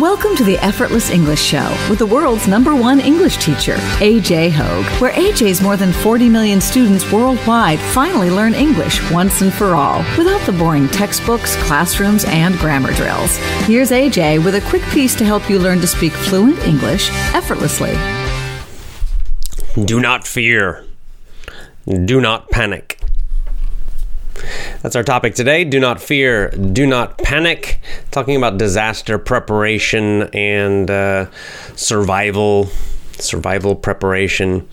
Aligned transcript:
Welcome 0.00 0.36
to 0.36 0.44
the 0.44 0.58
Effortless 0.58 1.08
English 1.08 1.40
Show 1.40 1.74
with 1.88 2.00
the 2.00 2.04
world's 2.04 2.46
number 2.46 2.76
one 2.76 3.00
English 3.00 3.38
teacher, 3.38 3.76
AJ 3.96 4.50
Hoge, 4.50 5.00
where 5.00 5.12
AJ's 5.12 5.62
more 5.62 5.78
than 5.78 5.90
40 5.90 6.28
million 6.28 6.60
students 6.60 7.10
worldwide 7.10 7.78
finally 7.78 8.28
learn 8.30 8.52
English 8.52 9.00
once 9.10 9.40
and 9.40 9.50
for 9.50 9.74
all 9.74 10.04
without 10.18 10.44
the 10.44 10.52
boring 10.52 10.86
textbooks, 10.88 11.56
classrooms, 11.64 12.26
and 12.26 12.58
grammar 12.58 12.92
drills. 12.92 13.38
Here's 13.64 13.90
AJ 13.90 14.44
with 14.44 14.56
a 14.56 14.68
quick 14.68 14.82
piece 14.90 15.14
to 15.14 15.24
help 15.24 15.48
you 15.48 15.58
learn 15.58 15.80
to 15.80 15.86
speak 15.86 16.12
fluent 16.12 16.58
English 16.66 17.08
effortlessly. 17.32 17.96
Do 19.82 19.98
not 19.98 20.26
fear. 20.26 20.84
Do 21.86 22.20
not 22.20 22.50
panic. 22.50 22.95
That's 24.82 24.94
our 24.94 25.02
topic 25.02 25.34
today. 25.34 25.64
Do 25.64 25.80
not 25.80 26.00
fear. 26.00 26.50
Do 26.50 26.86
not 26.86 27.18
panic. 27.18 27.80
Talking 28.10 28.36
about 28.36 28.58
disaster 28.58 29.18
preparation 29.18 30.24
and 30.34 30.90
uh, 30.90 31.30
survival, 31.74 32.68
survival 33.12 33.74
preparation, 33.74 34.68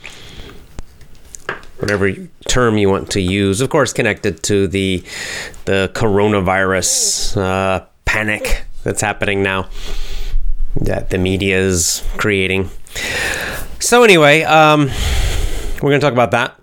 whatever 1.80 2.14
term 2.48 2.78
you 2.78 2.90
want 2.90 3.10
to 3.12 3.22
use. 3.22 3.62
Of 3.62 3.70
course, 3.70 3.94
connected 3.94 4.44
to 4.44 4.68
the 4.68 5.04
the 5.66 5.92
coronavirus 5.94 7.38
uh, 7.38 7.86
panic 8.06 8.66
that's 8.84 9.02
happening 9.02 9.42
now 9.42 9.70
that 10.76 11.10
the 11.10 11.18
media 11.18 11.60
is 11.60 12.04
creating. 12.18 12.70
So 13.80 14.04
anyway, 14.04 14.44
um, 14.44 14.90
we're 15.82 15.90
going 15.90 16.00
to 16.00 16.06
talk 16.06 16.14
about 16.14 16.32
that. 16.32 16.60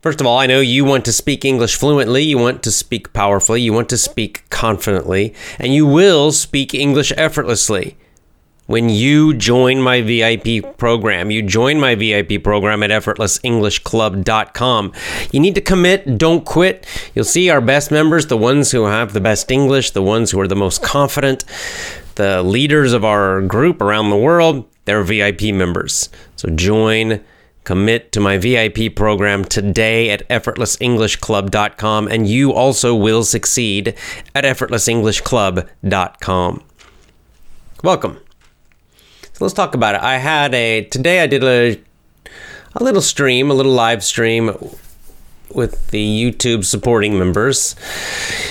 First 0.00 0.20
of 0.22 0.26
all, 0.26 0.38
I 0.38 0.46
know 0.46 0.60
you 0.60 0.86
want 0.86 1.04
to 1.04 1.12
speak 1.12 1.44
English 1.44 1.76
fluently, 1.76 2.22
you 2.22 2.38
want 2.38 2.62
to 2.62 2.72
speak 2.72 3.12
powerfully, 3.12 3.60
you 3.60 3.74
want 3.74 3.90
to 3.90 3.98
speak 3.98 4.48
confidently, 4.48 5.34
and 5.58 5.74
you 5.74 5.86
will 5.86 6.32
speak 6.32 6.72
English 6.72 7.12
effortlessly 7.18 7.98
when 8.64 8.88
you 8.88 9.34
join 9.34 9.82
my 9.82 10.00
VIP 10.00 10.78
program. 10.78 11.30
You 11.30 11.42
join 11.42 11.78
my 11.78 11.96
VIP 11.96 12.42
program 12.42 12.82
at 12.82 12.88
effortlessenglishclub.com. 12.88 14.92
You 15.32 15.40
need 15.40 15.54
to 15.56 15.60
commit, 15.60 16.16
don't 16.16 16.46
quit. 16.46 16.86
You'll 17.14 17.26
see 17.26 17.50
our 17.50 17.60
best 17.60 17.90
members, 17.90 18.28
the 18.28 18.38
ones 18.38 18.70
who 18.70 18.84
have 18.84 19.12
the 19.12 19.20
best 19.20 19.50
English, 19.50 19.90
the 19.90 20.02
ones 20.02 20.30
who 20.30 20.40
are 20.40 20.48
the 20.48 20.56
most 20.56 20.82
confident, 20.82 21.44
the 22.14 22.42
leaders 22.42 22.94
of 22.94 23.04
our 23.04 23.42
group 23.42 23.82
around 23.82 24.08
the 24.08 24.16
world, 24.16 24.64
they're 24.86 25.02
VIP 25.02 25.52
members. 25.52 26.08
So 26.36 26.48
join 26.48 27.20
Commit 27.64 28.12
to 28.12 28.20
my 28.20 28.38
VIP 28.38 28.94
program 28.96 29.44
today 29.44 30.08
at 30.10 30.26
effortlessenglishclub.com, 30.28 32.08
and 32.08 32.26
you 32.26 32.54
also 32.54 32.94
will 32.94 33.22
succeed 33.22 33.94
at 34.34 34.44
effortlessenglishclub.com. 34.44 36.64
Welcome. 37.84 38.18
So 39.34 39.44
let's 39.44 39.52
talk 39.52 39.74
about 39.74 39.94
it. 39.94 40.00
I 40.00 40.16
had 40.16 40.54
a 40.54 40.84
today. 40.84 41.22
I 41.22 41.26
did 41.26 41.44
a 41.44 41.78
a 42.74 42.82
little 42.82 43.02
stream, 43.02 43.50
a 43.50 43.54
little 43.54 43.72
live 43.72 44.02
stream 44.02 44.46
with 45.54 45.88
the 45.88 46.32
YouTube 46.32 46.64
supporting 46.64 47.18
members. 47.18 47.74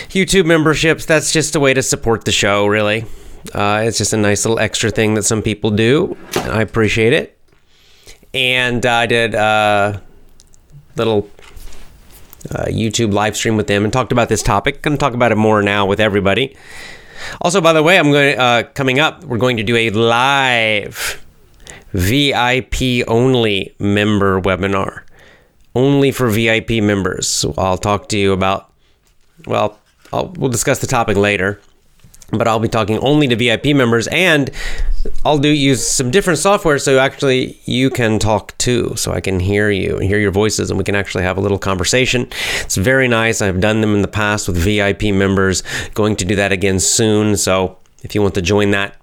YouTube 0.10 0.46
memberships. 0.46 1.06
That's 1.06 1.34
just 1.34 1.56
a 1.56 1.60
way 1.60 1.74
to 1.74 1.82
support 1.82 2.26
the 2.26 2.32
show, 2.32 2.68
really. 2.68 3.06
Uh, 3.54 3.82
it's 3.86 3.98
just 3.98 4.14
a 4.14 4.18
nice 4.18 4.46
little 4.46 4.60
extra 4.60 4.92
thing 4.92 5.16
that 5.16 5.24
some 5.24 5.42
people 5.42 5.72
do. 5.72 6.16
I 6.36 6.62
appreciate 6.62 7.14
it 7.14 7.39
and 8.34 8.86
I 8.86 9.06
did 9.06 9.34
a 9.36 10.02
little 10.96 11.30
uh, 12.52 12.66
YouTube 12.66 13.14
live 13.14 13.36
stream 13.36 13.58
with 13.58 13.68
them 13.68 13.84
and 13.84 13.92
talked 13.92 14.12
about 14.12 14.30
this 14.30 14.44
topic. 14.44 14.82
Going 14.82 14.98
to 14.98 15.00
talk 15.00 15.14
about 15.14 15.32
it 15.32 15.36
more 15.36 15.62
now 15.62 15.86
with 15.86 16.00
everybody. 16.00 16.56
Also, 17.42 17.60
by 17.62 17.74
the 17.74 17.84
way, 17.84 17.98
I'm 18.00 18.12
going 18.12 18.38
uh, 18.38 18.64
coming 18.74 19.00
up. 19.00 19.24
We're 19.24 19.38
going 19.38 19.58
to 19.58 19.64
do 19.64 19.76
a 19.76 19.90
live 19.90 21.24
VIP 21.92 23.08
only 23.08 23.76
member 23.80 24.40
webinar, 24.42 25.02
only 25.76 26.12
for 26.12 26.30
VIP 26.30 26.82
members. 26.84 27.28
So 27.28 27.54
I'll 27.58 27.78
talk 27.78 28.10
to 28.10 28.18
you 28.18 28.32
about. 28.32 28.72
Well, 29.46 29.80
I'll, 30.12 30.28
we'll 30.38 30.50
discuss 30.50 30.80
the 30.80 30.88
topic 30.88 31.18
later 31.18 31.62
but 32.32 32.48
I'll 32.48 32.60
be 32.60 32.68
talking 32.68 32.98
only 33.00 33.28
to 33.28 33.36
VIP 33.36 33.76
members 33.76 34.08
and 34.08 34.50
I'll 35.26 35.38
do 35.38 35.50
use 35.50 35.86
some 35.88 36.12
different 36.12 36.40
software 36.40 36.78
so 36.78 37.00
actually 37.00 37.60
you 37.66 37.90
can 37.90 38.20
talk 38.20 38.58
too 38.58 38.94
so 38.96 39.12
I 39.12 39.22
can 39.22 39.40
hear 39.40 39.70
you 39.70 39.98
and 39.98 40.04
hear 40.04 40.20
your 40.20 40.32
voices 40.32 40.70
and 40.70 40.78
we 40.78 40.84
can 40.84 40.96
actually 40.96 41.24
have 41.24 41.38
a 41.38 41.42
little 41.42 41.60
conversation. 41.60 42.28
It's 42.62 42.76
very 42.76 43.08
nice. 43.08 43.42
I've 43.42 43.60
done 43.60 43.82
them 43.82 43.96
in 43.96 44.02
the 44.02 44.08
past 44.08 44.48
with 44.48 44.58
VIP 44.58 45.04
members. 45.14 45.64
Going 45.94 46.16
to 46.18 46.26
do 46.26 46.36
that 46.36 46.52
again 46.52 46.80
soon. 46.80 47.38
So 47.38 47.78
if 48.04 48.16
you 48.16 48.22
want 48.22 48.36
to 48.36 48.42
join 48.42 48.72
that 48.72 48.98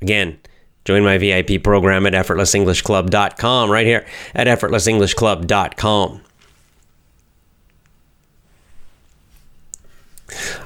again, 0.00 0.38
join 0.84 1.04
my 1.04 1.18
VIP 1.18 1.62
program 1.62 2.06
at 2.06 2.12
effortlessenglishclub.com 2.12 3.70
right 3.70 3.86
here 3.86 4.06
at 4.34 4.46
effortlessenglishclub.com. 4.46 6.22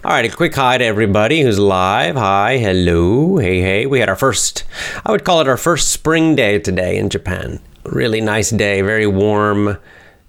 All 0.04 0.10
right, 0.10 0.24
a 0.24 0.34
quick 0.34 0.56
hi 0.56 0.78
to 0.78 0.84
everybody 0.84 1.42
who's 1.42 1.58
live. 1.58 2.16
Hi, 2.16 2.58
hello, 2.58 3.36
hey, 3.36 3.60
hey. 3.60 3.86
We 3.86 4.00
had 4.00 4.08
our 4.08 4.16
first, 4.16 4.64
I 5.06 5.12
would 5.12 5.24
call 5.24 5.40
it 5.40 5.46
our 5.46 5.56
first 5.56 5.90
spring 5.90 6.34
day 6.34 6.58
today 6.58 6.96
in 6.98 7.08
Japan. 7.08 7.60
Really 7.84 8.20
nice 8.20 8.50
day, 8.50 8.80
very 8.80 9.06
warm 9.06 9.78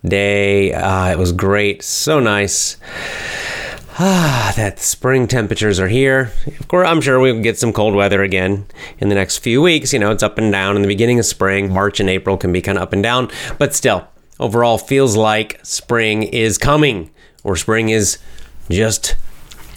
day. 0.06 0.72
Uh, 0.72 1.12
it 1.12 1.18
was 1.18 1.32
great, 1.32 1.82
so 1.82 2.20
nice. 2.20 2.78
Ah, 3.98 4.54
that 4.56 4.78
spring 4.78 5.28
temperatures 5.28 5.80
are 5.80 5.88
here. 5.88 6.32
Of 6.60 6.68
course, 6.68 6.88
I'm 6.88 7.02
sure 7.02 7.20
we'll 7.20 7.42
get 7.42 7.58
some 7.58 7.74
cold 7.74 7.96
weather 7.96 8.22
again 8.22 8.68
in 9.00 9.10
the 9.10 9.16
next 9.16 9.40
few 9.40 9.64
weeks. 9.64 9.94
You 9.94 10.00
know, 10.00 10.12
it's 10.12 10.24
up 10.24 10.38
and 10.38 10.52
down 10.52 10.76
in 10.76 10.84
the 10.84 10.88
beginning 10.88 11.18
of 11.18 11.26
spring. 11.26 11.74
March 11.74 12.00
and 12.00 12.10
April 12.10 12.38
can 12.38 12.54
be 12.54 12.62
kind 12.62 12.78
of 12.78 12.84
up 12.84 12.94
and 12.94 13.02
down, 13.02 13.32
but 13.58 13.74
still, 13.74 14.08
overall, 14.40 14.78
feels 14.78 15.16
like 15.16 15.60
spring 15.64 16.22
is 16.22 16.60
coming 16.60 17.10
or 17.44 17.56
spring 17.56 17.90
is 17.90 18.20
just 18.70 19.16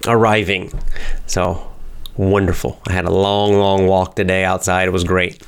arriving. 0.06 0.72
So 1.26 1.70
wonderful. 2.16 2.80
I 2.86 2.92
had 2.92 3.04
a 3.04 3.10
long, 3.10 3.54
long 3.54 3.86
walk 3.86 4.16
today 4.16 4.44
outside. 4.44 4.88
It 4.88 4.92
was 4.92 5.04
great. 5.04 5.42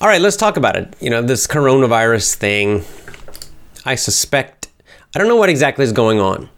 All 0.00 0.08
right, 0.08 0.20
let's 0.20 0.36
talk 0.36 0.56
about 0.56 0.76
it. 0.76 0.96
You 1.00 1.10
know, 1.10 1.20
this 1.22 1.46
coronavirus 1.46 2.34
thing, 2.36 2.84
I 3.84 3.96
suspect, 3.96 4.68
I 5.14 5.18
don't 5.18 5.28
know 5.28 5.36
what 5.36 5.50
exactly 5.50 5.84
is 5.84 5.92
going 5.92 6.20
on. 6.20 6.48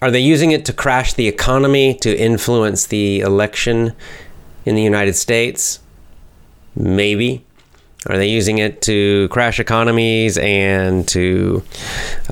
Are 0.00 0.10
they 0.10 0.18
using 0.18 0.50
it 0.50 0.64
to 0.64 0.72
crash 0.72 1.14
the 1.14 1.28
economy, 1.28 1.94
to 1.98 2.16
influence 2.16 2.86
the 2.86 3.20
election 3.20 3.92
in 4.64 4.74
the 4.74 4.82
United 4.82 5.14
States? 5.14 5.78
Maybe. 6.74 7.44
Are 8.08 8.16
they 8.16 8.26
using 8.26 8.58
it 8.58 8.82
to 8.82 9.28
crash 9.28 9.60
economies 9.60 10.36
and 10.38 11.06
to 11.08 11.62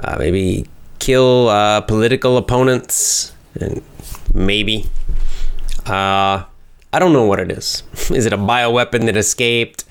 uh, 0.02 0.16
maybe 0.18 0.66
kill 1.00 1.48
uh, 1.48 1.80
political 1.80 2.36
opponents, 2.36 3.32
and 3.60 3.82
maybe. 4.32 4.88
Uh, 5.86 6.44
I 6.92 6.98
don't 6.98 7.12
know 7.12 7.24
what 7.24 7.40
it 7.40 7.50
is. 7.50 7.82
Is 8.10 8.26
it 8.26 8.32
a 8.32 8.38
bioweapon 8.38 9.06
that 9.06 9.16
escaped? 9.16 9.84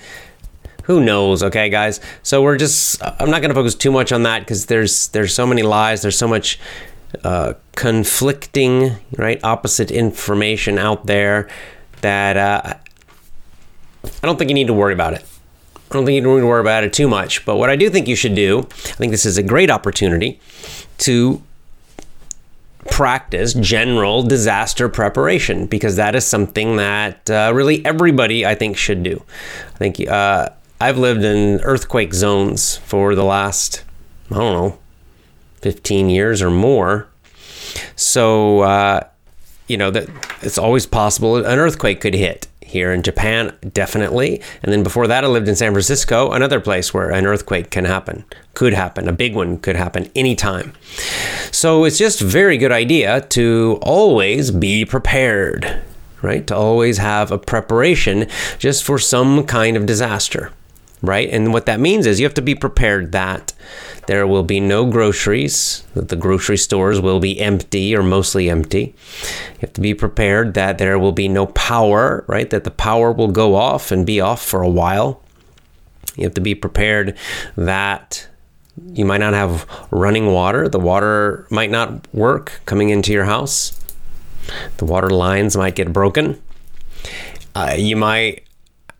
Who 0.83 1.01
knows? 1.01 1.43
Okay, 1.43 1.69
guys. 1.69 1.99
So 2.23 2.41
we're 2.41 2.57
just. 2.57 3.03
I'm 3.03 3.29
not 3.29 3.41
going 3.41 3.49
to 3.49 3.55
focus 3.55 3.75
too 3.75 3.91
much 3.91 4.11
on 4.11 4.23
that 4.23 4.39
because 4.39 4.67
there's 4.67 5.09
there's 5.09 5.33
so 5.33 5.45
many 5.45 5.61
lies. 5.61 6.01
There's 6.01 6.17
so 6.17 6.27
much 6.27 6.59
uh, 7.23 7.53
conflicting, 7.75 8.95
right, 9.17 9.39
opposite 9.43 9.91
information 9.91 10.77
out 10.77 11.05
there 11.05 11.49
that 12.01 12.37
uh, 12.37 12.73
I 14.05 14.25
don't 14.25 14.37
think 14.37 14.49
you 14.49 14.55
need 14.55 14.67
to 14.67 14.73
worry 14.73 14.93
about 14.93 15.13
it. 15.13 15.25
I 15.75 15.95
don't 15.95 16.05
think 16.05 16.15
you 16.15 16.21
need 16.21 16.41
to 16.41 16.45
worry 16.45 16.61
about 16.61 16.83
it 16.83 16.93
too 16.93 17.07
much. 17.07 17.45
But 17.45 17.57
what 17.57 17.69
I 17.69 17.75
do 17.75 17.89
think 17.89 18.07
you 18.07 18.15
should 18.15 18.35
do, 18.35 18.59
I 18.59 18.97
think 18.97 19.11
this 19.11 19.25
is 19.25 19.37
a 19.37 19.43
great 19.43 19.71
opportunity 19.71 20.39
to 20.99 21.41
practice 22.89 23.53
general 23.53 24.23
disaster 24.23 24.89
preparation 24.89 25.65
because 25.65 25.95
that 25.97 26.15
is 26.15 26.25
something 26.25 26.77
that 26.77 27.29
uh, 27.29 27.51
really 27.53 27.85
everybody 27.85 28.45
I 28.45 28.55
think 28.55 28.77
should 28.77 29.03
do. 29.03 29.23
I 29.75 29.77
think 29.77 30.07
uh, 30.07 30.49
I've 30.81 30.97
lived 30.97 31.23
in 31.23 31.61
earthquake 31.61 32.13
zones 32.13 32.77
for 32.77 33.15
the 33.15 33.23
last 33.23 33.83
I 34.31 34.35
don't 34.35 34.53
know 34.53 34.79
15 35.61 36.09
years 36.09 36.41
or 36.41 36.49
more, 36.49 37.07
so 37.95 38.61
uh, 38.61 39.01
you 39.67 39.77
know 39.77 39.91
that 39.91 40.09
it's 40.41 40.57
always 40.57 40.85
possible 40.85 41.37
an 41.37 41.59
earthquake 41.59 42.01
could 42.01 42.13
hit 42.13 42.47
here 42.69 42.93
in 42.93 43.01
Japan, 43.03 43.53
definitely. 43.73 44.41
And 44.63 44.71
then 44.71 44.83
before 44.83 45.07
that, 45.07 45.23
I 45.23 45.27
lived 45.27 45.47
in 45.47 45.55
San 45.55 45.73
Francisco, 45.73 46.31
another 46.31 46.59
place 46.59 46.93
where 46.93 47.09
an 47.11 47.25
earthquake 47.25 47.69
can 47.71 47.85
happen, 47.85 48.23
could 48.53 48.73
happen, 48.73 49.09
a 49.09 49.11
big 49.13 49.35
one 49.35 49.57
could 49.57 49.75
happen 49.75 50.09
anytime. 50.15 50.73
So 51.51 51.83
it's 51.85 51.97
just 51.97 52.21
a 52.21 52.25
very 52.25 52.57
good 52.57 52.71
idea 52.71 53.21
to 53.21 53.79
always 53.81 54.51
be 54.51 54.85
prepared, 54.85 55.81
right? 56.21 56.45
To 56.47 56.55
always 56.55 56.97
have 56.99 57.31
a 57.31 57.37
preparation 57.37 58.27
just 58.57 58.83
for 58.83 58.99
some 58.99 59.45
kind 59.45 59.75
of 59.75 59.85
disaster. 59.85 60.51
right? 61.01 61.29
And 61.29 61.53
what 61.53 61.65
that 61.65 61.79
means 61.79 62.05
is 62.05 62.19
you 62.19 62.25
have 62.25 62.33
to 62.35 62.41
be 62.41 62.55
prepared 62.55 63.11
that 63.11 63.53
there 64.09 64.25
will 64.25 64.41
be 64.41 64.59
no 64.59 64.89
groceries, 64.89 65.83
the 65.93 66.15
grocery 66.15 66.57
stores 66.57 66.99
will 66.99 67.19
be 67.19 67.39
empty 67.39 67.95
or 67.95 68.01
mostly 68.01 68.49
empty. 68.49 68.95
You 69.53 69.59
have 69.59 69.73
to 69.73 69.81
be 69.81 69.93
prepared 69.93 70.55
that 70.55 70.79
there 70.79 70.97
will 70.97 71.11
be 71.11 71.27
no 71.27 71.45
power, 71.45 72.25
right? 72.25 72.49
That 72.49 72.63
the 72.63 72.71
power 72.71 73.11
will 73.11 73.27
go 73.27 73.53
off 73.53 73.91
and 73.91 74.07
be 74.07 74.19
off 74.19 74.43
for 74.43 74.63
a 74.63 74.67
while. 74.67 75.21
You 76.15 76.23
have 76.23 76.33
to 76.33 76.41
be 76.41 76.55
prepared 76.55 77.15
that 77.55 78.27
you 78.83 79.05
might 79.05 79.19
not 79.19 79.33
have 79.35 79.67
running 79.91 80.33
water. 80.33 80.67
The 80.67 80.79
water 80.79 81.45
might 81.51 81.69
not 81.69 82.11
work 82.11 82.61
coming 82.65 82.89
into 82.89 83.13
your 83.13 83.25
house. 83.25 83.79
The 84.77 84.85
water 84.85 85.11
lines 85.11 85.55
might 85.55 85.75
get 85.75 85.93
broken. 85.93 86.41
Uh, 87.53 87.75
you 87.77 87.95
might 87.95 88.47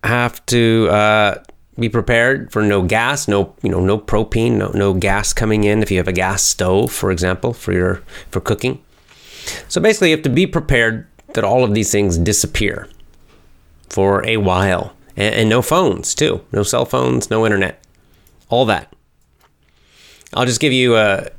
have 0.04 0.46
to 0.46 0.88
uh, 0.92 1.44
be 1.80 1.90
prepared 1.90 2.52
for 2.52 2.62
no 2.62 2.82
gas, 2.82 3.28
no 3.28 3.56
you 3.62 3.70
know 3.70 3.80
no 3.80 3.98
propane, 3.98 4.54
no 4.54 4.70
no 4.70 4.94
gas 4.94 5.34
coming 5.34 5.64
in 5.64 5.82
if 5.82 5.92
you 5.92 5.98
have 5.98 6.08
a 6.08 6.14
gas 6.14 6.44
stove, 6.44 6.92
for 6.92 7.12
example, 7.12 7.54
for 7.54 7.74
your 7.74 7.96
for 8.30 8.40
cooking. 8.40 8.82
So 9.68 9.82
basically, 9.82 10.10
you 10.10 10.16
have 10.16 10.24
to 10.24 10.30
be 10.30 10.46
prepared 10.46 11.08
that 11.34 11.44
all 11.44 11.64
of 11.64 11.74
these 11.74 11.92
things 11.92 12.18
disappear 12.18 12.88
for 13.90 14.26
a 14.26 14.38
while, 14.38 14.94
and, 15.16 15.34
and 15.34 15.50
no 15.50 15.62
phones 15.62 16.14
too, 16.14 16.42
no 16.52 16.64
cell 16.64 16.86
phones, 16.86 17.30
no 17.30 17.46
internet, 17.46 17.84
all 18.50 18.66
that. 18.66 18.94
I'll 20.34 20.46
just 20.46 20.60
give 20.60 20.74
you 20.74 20.96
a 20.96 21.30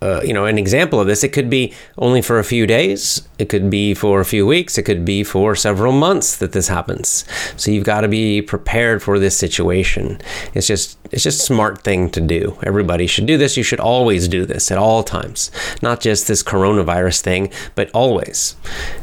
uh, 0.00 0.20
you 0.22 0.32
know, 0.32 0.44
an 0.44 0.58
example 0.58 1.00
of 1.00 1.06
this, 1.06 1.24
it 1.24 1.32
could 1.32 1.50
be 1.50 1.72
only 1.96 2.22
for 2.22 2.38
a 2.38 2.44
few 2.44 2.66
days, 2.66 3.26
it 3.38 3.48
could 3.48 3.68
be 3.68 3.94
for 3.94 4.20
a 4.20 4.24
few 4.24 4.46
weeks, 4.46 4.78
it 4.78 4.84
could 4.84 5.04
be 5.04 5.24
for 5.24 5.56
several 5.56 5.92
months 5.92 6.36
that 6.36 6.52
this 6.52 6.68
happens. 6.68 7.24
So 7.56 7.70
you've 7.70 7.84
got 7.84 8.02
to 8.02 8.08
be 8.08 8.40
prepared 8.40 9.02
for 9.02 9.18
this 9.18 9.36
situation. 9.36 10.20
It's 10.54 10.66
just 10.66 10.98
it's 11.10 11.22
just 11.22 11.40
a 11.40 11.44
smart 11.44 11.82
thing 11.82 12.10
to 12.10 12.20
do. 12.20 12.58
Everybody 12.62 13.06
should 13.06 13.26
do 13.26 13.38
this. 13.38 13.56
You 13.56 13.62
should 13.62 13.80
always 13.80 14.28
do 14.28 14.46
this 14.46 14.70
at 14.70 14.78
all 14.78 15.02
times, 15.02 15.50
not 15.82 16.00
just 16.00 16.28
this 16.28 16.42
coronavirus 16.42 17.20
thing, 17.22 17.50
but 17.74 17.90
always 17.92 18.54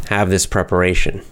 have 0.09 0.30
this 0.30 0.45
preparation. 0.45 1.24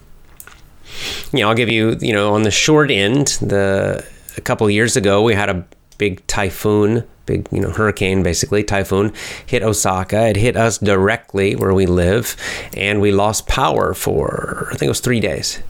You 1.32 1.40
know, 1.40 1.48
I'll 1.48 1.54
give 1.54 1.70
you, 1.70 1.96
you 2.00 2.12
know, 2.12 2.34
on 2.34 2.42
the 2.42 2.50
short 2.50 2.90
end, 2.90 3.38
the 3.40 4.04
a 4.36 4.40
couple 4.40 4.68
years 4.68 4.96
ago 4.96 5.22
we 5.22 5.34
had 5.34 5.48
a 5.48 5.64
big 5.98 6.26
typhoon 6.26 7.04
big 7.26 7.48
you 7.50 7.60
know 7.60 7.70
hurricane 7.70 8.22
basically 8.22 8.62
typhoon 8.62 9.12
hit 9.46 9.62
osaka. 9.62 10.28
It 10.28 10.36
hit 10.36 10.56
us 10.56 10.78
directly 10.78 11.56
where 11.56 11.72
we 11.74 11.86
live 11.86 12.36
and 12.76 13.00
we 13.00 13.12
lost 13.12 13.46
power 13.46 13.94
for 13.94 14.68
i 14.68 14.76
think 14.76 14.84
it 14.84 14.88
was 14.88 15.00
three 15.00 15.20
days. 15.20 15.60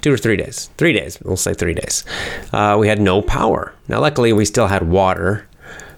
Two 0.00 0.12
or 0.12 0.16
three 0.16 0.36
days. 0.36 0.70
Three 0.76 0.92
days. 0.92 1.18
We'll 1.24 1.36
say 1.36 1.54
three 1.54 1.74
days. 1.74 2.04
Uh, 2.52 2.76
we 2.78 2.86
had 2.86 3.00
no 3.00 3.20
power. 3.20 3.74
Now 3.88 4.00
luckily 4.00 4.32
we 4.32 4.44
still 4.44 4.68
had 4.68 4.88
water 4.88 5.48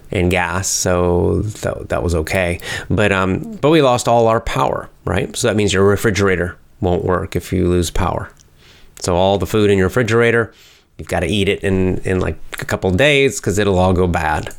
and 0.09 0.31
gas 0.31 0.67
so 0.67 1.41
that, 1.41 1.89
that 1.89 2.03
was 2.03 2.15
okay. 2.15 2.59
But 2.89 3.11
um 3.11 3.57
but 3.61 3.69
we 3.69 3.81
lost 3.81 4.07
all 4.07 4.27
our 4.27 4.41
power 4.41 4.89
right? 5.05 5.35
So 5.35 5.47
that 5.47 5.55
means 5.55 5.73
your 5.73 5.85
refrigerator 5.85 6.57
won't 6.79 7.03
work 7.03 7.35
if 7.35 7.51
you 7.53 7.67
lose 7.67 7.91
power. 7.91 8.31
So 8.99 9.15
all 9.15 9.37
the 9.37 9.47
food 9.47 9.69
in 9.69 9.77
your 9.77 9.87
refrigerator 9.87 10.53
you've 10.97 11.07
got 11.07 11.21
to 11.21 11.27
eat 11.27 11.49
it 11.49 11.63
in 11.63 11.97
in 11.99 12.19
like 12.19 12.37
a 12.59 12.65
couple 12.65 12.91
days 12.91 13.39
because 13.39 13.57
it'll 13.57 13.79
all 13.79 13.93
go 13.93 14.07
bad 14.07 14.53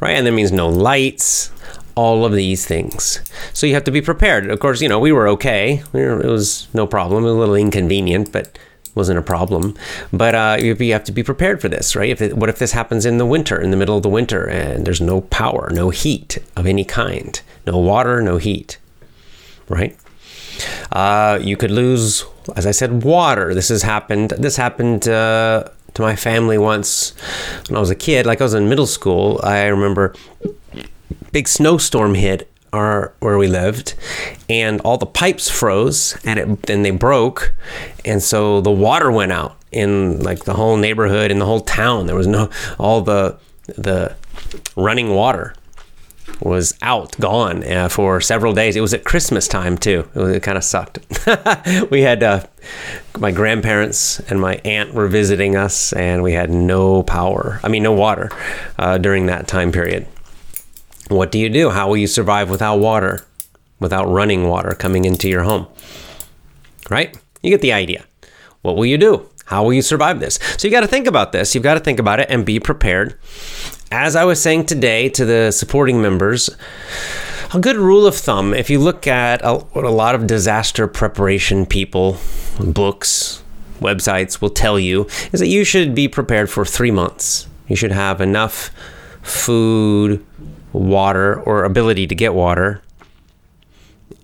right? 0.00 0.12
And 0.16 0.26
that 0.26 0.32
means 0.32 0.52
no 0.52 0.68
lights, 0.68 1.50
all 1.94 2.24
of 2.24 2.32
these 2.32 2.66
things. 2.66 3.20
So 3.52 3.66
you 3.66 3.74
have 3.74 3.84
to 3.84 3.90
be 3.90 4.00
prepared. 4.00 4.50
Of 4.50 4.60
course, 4.60 4.80
you 4.80 4.88
know, 4.88 4.98
we 4.98 5.12
were 5.12 5.28
okay. 5.28 5.82
We 5.92 6.02
were, 6.02 6.20
it 6.20 6.28
was 6.28 6.68
no 6.74 6.86
problem. 6.86 7.24
Was 7.24 7.32
a 7.32 7.36
little 7.36 7.54
inconvenient, 7.54 8.32
but 8.32 8.58
wasn't 8.94 9.18
a 9.18 9.22
problem. 9.22 9.76
But 10.12 10.34
uh, 10.34 10.56
you 10.60 10.92
have 10.92 11.04
to 11.04 11.12
be 11.12 11.22
prepared 11.22 11.60
for 11.60 11.68
this, 11.68 11.94
right? 11.96 12.10
If 12.10 12.22
it, 12.22 12.36
what 12.36 12.48
if 12.48 12.58
this 12.58 12.72
happens 12.72 13.04
in 13.06 13.18
the 13.18 13.26
winter, 13.26 13.60
in 13.60 13.70
the 13.70 13.76
middle 13.76 13.96
of 13.96 14.02
the 14.02 14.08
winter, 14.08 14.44
and 14.44 14.86
there's 14.86 15.00
no 15.00 15.22
power, 15.22 15.70
no 15.72 15.90
heat 15.90 16.38
of 16.56 16.66
any 16.66 16.84
kind, 16.84 17.40
no 17.66 17.78
water, 17.78 18.20
no 18.22 18.38
heat, 18.38 18.78
right? 19.68 19.96
Uh, 20.90 21.38
you 21.40 21.56
could 21.56 21.70
lose, 21.70 22.24
as 22.56 22.66
I 22.66 22.70
said, 22.70 23.02
water. 23.02 23.54
This 23.54 23.68
has 23.68 23.82
happened. 23.82 24.30
This 24.30 24.56
happened 24.56 25.08
uh, 25.08 25.68
to 25.94 26.02
my 26.02 26.16
family 26.16 26.58
once 26.58 27.14
when 27.68 27.76
I 27.76 27.80
was 27.80 27.90
a 27.90 27.94
kid. 27.94 28.26
Like 28.26 28.40
I 28.40 28.44
was 28.44 28.54
in 28.54 28.68
middle 28.68 28.86
school, 28.86 29.40
I 29.42 29.66
remember 29.66 30.14
big 31.32 31.48
snowstorm 31.48 32.14
hit 32.14 32.50
our 32.72 33.14
where 33.20 33.38
we 33.38 33.46
lived, 33.46 33.94
and 34.48 34.80
all 34.82 34.98
the 34.98 35.06
pipes 35.06 35.50
froze, 35.50 36.16
and 36.24 36.38
it 36.38 36.62
then 36.62 36.82
they 36.82 36.90
broke, 36.90 37.54
and 38.04 38.22
so 38.22 38.60
the 38.60 38.70
water 38.70 39.10
went 39.10 39.32
out 39.32 39.56
in 39.72 40.20
like 40.20 40.44
the 40.44 40.54
whole 40.54 40.76
neighborhood 40.76 41.30
in 41.30 41.38
the 41.38 41.46
whole 41.46 41.60
town. 41.60 42.06
There 42.06 42.16
was 42.16 42.26
no 42.26 42.50
all 42.78 43.00
the 43.00 43.38
the 43.66 44.14
running 44.76 45.10
water 45.10 45.54
was 46.40 46.74
out, 46.82 47.18
gone 47.18 47.64
uh, 47.64 47.88
for 47.88 48.20
several 48.20 48.52
days. 48.52 48.76
It 48.76 48.80
was 48.80 48.94
at 48.94 49.04
Christmas 49.04 49.48
time 49.48 49.76
too. 49.76 50.08
It, 50.14 50.36
it 50.36 50.42
kind 50.42 50.58
of 50.58 50.64
sucked. 50.64 50.98
we 51.90 52.02
had 52.02 52.22
uh, 52.22 52.44
my 53.18 53.30
grandparents 53.30 54.20
and 54.20 54.40
my 54.40 54.60
aunt 54.64 54.94
were 54.94 55.08
visiting 55.08 55.56
us, 55.56 55.92
and 55.92 56.22
we 56.22 56.32
had 56.32 56.50
no 56.50 57.02
power. 57.02 57.60
I 57.62 57.68
mean, 57.68 57.82
no 57.82 57.92
water 57.92 58.30
uh, 58.78 58.98
during 58.98 59.26
that 59.26 59.48
time 59.48 59.72
period. 59.72 60.06
What 61.08 61.32
do 61.32 61.38
you 61.38 61.48
do? 61.48 61.70
How 61.70 61.88
will 61.88 61.96
you 61.96 62.06
survive 62.06 62.50
without 62.50 62.76
water, 62.76 63.24
without 63.80 64.06
running 64.06 64.46
water 64.48 64.74
coming 64.74 65.04
into 65.04 65.28
your 65.28 65.42
home? 65.42 65.66
Right? 66.90 67.16
You 67.42 67.50
get 67.50 67.62
the 67.62 67.72
idea. 67.72 68.04
What 68.62 68.76
will 68.76 68.86
you 68.86 68.98
do? 68.98 69.28
How 69.46 69.64
will 69.64 69.72
you 69.72 69.80
survive 69.80 70.20
this? 70.20 70.38
So 70.58 70.68
you 70.68 70.70
got 70.70 70.80
to 70.80 70.86
think 70.86 71.06
about 71.06 71.32
this. 71.32 71.54
You've 71.54 71.64
got 71.64 71.74
to 71.74 71.80
think 71.80 71.98
about 71.98 72.20
it 72.20 72.28
and 72.28 72.44
be 72.44 72.60
prepared 72.60 73.18
as 73.90 74.16
I 74.16 74.24
was 74.24 74.40
saying 74.40 74.66
today 74.66 75.08
to 75.10 75.24
the 75.24 75.50
supporting 75.50 76.02
members, 76.02 76.50
a 77.54 77.58
good 77.58 77.76
rule 77.76 78.06
of 78.06 78.14
thumb, 78.14 78.52
if 78.52 78.68
you 78.68 78.78
look 78.78 79.06
at 79.06 79.40
a, 79.42 79.58
what 79.58 79.84
a 79.84 79.90
lot 79.90 80.14
of 80.14 80.26
disaster 80.26 80.86
preparation 80.86 81.64
people, 81.64 82.18
books, 82.60 83.42
websites 83.80 84.40
will 84.40 84.50
tell 84.50 84.78
you, 84.78 85.06
is 85.32 85.40
that 85.40 85.48
you 85.48 85.64
should 85.64 85.94
be 85.94 86.08
prepared 86.08 86.50
for 86.50 86.64
three 86.64 86.90
months. 86.90 87.46
You 87.66 87.76
should 87.76 87.92
have 87.92 88.20
enough 88.20 88.70
food, 89.22 90.24
water, 90.72 91.40
or 91.42 91.64
ability 91.64 92.06
to 92.08 92.14
get 92.14 92.34
water 92.34 92.82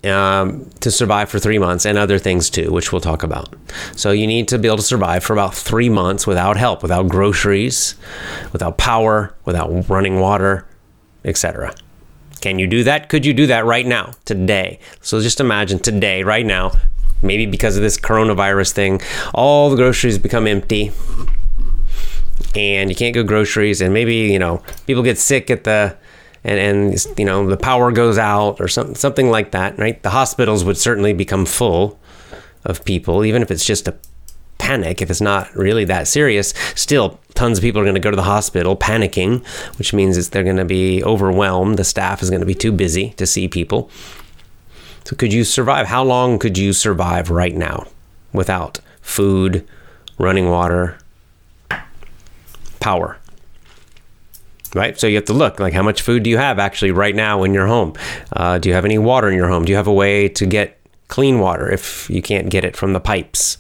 um, 0.04 0.68
to 0.80 0.90
survive 0.90 1.28
for 1.28 1.38
three 1.38 1.58
months 1.58 1.86
and 1.86 1.98
other 1.98 2.18
things 2.18 2.50
too, 2.50 2.72
which 2.72 2.92
we'll 2.92 3.00
talk 3.00 3.22
about. 3.22 3.54
So 3.96 4.10
you 4.10 4.26
need 4.26 4.48
to 4.48 4.58
be 4.58 4.68
able 4.68 4.78
to 4.78 4.82
survive 4.82 5.24
for 5.24 5.32
about 5.32 5.54
three 5.54 5.88
months 5.88 6.26
without 6.26 6.56
help, 6.56 6.82
without 6.82 7.08
groceries, 7.08 7.94
without 8.52 8.78
power, 8.78 9.34
without 9.44 9.88
running 9.88 10.20
water, 10.20 10.66
etc. 11.24 11.74
Can 12.40 12.58
you 12.58 12.66
do 12.66 12.84
that? 12.84 13.08
Could 13.08 13.24
you 13.24 13.32
do 13.32 13.46
that 13.46 13.64
right 13.64 13.86
now, 13.86 14.12
today? 14.24 14.78
So 15.00 15.20
just 15.20 15.40
imagine 15.40 15.78
today, 15.78 16.22
right 16.22 16.44
now, 16.44 16.72
maybe 17.22 17.46
because 17.46 17.76
of 17.76 17.82
this 17.82 17.98
coronavirus 17.98 18.72
thing, 18.72 19.00
all 19.32 19.70
the 19.70 19.76
groceries 19.76 20.18
become 20.18 20.46
empty 20.46 20.92
and 22.54 22.90
you 22.90 22.96
can't 22.96 23.14
go 23.14 23.22
groceries 23.24 23.80
and 23.80 23.92
maybe, 23.94 24.14
you 24.14 24.38
know, 24.38 24.62
people 24.86 25.02
get 25.02 25.18
sick 25.18 25.50
at 25.50 25.64
the 25.64 25.96
and, 26.44 26.58
and 26.58 27.18
you 27.18 27.24
know 27.24 27.48
the 27.48 27.56
power 27.56 27.90
goes 27.90 28.18
out 28.18 28.60
or 28.60 28.68
something 28.68 28.94
something 28.94 29.30
like 29.30 29.50
that, 29.52 29.78
right? 29.78 30.02
The 30.02 30.10
hospitals 30.10 30.64
would 30.64 30.76
certainly 30.76 31.12
become 31.12 31.46
full 31.46 31.98
of 32.64 32.84
people, 32.84 33.24
even 33.24 33.42
if 33.42 33.50
it's 33.50 33.64
just 33.64 33.88
a 33.88 33.96
panic, 34.58 35.02
if 35.02 35.10
it's 35.10 35.20
not 35.20 35.54
really 35.54 35.84
that 35.84 36.06
serious. 36.06 36.54
Still, 36.74 37.18
tons 37.34 37.58
of 37.58 37.62
people 37.62 37.80
are 37.80 37.84
going 37.84 37.94
to 37.94 38.00
go 38.00 38.10
to 38.10 38.16
the 38.16 38.22
hospital 38.22 38.76
panicking, 38.76 39.44
which 39.78 39.92
means 39.92 40.30
they're 40.30 40.44
going 40.44 40.56
to 40.56 40.64
be 40.64 41.02
overwhelmed. 41.04 41.78
The 41.78 41.84
staff 41.84 42.22
is 42.22 42.30
going 42.30 42.40
to 42.40 42.46
be 42.46 42.54
too 42.54 42.72
busy 42.72 43.10
to 43.10 43.26
see 43.26 43.48
people. 43.48 43.90
So, 45.04 45.16
could 45.16 45.32
you 45.32 45.44
survive? 45.44 45.86
How 45.86 46.02
long 46.02 46.38
could 46.38 46.56
you 46.56 46.72
survive 46.72 47.30
right 47.30 47.54
now 47.54 47.88
without 48.32 48.80
food, 49.02 49.66
running 50.18 50.48
water, 50.48 50.98
power? 52.80 53.18
Right? 54.74 54.98
So 54.98 55.06
you 55.06 55.16
have 55.16 55.24
to 55.26 55.32
look 55.32 55.60
like 55.60 55.72
how 55.72 55.82
much 55.82 56.02
food 56.02 56.22
do 56.22 56.30
you 56.30 56.38
have 56.38 56.58
actually 56.58 56.90
right 56.90 57.14
now 57.14 57.44
in 57.44 57.54
your 57.54 57.66
home? 57.66 57.94
Uh, 58.32 58.58
do 58.58 58.68
you 58.68 58.74
have 58.74 58.84
any 58.84 58.98
water 58.98 59.28
in 59.28 59.36
your 59.36 59.48
home? 59.48 59.64
Do 59.64 59.70
you 59.72 59.76
have 59.76 59.86
a 59.86 59.92
way 59.92 60.28
to 60.28 60.46
get 60.46 60.78
clean 61.08 61.38
water 61.38 61.70
if 61.70 62.08
you 62.10 62.22
can't 62.22 62.50
get 62.50 62.64
it 62.64 62.76
from 62.76 62.92
the 62.92 63.00
pipes? 63.00 63.58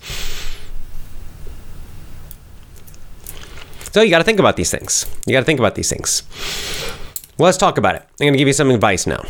So 3.92 4.02
you 4.02 4.10
got 4.10 4.18
to 4.18 4.24
think 4.24 4.40
about 4.40 4.56
these 4.56 4.72
things. 4.72 5.06
You 5.24 5.32
got 5.32 5.40
to 5.40 5.46
think 5.46 5.60
about 5.60 5.76
these 5.76 5.88
things. 5.88 6.24
Well, 7.38 7.46
let's 7.46 7.58
talk 7.58 7.78
about 7.78 7.94
it. 7.94 8.02
I'm 8.02 8.24
going 8.26 8.32
to 8.32 8.38
give 8.38 8.48
you 8.48 8.54
some 8.54 8.70
advice 8.70 9.06
now. 9.06 9.22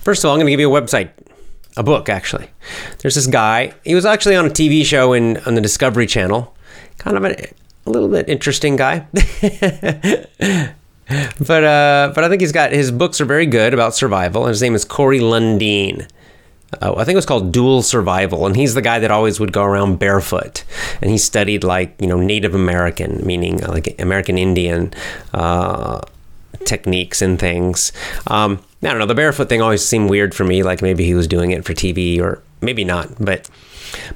First 0.00 0.22
of 0.22 0.28
all, 0.28 0.34
I'm 0.34 0.38
going 0.38 0.48
to 0.48 0.50
give 0.50 0.60
you 0.60 0.74
a 0.74 0.80
website, 0.80 1.10
a 1.76 1.82
book 1.82 2.08
actually. 2.08 2.50
There's 2.98 3.14
this 3.14 3.26
guy. 3.26 3.72
He 3.84 3.94
was 3.94 4.04
actually 4.04 4.36
on 4.36 4.44
a 4.44 4.50
TV 4.50 4.84
show 4.84 5.12
in 5.12 5.38
on 5.46 5.54
the 5.54 5.60
Discovery 5.60 6.06
Channel. 6.06 6.54
Kind 6.98 7.16
of 7.16 7.24
an 7.24 7.36
a 7.86 7.90
little 7.90 8.08
bit 8.08 8.28
interesting 8.28 8.76
guy. 8.76 9.06
but 9.12 11.64
uh, 11.64 12.12
but 12.14 12.24
I 12.24 12.28
think 12.28 12.40
he's 12.40 12.52
got 12.52 12.72
his 12.72 12.90
books 12.90 13.20
are 13.20 13.24
very 13.24 13.46
good 13.46 13.74
about 13.74 13.94
survival. 13.94 14.46
His 14.46 14.62
name 14.62 14.74
is 14.74 14.84
Corey 14.84 15.20
Lundin. 15.20 16.08
Uh, 16.80 16.94
I 16.94 17.04
think 17.04 17.14
it 17.14 17.16
was 17.16 17.26
called 17.26 17.52
Dual 17.52 17.82
Survival, 17.82 18.46
and 18.46 18.56
he's 18.56 18.74
the 18.74 18.80
guy 18.80 18.98
that 18.98 19.10
always 19.10 19.38
would 19.38 19.52
go 19.52 19.62
around 19.62 19.98
barefoot, 19.98 20.64
and 21.02 21.10
he 21.10 21.18
studied 21.18 21.64
like 21.64 21.94
you 22.00 22.06
know 22.06 22.18
Native 22.18 22.54
American, 22.54 23.24
meaning 23.26 23.62
uh, 23.62 23.68
like 23.68 24.00
American 24.00 24.38
Indian 24.38 24.92
uh, 25.34 26.00
techniques 26.64 27.20
and 27.20 27.38
things. 27.38 27.92
Um, 28.26 28.64
I 28.82 28.88
don't 28.88 28.98
know. 28.98 29.06
The 29.06 29.14
barefoot 29.14 29.48
thing 29.48 29.60
always 29.60 29.84
seemed 29.84 30.08
weird 30.08 30.34
for 30.34 30.44
me. 30.44 30.62
Like 30.62 30.82
maybe 30.82 31.04
he 31.04 31.14
was 31.14 31.28
doing 31.28 31.50
it 31.50 31.64
for 31.64 31.74
TV, 31.74 32.20
or 32.20 32.42
maybe 32.60 32.84
not. 32.84 33.22
But 33.22 33.50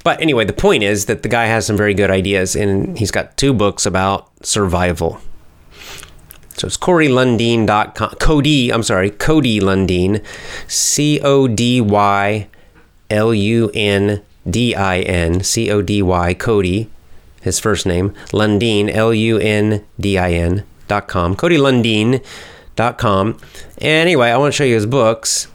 but 0.05 0.21
anyway, 0.21 0.45
the 0.45 0.53
point 0.53 0.83
is 0.83 1.07
that 1.07 1.23
the 1.23 1.29
guy 1.29 1.47
has 1.47 1.67
some 1.67 1.77
very 1.77 1.95
good 1.95 2.11
ideas, 2.11 2.57
and 2.57 2.99
he's 2.99 3.11
got 3.11 3.37
two 3.37 3.53
books 3.53 3.87
about 3.87 4.31
survival. 4.45 5.21
So 6.57 6.69
it's 6.69 6.79
CodyLundin.com. 6.79 8.11
Cody, 8.19 8.73
I'm 8.73 8.83
sorry, 8.83 9.11
Cody 9.11 9.61
Lundin, 9.61 10.25
C 10.67 11.21
O 11.21 11.47
D 11.47 11.83
Y 11.83 12.49
L 13.11 13.35
U 13.35 13.71
N 13.75 14.23
D 14.49 14.75
I 14.75 15.01
N, 15.01 15.43
C 15.43 15.71
O 15.71 15.83
D 15.83 16.03
Y, 16.03 16.35
Cody, 16.35 16.89
his 17.43 17.61
first 17.61 17.85
name, 17.85 18.15
Lundin, 18.33 18.89
L 18.89 19.13
U 19.13 19.39
N 19.39 19.85
D 20.01 20.17
I 20.17 20.33
N, 20.33 20.65
dot 20.89 21.09
com, 21.09 21.37
CodyLundin.com. 21.37 23.39
Anyway, 23.79 24.31
I 24.31 24.39
want 24.39 24.53
to 24.53 24.57
show 24.57 24.65
you 24.65 24.75
his 24.75 24.87
books. 24.87 25.49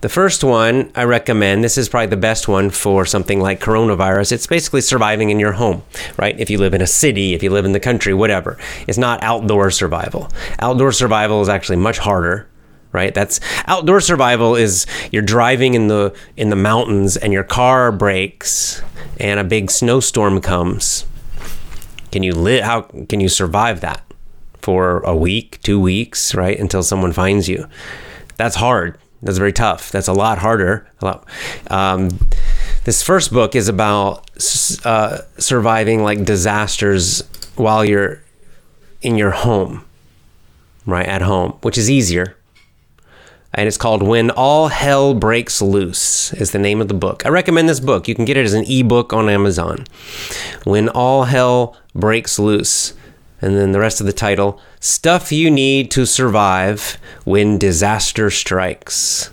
The 0.00 0.08
first 0.08 0.44
one 0.44 0.92
I 0.94 1.02
recommend, 1.02 1.64
this 1.64 1.76
is 1.76 1.88
probably 1.88 2.06
the 2.06 2.16
best 2.16 2.46
one 2.46 2.70
for 2.70 3.04
something 3.04 3.40
like 3.40 3.58
coronavirus. 3.58 4.30
It's 4.30 4.46
basically 4.46 4.80
surviving 4.80 5.30
in 5.30 5.40
your 5.40 5.52
home, 5.52 5.82
right? 6.16 6.38
If 6.38 6.50
you 6.50 6.58
live 6.58 6.72
in 6.72 6.80
a 6.80 6.86
city, 6.86 7.34
if 7.34 7.42
you 7.42 7.50
live 7.50 7.64
in 7.64 7.72
the 7.72 7.80
country, 7.80 8.14
whatever. 8.14 8.58
It's 8.86 8.96
not 8.96 9.20
outdoor 9.24 9.72
survival. 9.72 10.30
Outdoor 10.60 10.92
survival 10.92 11.42
is 11.42 11.48
actually 11.48 11.78
much 11.78 11.98
harder, 11.98 12.48
right? 12.92 13.12
That's 13.12 13.40
outdoor 13.66 14.00
survival 14.00 14.54
is 14.54 14.86
you're 15.10 15.20
driving 15.20 15.74
in 15.74 15.88
the 15.88 16.14
in 16.36 16.50
the 16.50 16.56
mountains 16.56 17.16
and 17.16 17.32
your 17.32 17.44
car 17.44 17.90
breaks 17.90 18.80
and 19.18 19.40
a 19.40 19.44
big 19.44 19.68
snowstorm 19.68 20.40
comes. 20.40 21.06
Can 22.12 22.22
you 22.22 22.34
live 22.34 22.62
how 22.62 22.82
can 22.82 23.18
you 23.18 23.28
survive 23.28 23.80
that 23.80 24.04
for 24.62 25.00
a 25.00 25.16
week, 25.16 25.60
2 25.62 25.80
weeks, 25.80 26.36
right? 26.36 26.58
Until 26.58 26.84
someone 26.84 27.12
finds 27.12 27.48
you. 27.48 27.66
That's 28.36 28.54
hard 28.54 28.96
that's 29.22 29.38
very 29.38 29.52
tough. 29.52 29.90
That's 29.90 30.08
a 30.08 30.12
lot 30.12 30.38
harder. 30.38 30.86
A 31.00 31.04
lot. 31.04 31.28
Um, 31.70 32.10
this 32.84 33.02
first 33.02 33.32
book 33.32 33.56
is 33.56 33.68
about 33.68 34.30
uh, 34.84 35.18
surviving 35.38 36.02
like 36.02 36.24
disasters 36.24 37.22
while 37.56 37.84
you're 37.84 38.22
in 39.02 39.16
your 39.16 39.30
home, 39.30 39.84
right 40.86 41.06
at 41.06 41.22
home, 41.22 41.52
which 41.62 41.76
is 41.76 41.90
easier. 41.90 42.36
And 43.54 43.66
it's 43.66 43.76
called 43.76 44.02
When 44.02 44.30
All 44.30 44.68
Hell 44.68 45.14
Breaks 45.14 45.60
Loose 45.62 46.32
is 46.34 46.52
the 46.52 46.58
name 46.58 46.80
of 46.80 46.88
the 46.88 46.94
book. 46.94 47.24
I 47.24 47.30
recommend 47.30 47.68
this 47.68 47.80
book. 47.80 48.06
You 48.06 48.14
can 48.14 48.24
get 48.24 48.36
it 48.36 48.44
as 48.44 48.54
an 48.54 48.64
ebook 48.68 49.12
on 49.12 49.28
Amazon. 49.28 49.86
When 50.64 50.88
All 50.90 51.24
Hell 51.24 51.76
Breaks 51.94 52.38
Loose. 52.38 52.92
And 53.40 53.56
then 53.56 53.72
the 53.72 53.80
rest 53.80 54.00
of 54.00 54.06
the 54.06 54.12
title 54.12 54.60
Stuff 54.80 55.32
You 55.32 55.50
Need 55.50 55.90
to 55.92 56.06
Survive 56.06 56.98
When 57.24 57.58
Disaster 57.58 58.30
Strikes. 58.30 59.30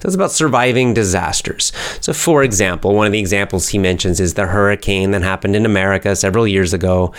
So 0.00 0.06
it's 0.06 0.16
about 0.16 0.32
surviving 0.32 0.94
disasters. 0.94 1.72
So, 2.00 2.12
for 2.12 2.42
example, 2.42 2.94
one 2.94 3.06
of 3.06 3.12
the 3.12 3.20
examples 3.20 3.68
he 3.68 3.78
mentions 3.78 4.18
is 4.18 4.34
the 4.34 4.46
hurricane 4.46 5.12
that 5.12 5.22
happened 5.22 5.54
in 5.54 5.64
America 5.64 6.16
several 6.16 6.46
years 6.46 6.72
ago. 6.72 7.14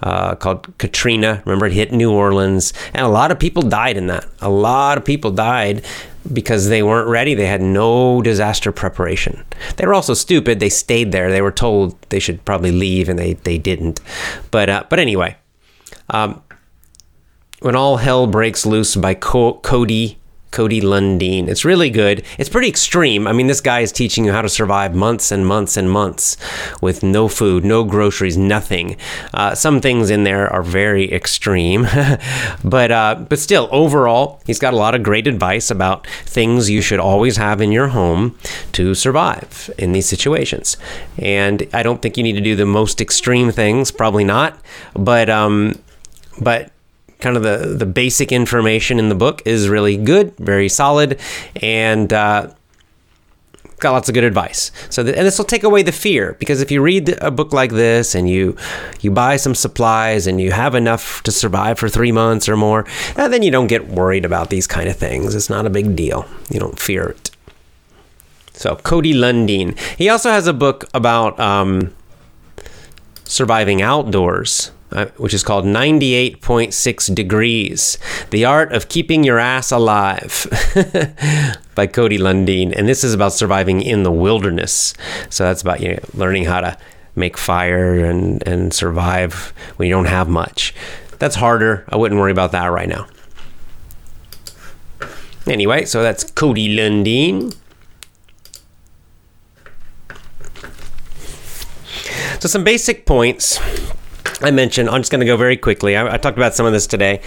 Uh, 0.00 0.36
called 0.36 0.78
Katrina. 0.78 1.42
Remember, 1.44 1.66
it 1.66 1.72
hit 1.72 1.90
New 1.90 2.12
Orleans, 2.12 2.72
and 2.94 3.04
a 3.04 3.08
lot 3.08 3.32
of 3.32 3.40
people 3.40 3.62
died 3.62 3.96
in 3.96 4.06
that. 4.06 4.28
A 4.40 4.48
lot 4.48 4.96
of 4.96 5.04
people 5.04 5.32
died 5.32 5.84
because 6.32 6.68
they 6.68 6.84
weren't 6.84 7.08
ready. 7.08 7.34
They 7.34 7.46
had 7.46 7.60
no 7.60 8.22
disaster 8.22 8.70
preparation. 8.70 9.44
They 9.74 9.86
were 9.86 9.94
also 9.94 10.14
stupid. 10.14 10.60
They 10.60 10.68
stayed 10.68 11.10
there. 11.10 11.32
They 11.32 11.42
were 11.42 11.50
told 11.50 12.00
they 12.10 12.20
should 12.20 12.44
probably 12.44 12.70
leave, 12.70 13.08
and 13.08 13.18
they, 13.18 13.32
they 13.32 13.58
didn't. 13.58 14.00
But 14.52 14.70
uh, 14.70 14.84
but 14.88 15.00
anyway, 15.00 15.36
um, 16.10 16.40
when 17.60 17.76
All 17.76 17.96
Hell 17.96 18.26
Breaks 18.26 18.64
Loose 18.64 18.96
by 18.96 19.14
Co- 19.14 19.54
Cody 19.54 20.18
Cody 20.50 20.80
Lundin. 20.80 21.46
It's 21.46 21.64
really 21.64 21.90
good. 21.90 22.24
It's 22.38 22.48
pretty 22.48 22.68
extreme. 22.68 23.26
I 23.26 23.32
mean, 23.32 23.48
this 23.48 23.60
guy 23.60 23.80
is 23.80 23.92
teaching 23.92 24.24
you 24.24 24.32
how 24.32 24.40
to 24.40 24.48
survive 24.48 24.94
months 24.94 25.30
and 25.30 25.46
months 25.46 25.76
and 25.76 25.90
months 25.90 26.36
with 26.80 27.02
no 27.02 27.28
food, 27.28 27.64
no 27.64 27.84
groceries, 27.84 28.38
nothing. 28.38 28.96
Uh, 29.34 29.54
some 29.54 29.80
things 29.80 30.08
in 30.08 30.24
there 30.24 30.50
are 30.50 30.62
very 30.62 31.12
extreme, 31.12 31.86
but 32.64 32.90
uh, 32.90 33.26
but 33.28 33.38
still, 33.38 33.68
overall, 33.70 34.40
he's 34.46 34.58
got 34.58 34.72
a 34.72 34.76
lot 34.76 34.94
of 34.94 35.02
great 35.02 35.26
advice 35.26 35.70
about 35.70 36.06
things 36.24 36.70
you 36.70 36.80
should 36.80 37.00
always 37.00 37.36
have 37.36 37.60
in 37.60 37.70
your 37.70 37.88
home 37.88 38.38
to 38.72 38.94
survive 38.94 39.70
in 39.76 39.92
these 39.92 40.08
situations. 40.08 40.78
And 41.18 41.68
I 41.74 41.82
don't 41.82 42.00
think 42.00 42.16
you 42.16 42.22
need 42.22 42.34
to 42.34 42.40
do 42.40 42.56
the 42.56 42.66
most 42.66 43.00
extreme 43.00 43.52
things, 43.52 43.90
probably 43.90 44.24
not, 44.24 44.58
but 44.94 45.28
um, 45.28 45.78
but 46.40 46.72
kind 47.20 47.36
of 47.36 47.42
the 47.42 47.74
the 47.74 47.86
basic 47.86 48.32
information 48.32 48.98
in 48.98 49.08
the 49.08 49.14
book 49.14 49.42
is 49.44 49.68
really 49.68 49.96
good, 49.96 50.36
very 50.36 50.68
solid, 50.68 51.20
and 51.56 52.12
uh, 52.12 52.50
got 53.78 53.92
lots 53.92 54.08
of 54.08 54.14
good 54.14 54.24
advice. 54.24 54.70
So, 54.90 55.02
and 55.02 55.26
this 55.26 55.38
will 55.38 55.44
take 55.44 55.64
away 55.64 55.82
the 55.82 55.92
fear 55.92 56.36
because 56.38 56.60
if 56.60 56.70
you 56.70 56.82
read 56.82 57.10
a 57.20 57.30
book 57.30 57.52
like 57.52 57.70
this 57.70 58.14
and 58.14 58.28
you 58.28 58.56
you 59.00 59.10
buy 59.10 59.36
some 59.36 59.54
supplies 59.54 60.26
and 60.26 60.40
you 60.40 60.52
have 60.52 60.74
enough 60.74 61.22
to 61.24 61.32
survive 61.32 61.78
for 61.78 61.88
three 61.88 62.12
months 62.12 62.48
or 62.48 62.56
more, 62.56 62.86
uh, 63.16 63.28
then 63.28 63.42
you 63.42 63.50
don't 63.50 63.68
get 63.68 63.88
worried 63.88 64.24
about 64.24 64.50
these 64.50 64.66
kind 64.66 64.88
of 64.88 64.96
things. 64.96 65.34
It's 65.34 65.50
not 65.50 65.66
a 65.66 65.70
big 65.70 65.96
deal. 65.96 66.26
You 66.50 66.60
don't 66.60 66.78
fear 66.78 67.08
it. 67.08 67.30
So, 68.52 68.74
Cody 68.76 69.14
Lundin. 69.14 69.78
He 69.96 70.08
also 70.08 70.30
has 70.30 70.48
a 70.48 70.52
book 70.52 70.84
about 70.92 71.38
um, 71.38 71.94
surviving 73.24 73.80
outdoors 73.82 74.72
uh, 74.92 75.06
which 75.16 75.34
is 75.34 75.42
called 75.42 75.64
98.6 75.64 77.14
Degrees 77.14 77.98
The 78.30 78.44
Art 78.44 78.72
of 78.72 78.88
Keeping 78.88 79.24
Your 79.24 79.38
Ass 79.38 79.70
Alive 79.70 80.46
by 81.74 81.86
Cody 81.86 82.18
Lundin. 82.18 82.72
And 82.76 82.88
this 82.88 83.04
is 83.04 83.14
about 83.14 83.32
surviving 83.32 83.82
in 83.82 84.02
the 84.02 84.12
wilderness. 84.12 84.94
So 85.28 85.44
that's 85.44 85.62
about 85.62 85.80
you 85.80 85.94
know, 85.94 85.98
learning 86.14 86.44
how 86.44 86.60
to 86.60 86.78
make 87.14 87.36
fire 87.36 88.04
and, 88.04 88.46
and 88.46 88.72
survive 88.72 89.52
when 89.76 89.88
you 89.88 89.94
don't 89.94 90.06
have 90.06 90.28
much. 90.28 90.74
That's 91.18 91.36
harder. 91.36 91.84
I 91.88 91.96
wouldn't 91.96 92.20
worry 92.20 92.32
about 92.32 92.52
that 92.52 92.66
right 92.66 92.88
now. 92.88 93.06
Anyway, 95.46 95.84
so 95.84 96.02
that's 96.02 96.30
Cody 96.30 96.76
Lundin. 96.76 97.54
So, 102.40 102.46
some 102.46 102.62
basic 102.62 103.04
points 103.04 103.58
I 104.40 104.50
mentioned, 104.50 104.88
I'm 104.88 105.00
just 105.00 105.10
going 105.10 105.20
to 105.20 105.26
go 105.26 105.36
very 105.36 105.56
quickly. 105.56 105.96
I, 105.96 106.14
I, 106.14 106.16
talked 106.16 106.36
about 106.36 106.54
some 106.54 106.64
of 106.64 106.72
this 106.72 106.86
today 106.86 107.20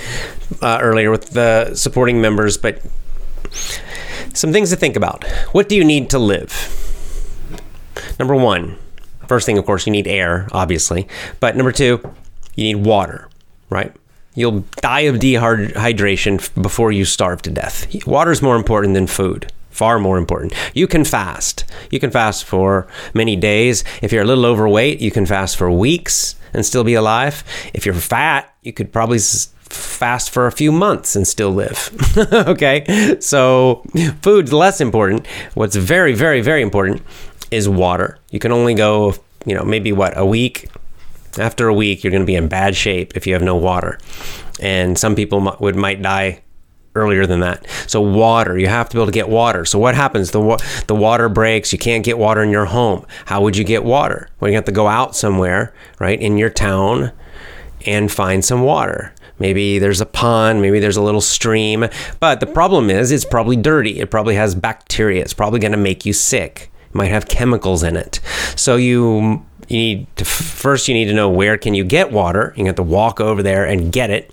uh, 0.62 0.80
earlier 0.82 1.12
with 1.12 1.32
the 1.32 1.76
supporting 1.76 2.22
members, 2.22 2.58
but 2.58 2.82
some 4.34 4.54
things 4.54 4.70
to 4.70 4.78
think 4.78 4.96
about. 4.96 5.26
What 5.52 5.68
do 5.68 5.76
you 5.76 5.84
need 5.84 6.10
to 6.12 6.20
live? 6.20 6.78
Number 8.18 8.36
one, 8.36 8.78
first 9.28 9.46
thing, 9.46 9.58
of 9.58 9.66
course, 9.66 9.86
you 9.86 9.92
need 9.92 10.08
air, 10.08 10.48
obviously. 10.54 11.08
But 11.40 11.58
number 11.58 11.74
two, 11.74 12.02
you 12.56 12.64
need 12.64 12.86
water, 12.86 13.28
right? 13.70 13.94
You'll 14.34 14.64
die 14.78 15.02
of 15.02 15.16
dehydration 15.16 16.62
before 16.62 16.92
you 16.92 17.06
starve 17.06 17.42
to 17.44 17.50
death. 17.50 17.88
Water 18.08 18.32
is 18.32 18.42
more 18.42 18.56
important 18.56 18.94
than 18.94 19.08
food 19.08 19.52
far 19.72 19.98
more 19.98 20.18
important. 20.18 20.54
You 20.76 20.86
can 20.86 21.04
fast. 21.04 21.64
You 21.90 22.00
can 22.00 22.12
fast 22.12 22.44
for 22.44 22.88
many 23.14 23.36
days. 23.36 23.84
If 24.02 24.12
you're 24.12 24.22
a 24.22 24.28
little 24.28 24.46
overweight, 24.46 25.02
you 25.02 25.10
can 25.10 25.26
fast 25.26 25.58
for 25.58 25.72
weeks 25.72 26.36
and 26.54 26.66
still 26.66 26.84
be 26.84 26.94
alive. 26.94 27.44
If 27.74 27.86
you're 27.86 27.96
fat, 27.96 28.54
you 28.62 28.74
could 28.74 28.92
probably 28.92 29.20
fast 29.20 30.30
for 30.30 30.48
a 30.48 30.52
few 30.52 30.72
months 30.72 31.16
and 31.16 31.28
still 31.28 31.52
live. 31.52 31.90
okay? 32.34 33.18
So, 33.22 33.84
food's 34.22 34.54
less 34.54 34.82
important. 34.82 35.26
What's 35.56 35.76
very, 35.76 36.14
very, 36.14 36.42
very 36.42 36.62
important 36.62 37.02
is 37.50 37.68
water. 37.68 38.20
You 38.30 38.40
can 38.40 38.52
only 38.52 38.74
go, 38.74 39.16
you 39.46 39.56
know, 39.56 39.64
maybe 39.64 39.92
what, 39.92 40.18
a 40.18 40.26
week? 40.26 40.70
After 41.38 41.68
a 41.68 41.74
week, 41.74 42.04
you're 42.04 42.12
going 42.12 42.24
to 42.24 42.28
be 42.28 42.36
in 42.36 42.48
bad 42.48 42.76
shape 42.76 43.16
if 43.16 43.26
you 43.26 43.34
have 43.34 43.42
no 43.42 43.56
water. 43.56 43.98
And 44.60 44.98
some 44.98 45.16
people 45.16 45.56
would 45.60 45.76
might 45.76 46.02
die 46.02 46.44
earlier 46.94 47.26
than 47.26 47.40
that. 47.40 47.66
So 47.88 48.02
water, 48.02 48.58
you 48.58 48.68
have 48.68 48.90
to 48.90 48.96
be 48.96 49.00
able 49.00 49.08
to 49.08 49.12
get 49.14 49.30
water. 49.30 49.66
So 49.66 49.80
what 49.80 49.96
happens? 49.96 50.32
The 50.32 50.42
wa- 50.42 50.60
the 50.88 50.96
water 50.96 51.30
breaks. 51.30 51.72
You 51.72 51.80
can't 51.80 52.04
get 52.04 52.18
water 52.18 52.44
in 52.44 52.50
your 52.50 52.66
home. 52.66 53.06
How 53.26 53.42
would 53.42 53.56
you 53.56 53.64
get 53.64 53.84
water? 53.84 54.30
Well, 54.40 54.50
you 54.50 54.56
have 54.56 54.66
to 54.66 54.72
go 54.72 54.88
out 54.88 55.16
somewhere, 55.16 55.74
right, 56.00 56.20
in 56.20 56.38
your 56.38 56.50
town, 56.50 57.12
and 57.86 58.12
find 58.12 58.44
some 58.44 58.64
water. 58.64 59.14
Maybe 59.40 59.80
there's 59.80 60.02
a 60.02 60.06
pond, 60.06 60.62
maybe 60.62 60.80
there's 60.80 60.98
a 60.98 61.02
little 61.02 61.22
stream. 61.22 61.88
But 62.20 62.42
the 62.42 62.46
problem 62.46 62.92
is, 62.92 63.12
it's 63.12 63.26
probably 63.26 63.56
dirty. 63.56 64.00
It 64.00 64.12
probably 64.12 64.36
has 64.36 64.54
bacteria. 64.54 65.24
It's 65.24 65.34
probably 65.34 65.60
going 65.60 65.72
to 65.72 65.78
make 65.80 66.06
you 66.06 66.14
sick. 66.14 66.72
Might 66.94 67.08
have 67.08 67.28
chemicals 67.28 67.82
in 67.84 67.96
it. 67.96 68.20
So 68.56 68.76
you 68.76 69.44
you 69.72 69.78
need 69.78 70.08
to 70.18 70.26
first 70.26 70.88
you 70.88 70.94
need 70.94 71.06
to 71.06 71.14
know 71.14 71.30
where 71.30 71.58
can 71.58 71.74
you 71.74 71.84
get 71.84 72.12
water 72.12 72.54
you 72.58 72.66
have 72.66 72.76
to 72.76 72.84
walk 72.84 73.20
over 73.20 73.42
there 73.42 73.66
and 73.66 73.92
get 73.92 74.10
it 74.10 74.32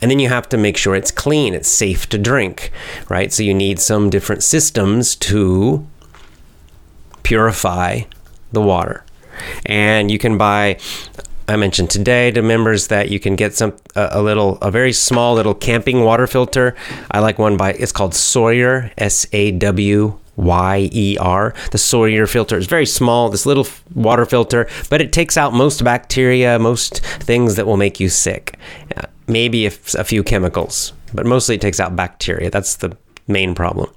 and 0.00 0.10
then 0.10 0.18
you 0.18 0.28
have 0.28 0.48
to 0.48 0.56
make 0.56 0.76
sure 0.76 0.94
it's 0.94 1.10
clean 1.10 1.54
it's 1.54 1.68
safe 1.68 2.08
to 2.08 2.18
drink 2.18 2.70
right 3.08 3.32
so 3.32 3.42
you 3.42 3.54
need 3.54 3.78
some 3.78 4.10
different 4.10 4.42
systems 4.42 5.14
to 5.14 5.86
purify 7.22 8.02
the 8.52 8.60
water. 8.60 9.04
And 9.66 10.10
you 10.10 10.18
can 10.18 10.38
buy 10.38 10.78
I 11.48 11.56
mentioned 11.56 11.90
today 11.90 12.30
to 12.30 12.40
members 12.40 12.86
that 12.88 13.10
you 13.10 13.18
can 13.18 13.36
get 13.36 13.54
some 13.54 13.74
a, 13.96 14.10
a, 14.12 14.22
little 14.22 14.58
a 14.62 14.70
very 14.70 14.92
small 14.92 15.34
little 15.34 15.54
camping 15.54 16.02
water 16.04 16.26
filter. 16.26 16.76
I 17.10 17.18
like 17.18 17.38
one 17.38 17.56
by 17.56 17.72
it's 17.72 17.92
called 17.92 18.14
Sawyer 18.14 18.92
S 18.96 19.26
A 19.32 19.50
W 19.52 20.18
Y 20.36 20.88
E 20.92 21.16
R. 21.18 21.54
The 21.70 21.78
Sawyer 21.78 22.26
filter 22.26 22.56
is 22.56 22.66
very 22.66 22.86
small, 22.86 23.28
this 23.28 23.46
little 23.46 23.66
water 23.94 24.24
filter, 24.24 24.68
but 24.88 25.00
it 25.00 25.12
takes 25.12 25.36
out 25.36 25.52
most 25.52 25.84
bacteria, 25.84 26.58
most 26.58 27.00
things 27.00 27.56
that 27.56 27.66
will 27.66 27.76
make 27.76 28.00
you 28.00 28.08
sick. 28.08 28.58
Uh, 28.96 29.02
maybe 29.26 29.66
a 29.66 29.70
few 29.70 30.22
chemicals, 30.22 30.92
but 31.14 31.26
mostly 31.26 31.54
it 31.56 31.60
takes 31.60 31.80
out 31.80 31.94
bacteria. 31.94 32.50
That's 32.50 32.76
the 32.76 32.96
main 33.28 33.54
problem. 33.54 33.90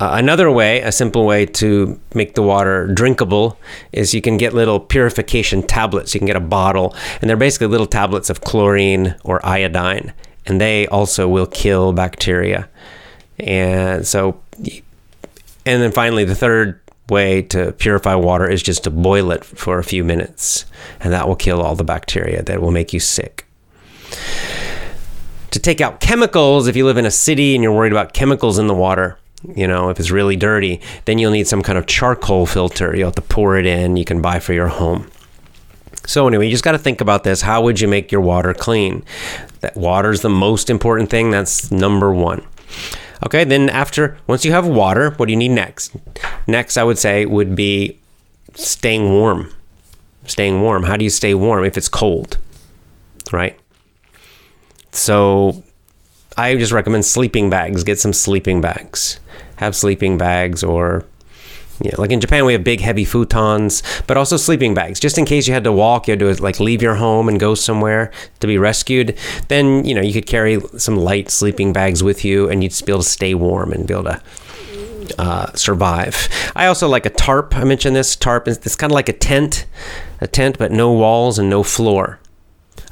Uh, 0.00 0.10
another 0.14 0.50
way, 0.50 0.80
a 0.82 0.92
simple 0.92 1.24
way 1.24 1.46
to 1.46 1.98
make 2.14 2.34
the 2.34 2.42
water 2.42 2.88
drinkable, 2.88 3.58
is 3.92 4.14
you 4.14 4.20
can 4.20 4.36
get 4.36 4.52
little 4.52 4.78
purification 4.78 5.62
tablets. 5.62 6.14
You 6.14 6.20
can 6.20 6.26
get 6.26 6.36
a 6.36 6.40
bottle, 6.40 6.94
and 7.20 7.28
they're 7.28 7.36
basically 7.36 7.68
little 7.68 7.86
tablets 7.86 8.28
of 8.30 8.42
chlorine 8.42 9.14
or 9.24 9.44
iodine, 9.46 10.12
and 10.46 10.60
they 10.60 10.86
also 10.88 11.28
will 11.28 11.46
kill 11.46 11.92
bacteria. 11.92 12.68
And 13.38 14.06
so, 14.06 14.40
and 14.58 14.82
then 15.82 15.92
finally, 15.92 16.24
the 16.24 16.34
third 16.34 16.80
way 17.08 17.42
to 17.42 17.72
purify 17.72 18.14
water 18.14 18.48
is 18.48 18.62
just 18.62 18.84
to 18.84 18.90
boil 18.90 19.30
it 19.30 19.44
for 19.44 19.78
a 19.78 19.84
few 19.84 20.04
minutes, 20.04 20.64
and 21.00 21.12
that 21.12 21.28
will 21.28 21.36
kill 21.36 21.60
all 21.60 21.74
the 21.76 21.84
bacteria 21.84 22.42
that 22.42 22.60
will 22.60 22.70
make 22.70 22.92
you 22.92 23.00
sick. 23.00 23.46
To 25.50 25.58
take 25.58 25.80
out 25.80 26.00
chemicals, 26.00 26.66
if 26.66 26.76
you 26.76 26.86
live 26.86 26.96
in 26.96 27.06
a 27.06 27.10
city 27.10 27.54
and 27.54 27.62
you're 27.62 27.74
worried 27.74 27.92
about 27.92 28.14
chemicals 28.14 28.58
in 28.58 28.66
the 28.66 28.74
water, 28.74 29.18
you 29.54 29.66
know, 29.66 29.90
if 29.90 30.00
it's 30.00 30.10
really 30.10 30.36
dirty, 30.36 30.80
then 31.04 31.18
you'll 31.18 31.32
need 31.32 31.46
some 31.46 31.62
kind 31.62 31.76
of 31.76 31.86
charcoal 31.86 32.46
filter. 32.46 32.96
You'll 32.96 33.08
have 33.08 33.16
to 33.16 33.22
pour 33.22 33.58
it 33.58 33.66
in, 33.66 33.96
you 33.96 34.04
can 34.04 34.22
buy 34.22 34.38
for 34.38 34.52
your 34.52 34.68
home. 34.68 35.10
So, 36.06 36.26
anyway, 36.26 36.46
you 36.46 36.50
just 36.50 36.64
got 36.64 36.72
to 36.72 36.78
think 36.78 37.00
about 37.00 37.22
this. 37.22 37.42
How 37.42 37.62
would 37.62 37.80
you 37.80 37.86
make 37.86 38.10
your 38.10 38.20
water 38.20 38.54
clean? 38.54 39.04
That 39.60 39.76
water 39.76 40.10
is 40.10 40.22
the 40.22 40.28
most 40.28 40.68
important 40.68 41.10
thing. 41.10 41.30
That's 41.30 41.70
number 41.70 42.12
one. 42.12 42.44
Okay, 43.24 43.44
then 43.44 43.70
after, 43.70 44.18
once 44.26 44.44
you 44.44 44.52
have 44.52 44.66
water, 44.66 45.10
what 45.10 45.26
do 45.26 45.32
you 45.32 45.36
need 45.36 45.50
next? 45.50 45.94
Next, 46.46 46.76
I 46.76 46.84
would 46.84 46.98
say, 46.98 47.24
would 47.24 47.54
be 47.54 47.98
staying 48.54 49.12
warm. 49.12 49.52
Staying 50.26 50.60
warm. 50.60 50.84
How 50.84 50.96
do 50.96 51.04
you 51.04 51.10
stay 51.10 51.34
warm 51.34 51.64
if 51.64 51.76
it's 51.76 51.88
cold? 51.88 52.38
Right? 53.32 53.58
So, 54.90 55.62
I 56.36 56.56
just 56.56 56.72
recommend 56.72 57.04
sleeping 57.04 57.50
bags. 57.50 57.84
Get 57.84 58.00
some 58.00 58.12
sleeping 58.12 58.60
bags. 58.60 59.20
Have 59.56 59.76
sleeping 59.76 60.18
bags 60.18 60.64
or 60.64 61.04
yeah, 61.80 61.94
like 61.98 62.10
in 62.10 62.20
Japan, 62.20 62.44
we 62.44 62.52
have 62.52 62.64
big, 62.64 62.80
heavy 62.80 63.04
futons, 63.04 63.82
but 64.06 64.16
also 64.16 64.36
sleeping 64.36 64.74
bags, 64.74 65.00
just 65.00 65.18
in 65.18 65.24
case 65.24 65.48
you 65.48 65.54
had 65.54 65.64
to 65.64 65.72
walk, 65.72 66.06
you 66.06 66.12
had 66.12 66.20
to 66.20 66.42
like 66.42 66.60
leave 66.60 66.82
your 66.82 66.96
home 66.96 67.28
and 67.28 67.40
go 67.40 67.54
somewhere 67.54 68.10
to 68.40 68.46
be 68.46 68.58
rescued. 68.58 69.18
Then 69.48 69.84
you 69.84 69.94
know 69.94 70.02
you 70.02 70.12
could 70.12 70.26
carry 70.26 70.60
some 70.78 70.96
light 70.96 71.30
sleeping 71.30 71.72
bags 71.72 72.02
with 72.02 72.24
you, 72.24 72.48
and 72.48 72.62
you'd 72.62 72.78
be 72.84 72.92
able 72.92 73.02
to 73.02 73.08
stay 73.08 73.34
warm 73.34 73.72
and 73.72 73.86
be 73.86 73.94
able 73.94 74.04
to 74.04 74.22
uh, 75.18 75.52
survive. 75.54 76.28
I 76.54 76.66
also 76.66 76.88
like 76.88 77.06
a 77.06 77.10
tarp. 77.10 77.56
I 77.56 77.64
mentioned 77.64 77.96
this 77.96 78.16
tarp. 78.16 78.48
It's 78.48 78.76
kind 78.76 78.92
of 78.92 78.94
like 78.94 79.08
a 79.08 79.14
tent, 79.14 79.66
a 80.20 80.26
tent, 80.26 80.58
but 80.58 80.72
no 80.72 80.92
walls 80.92 81.38
and 81.38 81.48
no 81.48 81.62
floor. 81.62 82.18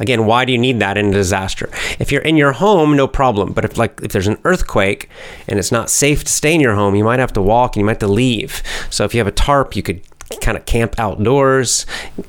Again, 0.00 0.24
why 0.24 0.46
do 0.46 0.52
you 0.52 0.58
need 0.58 0.80
that 0.80 0.96
in 0.96 1.10
a 1.10 1.12
disaster? 1.12 1.68
If 1.98 2.10
you're 2.10 2.22
in 2.22 2.38
your 2.38 2.52
home, 2.52 2.96
no 2.96 3.06
problem. 3.06 3.52
But 3.52 3.66
if 3.66 3.76
like 3.76 4.00
if 4.02 4.12
there's 4.12 4.26
an 4.26 4.38
earthquake 4.44 5.10
and 5.46 5.58
it's 5.58 5.70
not 5.70 5.90
safe 5.90 6.24
to 6.24 6.32
stay 6.32 6.54
in 6.54 6.60
your 6.60 6.74
home, 6.74 6.94
you 6.94 7.04
might 7.04 7.20
have 7.20 7.34
to 7.34 7.42
walk 7.42 7.76
and 7.76 7.82
you 7.82 7.84
might 7.84 7.92
have 7.92 8.08
to 8.08 8.08
leave. 8.08 8.62
So 8.88 9.04
if 9.04 9.14
you 9.14 9.20
have 9.20 9.26
a 9.26 9.32
tarp, 9.32 9.76
you 9.76 9.82
could 9.82 10.00
kind 10.40 10.56
of 10.56 10.64
camp 10.64 10.94
outdoors 10.98 11.84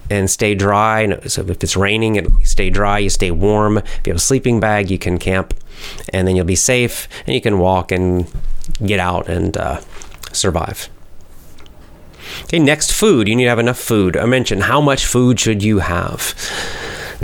and 0.10 0.30
stay 0.30 0.54
dry. 0.54 1.18
So 1.28 1.44
if 1.44 1.64
it's 1.64 1.78
raining, 1.78 2.18
and 2.18 2.46
stay 2.46 2.70
dry, 2.70 3.00
you 3.00 3.10
stay 3.10 3.32
warm. 3.32 3.78
If 3.78 4.02
you 4.06 4.12
have 4.12 4.18
a 4.18 4.20
sleeping 4.20 4.60
bag, 4.60 4.92
you 4.92 4.98
can 4.98 5.18
camp, 5.18 5.54
and 6.10 6.28
then 6.28 6.36
you'll 6.36 6.46
be 6.46 6.56
safe 6.56 7.08
and 7.26 7.34
you 7.34 7.42
can 7.42 7.58
walk 7.58 7.92
and 7.92 8.28
get 8.86 9.00
out 9.00 9.30
and 9.30 9.56
uh, 9.56 9.80
survive. 10.34 10.90
Okay, 12.44 12.60
next 12.60 12.92
food. 12.92 13.28
You 13.28 13.36
need 13.36 13.44
to 13.44 13.50
have 13.50 13.60
enough 13.60 13.80
food. 13.80 14.18
I 14.18 14.26
mentioned 14.26 14.64
how 14.64 14.82
much 14.82 15.06
food 15.06 15.40
should 15.40 15.64
you 15.64 15.80
have 15.80 16.36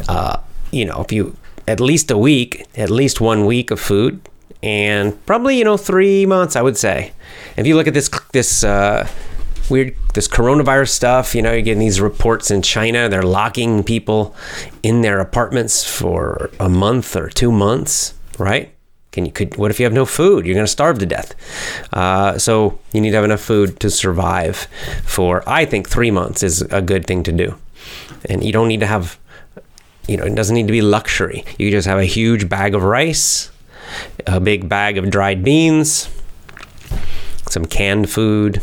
uh, 0.07 0.39
you 0.71 0.85
know, 0.85 1.01
if 1.01 1.11
you 1.11 1.35
at 1.67 1.79
least 1.79 2.09
a 2.11 2.17
week, 2.17 2.65
at 2.75 2.89
least 2.89 3.19
one 3.19 3.45
week 3.45 3.71
of 3.71 3.79
food, 3.79 4.21
and 4.63 5.23
probably 5.25 5.57
you 5.57 5.63
know 5.63 5.77
three 5.77 6.25
months, 6.25 6.55
I 6.55 6.61
would 6.61 6.77
say. 6.77 7.13
If 7.57 7.67
you 7.67 7.75
look 7.75 7.87
at 7.87 7.93
this 7.93 8.09
this 8.31 8.63
uh, 8.63 9.07
weird 9.69 9.95
this 10.13 10.27
coronavirus 10.27 10.89
stuff, 10.89 11.35
you 11.35 11.41
know, 11.41 11.51
you're 11.51 11.61
getting 11.61 11.79
these 11.79 12.01
reports 12.01 12.51
in 12.51 12.61
China, 12.61 13.09
they're 13.09 13.23
locking 13.23 13.83
people 13.83 14.35
in 14.83 15.01
their 15.01 15.19
apartments 15.19 15.83
for 15.83 16.49
a 16.59 16.69
month 16.69 17.15
or 17.15 17.29
two 17.29 17.51
months, 17.51 18.13
right? 18.37 18.73
Can 19.11 19.25
you 19.25 19.31
could 19.31 19.57
what 19.57 19.71
if 19.71 19.79
you 19.79 19.85
have 19.85 19.93
no 19.93 20.05
food? 20.05 20.45
You're 20.45 20.55
to 20.55 20.67
starve 20.67 20.99
to 20.99 21.05
death. 21.05 21.33
Uh, 21.91 22.37
so 22.37 22.79
you 22.93 23.01
need 23.01 23.11
to 23.11 23.15
have 23.15 23.25
enough 23.25 23.41
food 23.41 23.79
to 23.79 23.89
survive 23.89 24.67
for. 25.05 25.43
I 25.47 25.65
think 25.65 25.89
three 25.89 26.11
months 26.11 26.43
is 26.43 26.61
a 26.61 26.81
good 26.81 27.05
thing 27.05 27.23
to 27.23 27.31
do, 27.31 27.55
and 28.25 28.43
you 28.43 28.51
don't 28.51 28.67
need 28.67 28.81
to 28.81 28.87
have 28.87 29.17
you 30.07 30.17
know, 30.17 30.23
it 30.23 30.35
doesn't 30.35 30.55
need 30.55 30.67
to 30.67 30.71
be 30.71 30.81
luxury. 30.81 31.43
You 31.57 31.71
just 31.71 31.87
have 31.87 31.99
a 31.99 32.05
huge 32.05 32.49
bag 32.49 32.73
of 32.73 32.83
rice, 32.83 33.51
a 34.25 34.39
big 34.39 34.69
bag 34.69 34.97
of 34.97 35.09
dried 35.09 35.43
beans, 35.43 36.09
some 37.49 37.65
canned 37.65 38.09
food, 38.09 38.61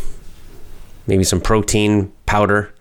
maybe 1.07 1.25
some 1.25 1.41
protein 1.41 2.13
powder, 2.27 2.73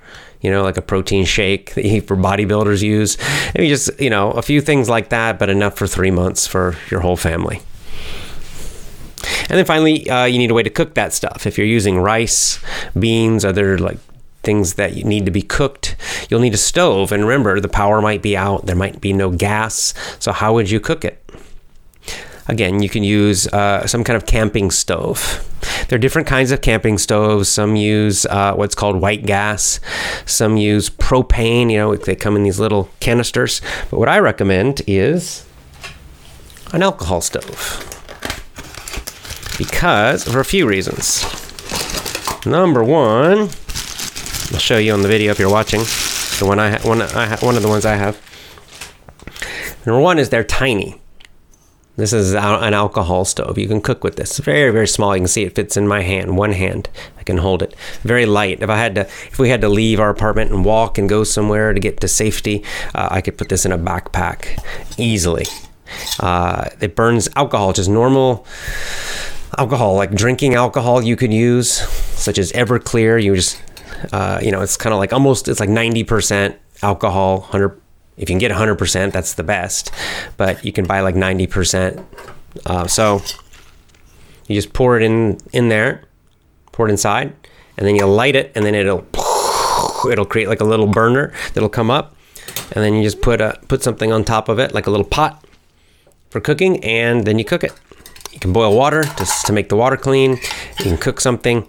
you 0.42 0.52
know, 0.52 0.64
like 0.64 0.78
a 0.78 0.82
protein 0.82 1.26
shake 1.26 1.74
that 1.76 1.86
you, 1.86 2.02
for 2.02 2.16
bodybuilders 2.16 2.82
use. 2.82 3.18
Maybe 3.56 3.70
just, 3.70 4.00
you 4.00 4.10
know, 4.10 4.32
a 4.32 4.42
few 4.42 4.62
things 4.62 4.90
like 4.90 5.10
that, 5.10 5.40
but 5.40 5.50
enough 5.50 5.78
for 5.78 5.88
three 5.88 6.12
months 6.12 6.48
for 6.48 6.76
your 6.90 7.00
whole 7.00 7.18
family. 7.18 7.62
And 9.50 9.58
then 9.58 9.66
finally, 9.66 10.10
uh, 10.10 10.26
you 10.26 10.38
need 10.38 10.52
a 10.52 10.54
way 10.54 10.64
to 10.64 10.70
cook 10.70 10.96
that 10.96 11.14
stuff. 11.14 11.46
If 11.46 11.58
you're 11.58 11.68
using 11.68 12.00
rice, 12.00 12.60
beans, 12.98 13.46
other 13.46 13.78
like 13.78 13.98
things 14.44 14.76
that 14.76 14.96
need 14.96 15.26
to 15.26 15.32
be 15.32 15.42
cooked. 15.42 15.96
You'll 16.30 16.42
need 16.42 16.54
a 16.54 16.58
stove, 16.58 17.12
and 17.12 17.24
remember, 17.24 17.60
the 17.60 17.70
power 17.70 18.02
might 18.02 18.22
be 18.22 18.38
out, 18.38 18.66
there 18.66 18.76
might 18.76 19.02
be 19.02 19.14
no 19.14 19.30
gas. 19.32 19.94
So, 20.20 20.32
how 20.32 20.54
would 20.54 20.70
you 20.70 20.80
cook 20.80 21.04
it? 21.06 21.20
Again, 22.48 22.82
you 22.82 22.90
can 22.90 23.04
use 23.04 23.48
uh, 23.48 23.88
some 23.88 24.04
kind 24.04 24.18
of 24.18 24.26
camping 24.26 24.70
stove. 24.70 25.50
There 25.88 25.96
are 25.96 26.00
different 26.00 26.28
kinds 26.28 26.52
of 26.52 26.60
camping 26.60 26.98
stoves. 26.98 27.48
Some 27.48 27.78
use 27.78 28.26
uh, 28.26 28.54
what's 28.56 28.76
called 28.76 29.00
white 29.00 29.26
gas. 29.26 29.80
Some 30.26 30.58
use 30.58 30.90
propane. 30.90 31.72
You 31.72 31.78
know, 31.78 31.96
they 31.96 32.16
come 32.16 32.36
in 32.36 32.44
these 32.44 32.60
little 32.60 32.90
canisters. 33.00 33.62
But 33.90 34.00
what 34.00 34.10
I 34.10 34.20
recommend 34.20 34.82
is 34.88 35.46
an 36.74 36.84
alcohol 36.84 37.22
stove 37.22 37.90
because 39.58 40.24
for 40.24 40.40
a 40.40 40.46
few 40.46 40.68
reasons. 40.68 41.24
Number 42.46 42.84
one, 42.84 43.50
I'll 44.54 44.60
show 44.60 44.78
you 44.78 44.94
on 44.94 45.02
the 45.02 45.08
video 45.08 45.32
if 45.32 45.40
you're 45.40 45.50
watching. 45.50 45.80
The 46.40 46.46
one 46.46 46.60
I 46.60 46.72
ha- 46.72 46.88
one 46.88 47.02
I 47.02 47.26
ha- 47.26 47.38
one 47.42 47.56
of 47.56 47.64
the 47.64 47.68
ones 47.68 47.86
I 47.86 47.96
have. 47.96 48.22
Number 49.86 50.00
one 50.00 50.20
is 50.20 50.30
they're 50.30 50.44
tiny. 50.44 51.02
This 51.96 52.14
is 52.14 52.34
an 52.34 52.74
alcohol 52.74 53.24
stove. 53.26 53.58
You 53.58 53.68
can 53.68 53.80
cook 53.82 54.04
with 54.04 54.16
this. 54.16 54.40
Very, 54.40 54.72
very 54.72 54.88
small. 54.88 55.16
You 55.16 55.22
can 55.22 55.28
see 55.28 55.44
it 55.44 55.54
fits 55.54 55.78
in 55.78 55.88
my 55.88 56.02
hand, 56.02 56.38
one 56.38 56.52
hand. 56.52 56.90
I 57.20 57.24
can 57.24 57.38
hold 57.38 57.62
it. 57.62 57.76
Very 58.02 58.26
light. 58.26 58.64
If 58.64 58.70
I 58.70 58.78
had 58.78 58.96
to, 58.96 59.02
if 59.02 59.38
we 59.38 59.50
had 59.50 59.62
to 59.62 59.70
leave 59.70 60.00
our 60.00 60.10
apartment 60.10 60.52
and 60.52 60.66
walk 60.66 60.98
and 60.98 61.08
go 61.08 61.24
somewhere 61.24 61.72
to 61.72 61.80
get 61.80 62.00
to 62.02 62.08
safety, 62.08 62.64
uh, 62.96 63.10
I 63.12 63.22
could 63.22 63.38
put 63.38 63.50
this 63.50 63.66
in 63.66 63.72
a 63.72 63.78
backpack 63.78 64.60
easily. 64.98 65.46
Uh, 66.20 66.70
it 66.82 66.96
burns 66.96 67.30
alcohol, 67.36 67.74
just 67.74 67.90
normal 67.90 68.46
alcohol, 69.60 69.96
like 69.96 70.12
drinking 70.16 70.56
alcohol 70.56 71.04
you 71.04 71.16
could 71.16 71.32
use, 71.34 71.70
such 71.70 72.40
as 72.40 72.52
Everclear. 72.54 73.22
You 73.22 73.36
just 73.36 73.62
uh, 74.12 74.40
you 74.42 74.52
know, 74.52 74.62
it's 74.62 74.78
kind 74.78 74.94
of 74.94 75.00
like 75.00 75.14
almost 75.14 75.48
it's 75.48 75.60
like 75.60 75.70
90% 75.70 76.56
alcohol, 76.82 77.42
100 77.42 77.80
if 78.16 78.30
you 78.30 78.34
can 78.34 78.38
get 78.38 78.52
100%, 78.52 79.12
that's 79.12 79.34
the 79.34 79.44
best. 79.44 79.92
But 80.38 80.64
you 80.64 80.72
can 80.72 80.86
buy 80.86 81.00
like 81.00 81.16
90%. 81.16 82.06
Uh, 82.66 82.86
so 82.88 83.22
you 84.48 84.56
just 84.56 84.74
pour 84.74 84.98
it 84.98 85.04
in 85.04 85.40
in 85.52 85.70
there, 85.70 86.04
pour 86.72 86.88
it 86.88 86.92
inside, 86.92 87.34
and 87.78 87.88
then 87.88 87.96
you 87.96 88.06
light 88.06 88.36
it, 88.36 88.52
and 88.56 88.66
then 88.66 88.76
it'll 88.76 89.06
it'll 90.12 90.26
create 90.26 90.48
like 90.48 90.62
a 90.62 90.66
little 90.66 90.88
burner 90.88 91.34
that'll 91.54 91.70
come 91.70 91.90
up, 91.90 92.16
and 92.72 92.84
then 92.84 92.94
you 92.94 93.04
just 93.04 93.22
put 93.22 93.42
a 93.42 93.60
put 93.68 93.82
something 93.82 94.12
on 94.12 94.24
top 94.24 94.50
of 94.50 94.60
it, 94.60 94.74
like 94.74 94.86
a 94.86 94.92
little 94.92 95.06
pot 95.06 95.44
for 96.30 96.40
cooking, 96.40 96.84
and 96.84 97.26
then 97.26 97.40
you 97.40 97.46
cook 97.46 97.64
it. 97.64 97.74
You 98.32 98.40
can 98.40 98.54
boil 98.54 98.76
water 98.76 99.04
just 99.18 99.46
to 99.48 99.54
make 99.54 99.70
the 99.70 99.76
water 99.76 99.98
clean. 99.98 100.32
You 100.80 100.86
can 100.86 100.98
cook 100.98 101.22
something, 101.22 101.68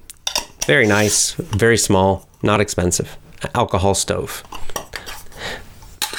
very 0.64 0.87
nice, 0.87 1.33
very 1.35 1.77
small, 1.77 2.29
not 2.42 2.61
expensive. 2.61 3.16
Alcohol 3.55 3.94
stove. 3.94 4.42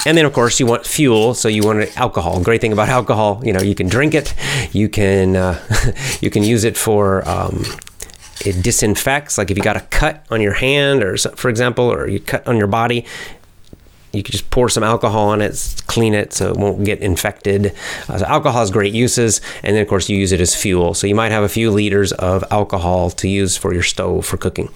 And 0.05 0.15
then, 0.15 0.25
of 0.25 0.34
course, 0.34 0.60
you 0.60 0.67
want 0.67 0.86
fuel, 0.86 1.34
so 1.34 1.47
you 1.47 1.63
want 1.63 1.97
alcohol. 1.97 2.39
Great 2.41 2.62
thing 2.62 2.71
about 2.71 2.89
alcohol, 2.89 3.41
you 3.43 3.51
know, 3.51 3.62
you 3.62 3.73
can 3.73 3.88
drink 3.88 4.13
it, 4.13 4.36
you 4.71 4.88
can 4.88 5.36
uh, 5.36 5.60
you 6.21 6.29
can 6.29 6.43
use 6.43 6.63
it 6.63 6.77
for 6.77 7.27
um, 7.27 7.63
it 8.45 8.62
disinfects. 8.62 9.38
Like 9.38 9.49
if 9.49 9.58
you 9.58 9.63
got 9.63 9.77
a 9.77 9.81
cut 9.81 10.23
on 10.29 10.41
your 10.41 10.53
hand, 10.53 11.03
or 11.03 11.17
for 11.17 11.49
example, 11.49 11.91
or 11.91 12.08
you 12.08 12.19
cut 12.19 12.47
on 12.47 12.58
your 12.58 12.67
body, 12.67 13.05
you 14.15 14.23
could 14.23 14.32
just 14.32 14.49
pour 14.49 14.69
some 14.69 14.84
alcohol 14.84 15.30
on 15.30 15.41
it, 15.41 15.84
clean 15.88 16.13
it 16.13 16.34
so 16.34 16.49
it 16.49 16.58
won't 16.58 16.84
get 16.86 16.99
infected. 16.99 17.73
Uh, 18.08 18.17
so 18.17 18.25
alcohol 18.25 18.60
has 18.60 18.71
great 18.71 18.93
uses, 18.93 19.41
and 19.63 19.75
then 19.75 19.82
of 19.82 19.88
course 19.88 20.10
you 20.10 20.17
use 20.17 20.32
it 20.32 20.41
as 20.41 20.56
fuel. 20.56 20.93
So 20.93 21.08
you 21.08 21.15
might 21.15 21.32
have 21.32 21.43
a 21.43 21.49
few 21.49 21.71
liters 21.71 22.12
of 22.13 22.43
alcohol 22.51 23.10
to 23.12 23.28
use 23.28 23.58
for 23.58 23.73
your 23.73 23.84
stove 23.84 24.25
for 24.25 24.38
cooking. 24.38 24.69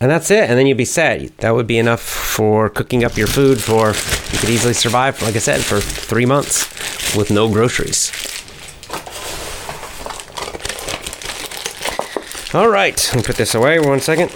And 0.00 0.10
that's 0.10 0.30
it, 0.30 0.50
and 0.50 0.58
then 0.58 0.66
you'd 0.66 0.76
be 0.76 0.84
set. 0.84 1.38
That 1.38 1.52
would 1.52 1.66
be 1.66 1.78
enough 1.78 2.02
for 2.02 2.68
cooking 2.68 3.04
up 3.04 3.16
your 3.16 3.26
food 3.26 3.60
for, 3.60 3.88
you 3.88 4.38
could 4.38 4.50
easily 4.50 4.74
survive, 4.74 5.22
like 5.22 5.36
I 5.36 5.38
said, 5.38 5.60
for 5.60 5.80
three 5.80 6.26
months 6.26 7.16
with 7.16 7.30
no 7.30 7.48
groceries. 7.50 8.12
All 12.54 12.68
right, 12.68 12.96
let 13.08 13.16
me 13.16 13.22
put 13.22 13.36
this 13.36 13.54
away 13.54 13.80
one 13.80 14.00
second. 14.00 14.30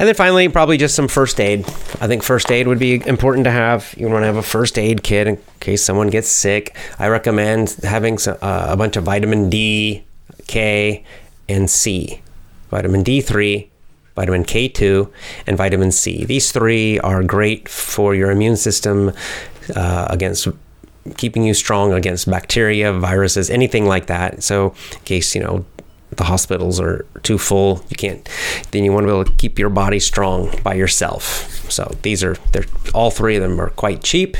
And 0.00 0.08
then 0.08 0.14
finally, 0.14 0.48
probably 0.48 0.78
just 0.78 0.94
some 0.94 1.08
first 1.08 1.38
aid. 1.38 1.60
I 2.00 2.06
think 2.06 2.22
first 2.22 2.50
aid 2.50 2.66
would 2.66 2.78
be 2.78 3.06
important 3.06 3.44
to 3.44 3.50
have. 3.50 3.94
You 3.98 4.08
want 4.08 4.22
to 4.22 4.26
have 4.28 4.36
a 4.36 4.42
first 4.42 4.78
aid 4.78 5.02
kit 5.02 5.26
in 5.26 5.38
case 5.60 5.84
someone 5.84 6.08
gets 6.08 6.30
sick. 6.30 6.74
I 6.98 7.08
recommend 7.08 7.76
having 7.82 8.16
some, 8.16 8.38
uh, 8.40 8.68
a 8.70 8.78
bunch 8.78 8.96
of 8.96 9.04
vitamin 9.04 9.50
D, 9.50 10.02
K, 10.46 11.04
and 11.50 11.68
C. 11.68 12.22
Vitamin 12.70 13.04
D3, 13.04 13.68
vitamin 14.16 14.42
K2, 14.42 15.12
and 15.46 15.58
vitamin 15.58 15.92
C. 15.92 16.24
These 16.24 16.50
three 16.50 16.98
are 17.00 17.22
great 17.22 17.68
for 17.68 18.14
your 18.14 18.30
immune 18.30 18.56
system 18.56 19.12
uh, 19.76 20.06
against 20.08 20.48
keeping 21.18 21.44
you 21.44 21.52
strong 21.52 21.92
against 21.92 22.30
bacteria, 22.30 22.90
viruses, 22.90 23.50
anything 23.50 23.84
like 23.84 24.06
that. 24.06 24.42
So, 24.42 24.74
in 24.92 25.00
case 25.00 25.34
you 25.34 25.42
know 25.42 25.66
the 26.16 26.24
hospitals 26.24 26.80
are 26.80 27.06
too 27.22 27.38
full, 27.38 27.84
you 27.88 27.96
can't. 27.96 28.28
Then 28.72 28.84
you 28.84 28.92
want 28.92 29.04
to 29.04 29.08
be 29.08 29.12
able 29.12 29.24
to 29.24 29.32
keep 29.32 29.58
your 29.58 29.70
body 29.70 30.00
strong 30.00 30.54
by 30.62 30.74
yourself. 30.74 31.70
So 31.70 31.94
these 32.02 32.24
are 32.24 32.34
they're 32.52 32.64
all 32.94 33.10
three 33.10 33.36
of 33.36 33.42
them 33.42 33.60
are 33.60 33.70
quite 33.70 34.02
cheap. 34.02 34.36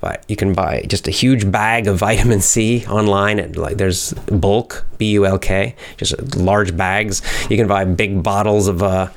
But 0.00 0.24
you 0.28 0.36
can 0.36 0.52
buy 0.52 0.84
just 0.86 1.08
a 1.08 1.10
huge 1.10 1.50
bag 1.50 1.86
of 1.88 1.98
vitamin 2.08 2.40
C 2.40 2.84
online 2.86 3.40
at 3.40 3.56
like 3.56 3.78
there's 3.78 4.12
bulk 4.30 4.84
B 4.98 5.12
U 5.12 5.26
L 5.26 5.38
K, 5.38 5.74
just 5.96 6.36
large 6.36 6.76
bags. 6.76 7.22
You 7.50 7.56
can 7.56 7.66
buy 7.66 7.84
big 7.84 8.22
bottles 8.22 8.68
of 8.68 8.82
uh, 8.82 9.08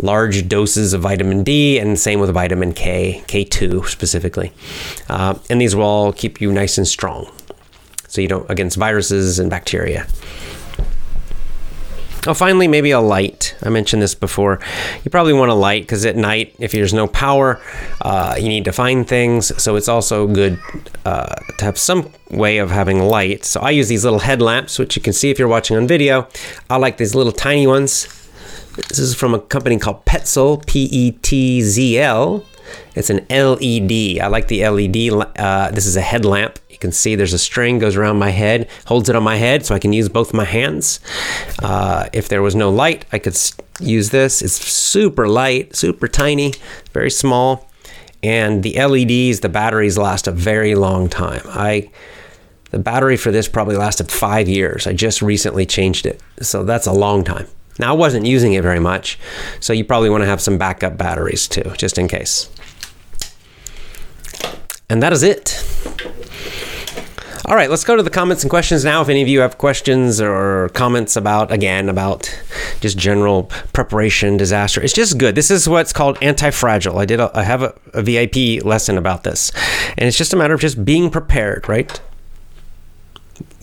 large 0.00 0.48
doses 0.48 0.92
of 0.92 1.02
vitamin 1.02 1.42
D, 1.44 1.78
and 1.78 1.98
same 1.98 2.20
with 2.20 2.30
vitamin 2.30 2.72
K, 2.72 3.22
K2 3.28 3.86
specifically. 3.86 4.52
Uh, 5.08 5.38
and 5.48 5.60
these 5.60 5.74
will 5.74 5.84
all 5.84 6.12
keep 6.12 6.40
you 6.40 6.52
nice 6.52 6.76
and 6.76 6.86
strong, 6.86 7.30
so 8.08 8.20
you 8.20 8.28
don't 8.28 8.50
against 8.50 8.76
viruses 8.76 9.38
and 9.38 9.48
bacteria. 9.48 10.06
Oh, 12.28 12.34
finally, 12.34 12.66
maybe 12.66 12.90
a 12.90 13.00
light. 13.00 13.54
I 13.62 13.68
mentioned 13.68 14.02
this 14.02 14.16
before. 14.16 14.58
You 15.04 15.10
probably 15.12 15.32
want 15.32 15.52
a 15.52 15.54
light 15.54 15.82
because 15.82 16.04
at 16.04 16.16
night, 16.16 16.56
if 16.58 16.72
there's 16.72 16.92
no 16.92 17.06
power, 17.06 17.60
uh, 18.00 18.34
you 18.36 18.48
need 18.48 18.64
to 18.64 18.72
find 18.72 19.06
things. 19.06 19.52
So 19.62 19.76
it's 19.76 19.88
also 19.88 20.26
good 20.26 20.58
uh, 21.04 21.36
to 21.58 21.64
have 21.64 21.78
some 21.78 22.10
way 22.30 22.58
of 22.58 22.70
having 22.70 22.98
light. 22.98 23.44
So 23.44 23.60
I 23.60 23.70
use 23.70 23.86
these 23.86 24.02
little 24.02 24.18
headlamps, 24.18 24.76
which 24.76 24.96
you 24.96 25.02
can 25.02 25.12
see 25.12 25.30
if 25.30 25.38
you're 25.38 25.46
watching 25.46 25.76
on 25.76 25.86
video. 25.86 26.26
I 26.68 26.78
like 26.78 26.96
these 26.96 27.14
little 27.14 27.32
tiny 27.32 27.68
ones. 27.68 28.08
This 28.88 28.98
is 28.98 29.14
from 29.14 29.32
a 29.32 29.38
company 29.38 29.78
called 29.78 30.04
Petzl, 30.04 30.66
P 30.66 30.84
E 30.90 31.12
T 31.12 31.62
Z 31.62 31.98
L. 31.98 32.44
It's 32.96 33.10
an 33.10 33.24
LED. 33.30 34.20
I 34.20 34.26
like 34.26 34.48
the 34.48 34.68
LED. 34.68 35.12
Uh, 35.38 35.70
this 35.70 35.86
is 35.86 35.96
a 35.96 36.00
headlamp. 36.00 36.58
You 36.76 36.80
can 36.80 36.92
see 36.92 37.14
there's 37.14 37.32
a 37.32 37.38
string 37.38 37.78
goes 37.78 37.96
around 37.96 38.18
my 38.18 38.28
head, 38.28 38.68
holds 38.84 39.08
it 39.08 39.16
on 39.16 39.22
my 39.22 39.36
head, 39.36 39.64
so 39.64 39.74
I 39.74 39.78
can 39.78 39.94
use 39.94 40.10
both 40.10 40.34
my 40.34 40.44
hands. 40.44 41.00
Uh, 41.62 42.10
if 42.12 42.28
there 42.28 42.42
was 42.42 42.54
no 42.54 42.68
light, 42.68 43.06
I 43.12 43.18
could 43.18 43.34
use 43.80 44.10
this. 44.10 44.42
It's 44.42 44.62
super 44.62 45.26
light, 45.26 45.74
super 45.74 46.06
tiny, 46.06 46.52
very 46.92 47.10
small, 47.10 47.70
and 48.22 48.62
the 48.62 48.74
LEDs, 48.74 49.40
the 49.40 49.48
batteries 49.48 49.96
last 49.96 50.26
a 50.26 50.32
very 50.32 50.74
long 50.74 51.08
time. 51.08 51.40
I 51.46 51.90
the 52.72 52.78
battery 52.78 53.16
for 53.16 53.30
this 53.30 53.48
probably 53.48 53.76
lasted 53.76 54.12
five 54.12 54.46
years. 54.46 54.86
I 54.86 54.92
just 54.92 55.22
recently 55.22 55.64
changed 55.64 56.04
it, 56.04 56.20
so 56.42 56.62
that's 56.62 56.86
a 56.86 56.92
long 56.92 57.24
time. 57.24 57.46
Now 57.78 57.94
I 57.94 57.96
wasn't 57.96 58.26
using 58.26 58.52
it 58.52 58.60
very 58.60 58.80
much, 58.80 59.18
so 59.60 59.72
you 59.72 59.82
probably 59.82 60.10
want 60.10 60.24
to 60.24 60.26
have 60.26 60.42
some 60.42 60.58
backup 60.58 60.98
batteries 60.98 61.48
too, 61.48 61.72
just 61.78 61.96
in 61.96 62.06
case. 62.06 62.50
And 64.90 65.02
that 65.02 65.14
is 65.14 65.22
it. 65.22 65.64
All 67.46 67.54
right, 67.54 67.70
let's 67.70 67.84
go 67.84 67.94
to 67.94 68.02
the 68.02 68.10
comments 68.10 68.42
and 68.42 68.50
questions 68.50 68.84
now. 68.84 69.02
If 69.02 69.08
any 69.08 69.22
of 69.22 69.28
you 69.28 69.38
have 69.38 69.56
questions 69.56 70.20
or 70.20 70.68
comments 70.70 71.14
about, 71.14 71.52
again, 71.52 71.88
about 71.88 72.28
just 72.80 72.98
general 72.98 73.44
preparation, 73.72 74.36
disaster, 74.36 74.82
it's 74.82 74.92
just 74.92 75.16
good. 75.16 75.36
This 75.36 75.48
is 75.52 75.68
what's 75.68 75.92
called 75.92 76.18
anti-fragile. 76.20 76.98
I 76.98 77.04
did. 77.04 77.20
A, 77.20 77.30
I 77.38 77.44
have 77.44 77.62
a, 77.62 77.72
a 77.94 78.02
VIP 78.02 78.64
lesson 78.64 78.98
about 78.98 79.22
this, 79.22 79.52
and 79.96 80.08
it's 80.08 80.18
just 80.18 80.32
a 80.32 80.36
matter 80.36 80.54
of 80.54 80.60
just 80.60 80.84
being 80.84 81.08
prepared, 81.08 81.68
right? 81.68 82.00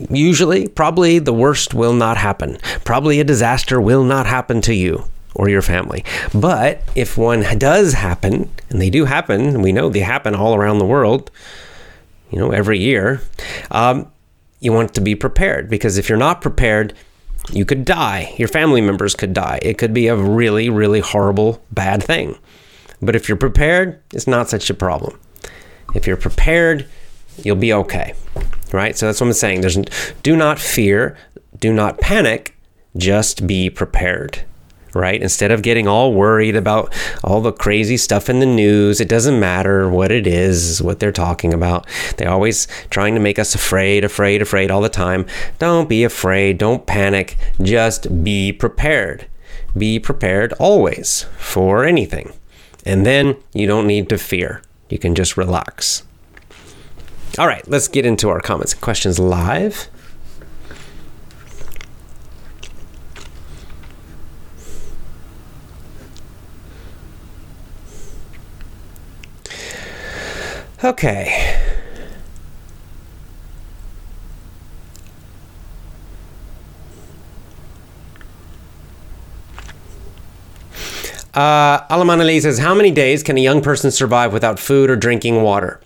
Usually, 0.09 0.69
probably 0.69 1.19
the 1.19 1.33
worst 1.33 1.73
will 1.73 1.93
not 1.93 2.15
happen. 2.15 2.59
Probably 2.85 3.19
a 3.19 3.25
disaster 3.25 3.81
will 3.81 4.05
not 4.05 4.25
happen 4.25 4.61
to 4.61 4.73
you 4.73 5.03
or 5.35 5.49
your 5.49 5.61
family. 5.61 6.05
But 6.33 6.81
if 6.95 7.17
one 7.17 7.43
does 7.57 7.91
happen, 7.91 8.49
and 8.69 8.79
they 8.79 8.89
do 8.89 9.03
happen, 9.03 9.61
we 9.61 9.73
know 9.73 9.89
they 9.89 9.99
happen 9.99 10.35
all 10.35 10.55
around 10.55 10.79
the 10.79 10.85
world 10.85 11.29
you 12.33 12.39
know, 12.39 12.49
every 12.49 12.79
year, 12.79 13.21
um, 13.69 14.11
you 14.59 14.73
want 14.73 14.95
to 14.95 15.01
be 15.01 15.13
prepared 15.13 15.69
because 15.69 15.99
if 15.99 16.09
you're 16.09 16.17
not 16.17 16.41
prepared, 16.41 16.95
you 17.51 17.63
could 17.63 17.85
die. 17.85 18.33
Your 18.37 18.47
family 18.47 18.81
members 18.81 19.13
could 19.13 19.33
die. 19.33 19.59
It 19.61 19.77
could 19.77 19.93
be 19.93 20.07
a 20.07 20.15
really, 20.15 20.67
really 20.67 20.99
horrible, 20.99 21.63
bad 21.71 22.01
thing. 22.03 22.35
But 23.03 23.15
if 23.15 23.29
you're 23.29 23.37
prepared, 23.37 24.01
it's 24.13 24.25
not 24.25 24.49
such 24.49 24.67
a 24.71 24.73
problem. 24.73 25.19
If 25.93 26.07
you're 26.07 26.17
prepared, 26.17 26.87
you'll 27.37 27.55
be 27.55 27.71
okay. 27.73 28.15
Right? 28.71 28.97
So 28.97 29.05
that's 29.05 29.21
what 29.21 29.27
I'm 29.27 29.33
saying. 29.33 29.61
There's 29.61 29.77
do 30.23 30.35
not 30.35 30.57
fear, 30.57 31.15
do 31.59 31.71
not 31.71 31.99
panic, 31.99 32.57
just 32.97 33.45
be 33.45 33.69
prepared 33.69 34.43
right? 34.95 35.21
Instead 35.21 35.51
of 35.51 35.61
getting 35.61 35.87
all 35.87 36.13
worried 36.13 36.55
about 36.55 36.93
all 37.23 37.41
the 37.41 37.51
crazy 37.51 37.97
stuff 37.97 38.29
in 38.29 38.39
the 38.39 38.45
news, 38.45 39.01
it 39.01 39.09
doesn't 39.09 39.39
matter 39.39 39.89
what 39.89 40.11
it 40.11 40.27
is, 40.27 40.81
what 40.81 40.99
they're 40.99 41.11
talking 41.11 41.53
about. 41.53 41.87
They're 42.17 42.29
always 42.29 42.67
trying 42.89 43.13
to 43.15 43.19
make 43.19 43.39
us 43.39 43.55
afraid, 43.55 44.03
afraid, 44.03 44.41
afraid 44.41 44.71
all 44.71 44.81
the 44.81 44.89
time. 44.89 45.25
Don't 45.59 45.89
be 45.89 46.03
afraid, 46.03 46.57
don't 46.57 46.85
panic, 46.85 47.37
just 47.61 48.23
be 48.23 48.51
prepared. 48.51 49.27
Be 49.77 49.99
prepared 49.99 50.53
always 50.53 51.25
for 51.37 51.83
anything. 51.83 52.33
And 52.85 53.05
then 53.05 53.37
you 53.53 53.65
don't 53.65 53.87
need 53.87 54.09
to 54.09 54.17
fear. 54.17 54.61
You 54.89 54.99
can 54.99 55.15
just 55.15 55.37
relax. 55.37 56.03
All 57.39 57.47
right, 57.47 57.67
let's 57.67 57.87
get 57.87 58.05
into 58.05 58.29
our 58.29 58.39
comments 58.39 58.73
and 58.73 58.81
questions 58.81 59.17
live. 59.17 59.89
Okay. 70.83 71.59
Uh, 81.33 81.79
Alamanali 81.87 82.41
says, 82.41 82.59
How 82.59 82.75
many 82.75 82.91
days 82.91 83.23
can 83.23 83.37
a 83.37 83.41
young 83.41 83.61
person 83.61 83.91
survive 83.91 84.33
without 84.33 84.59
food 84.59 84.89
or 84.89 84.95
drinking 84.95 85.41
water? 85.41 85.79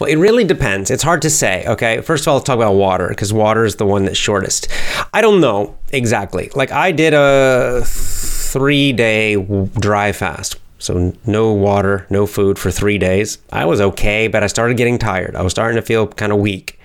Well, 0.00 0.08
it 0.08 0.16
really 0.16 0.44
depends. 0.44 0.90
It's 0.90 1.02
hard 1.02 1.22
to 1.22 1.30
say. 1.30 1.64
Okay. 1.66 2.00
First 2.00 2.24
of 2.24 2.28
all, 2.28 2.34
let's 2.36 2.46
talk 2.46 2.56
about 2.56 2.74
water 2.74 3.08
because 3.08 3.32
water 3.32 3.64
is 3.64 3.76
the 3.76 3.86
one 3.86 4.04
that's 4.04 4.16
shortest. 4.16 4.68
I 5.12 5.20
don't 5.20 5.40
know 5.40 5.76
exactly. 5.92 6.50
Like, 6.54 6.72
I 6.72 6.92
did 6.92 7.12
a 7.14 7.82
three 7.84 8.92
day 8.92 9.36
dry 9.78 10.12
fast. 10.12 10.56
So, 10.78 11.14
no 11.26 11.52
water, 11.52 12.06
no 12.10 12.26
food 12.26 12.58
for 12.58 12.70
three 12.70 12.98
days. 12.98 13.38
I 13.50 13.64
was 13.64 13.80
okay, 13.80 14.28
but 14.28 14.42
I 14.42 14.46
started 14.46 14.76
getting 14.76 14.98
tired. 14.98 15.34
I 15.34 15.42
was 15.42 15.52
starting 15.52 15.76
to 15.76 15.82
feel 15.82 16.06
kind 16.06 16.32
of 16.32 16.38
weak. 16.38 16.78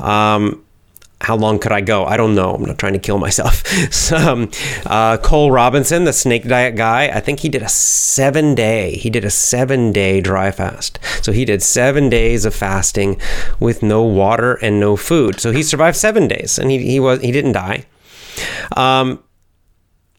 Um, 0.00 0.64
how 1.22 1.34
long 1.34 1.58
could 1.58 1.72
I 1.72 1.80
go? 1.80 2.04
I 2.04 2.16
don't 2.16 2.34
know. 2.34 2.54
I'm 2.54 2.64
not 2.64 2.78
trying 2.78 2.92
to 2.92 2.98
kill 2.98 3.18
myself. 3.18 3.66
so, 3.92 4.16
um, 4.16 4.50
uh, 4.84 5.16
Cole 5.18 5.50
Robinson, 5.50 6.04
the 6.04 6.12
snake 6.12 6.46
diet 6.46 6.76
guy, 6.76 7.08
I 7.08 7.20
think 7.20 7.40
he 7.40 7.48
did 7.48 7.62
a 7.62 7.68
seven 7.68 8.54
day. 8.54 8.96
He 8.96 9.08
did 9.08 9.24
a 9.24 9.30
seven 9.30 9.92
day 9.92 10.20
dry 10.20 10.50
fast. 10.50 10.98
So 11.22 11.32
he 11.32 11.44
did 11.44 11.62
seven 11.62 12.10
days 12.10 12.44
of 12.44 12.54
fasting 12.54 13.18
with 13.58 13.82
no 13.82 14.02
water 14.02 14.54
and 14.54 14.78
no 14.78 14.96
food. 14.96 15.40
So 15.40 15.52
he 15.52 15.62
survived 15.62 15.96
seven 15.96 16.28
days, 16.28 16.58
and 16.58 16.70
he 16.70 16.78
he 16.78 17.00
was 17.00 17.20
he 17.22 17.32
didn't 17.32 17.52
die. 17.52 17.86
Um, 18.76 19.22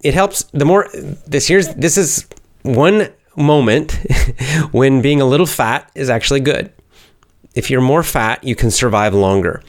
it 0.02 0.14
helps. 0.14 0.44
The 0.46 0.66
more 0.66 0.90
this 1.28 1.48
here's 1.48 1.74
this 1.76 1.98
is 1.98 2.28
one 2.68 3.10
moment 3.36 3.92
when 4.72 5.02
being 5.02 5.22
a 5.22 5.26
little 5.26 5.46
fat 5.46 5.90
is 5.96 6.10
actually 6.10 6.40
good 6.40 6.72
if 7.58 7.72
you're 7.72 7.82
more 7.82 8.04
fat, 8.04 8.44
you 8.44 8.56
can 8.56 8.70
survive 8.70 9.16
longer, 9.16 9.64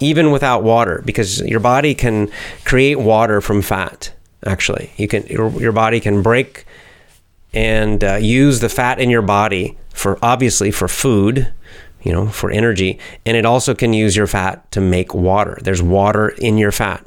even 0.00 0.30
without 0.30 0.62
water, 0.62 1.02
because 1.06 1.40
your 1.40 1.60
body 1.60 1.94
can 1.94 2.30
create 2.66 2.98
water 2.98 3.40
from 3.40 3.62
fat. 3.62 4.12
Actually, 4.44 4.92
you 4.98 5.08
can 5.08 5.22
your, 5.28 5.50
your 5.58 5.72
body 5.72 5.98
can 5.98 6.20
break 6.20 6.66
and 7.54 8.04
uh, 8.04 8.16
use 8.16 8.60
the 8.60 8.68
fat 8.68 9.00
in 9.00 9.08
your 9.08 9.22
body 9.22 9.78
for 9.94 10.18
obviously 10.20 10.70
for 10.70 10.88
food, 10.88 11.50
you 12.02 12.12
know, 12.12 12.26
for 12.26 12.50
energy, 12.50 12.98
and 13.24 13.34
it 13.34 13.46
also 13.46 13.74
can 13.74 13.94
use 13.94 14.14
your 14.14 14.26
fat 14.26 14.70
to 14.70 14.82
make 14.82 15.14
water. 15.14 15.58
There's 15.62 15.82
water 15.82 16.28
in 16.28 16.58
your 16.58 16.72
fat. 16.72 17.06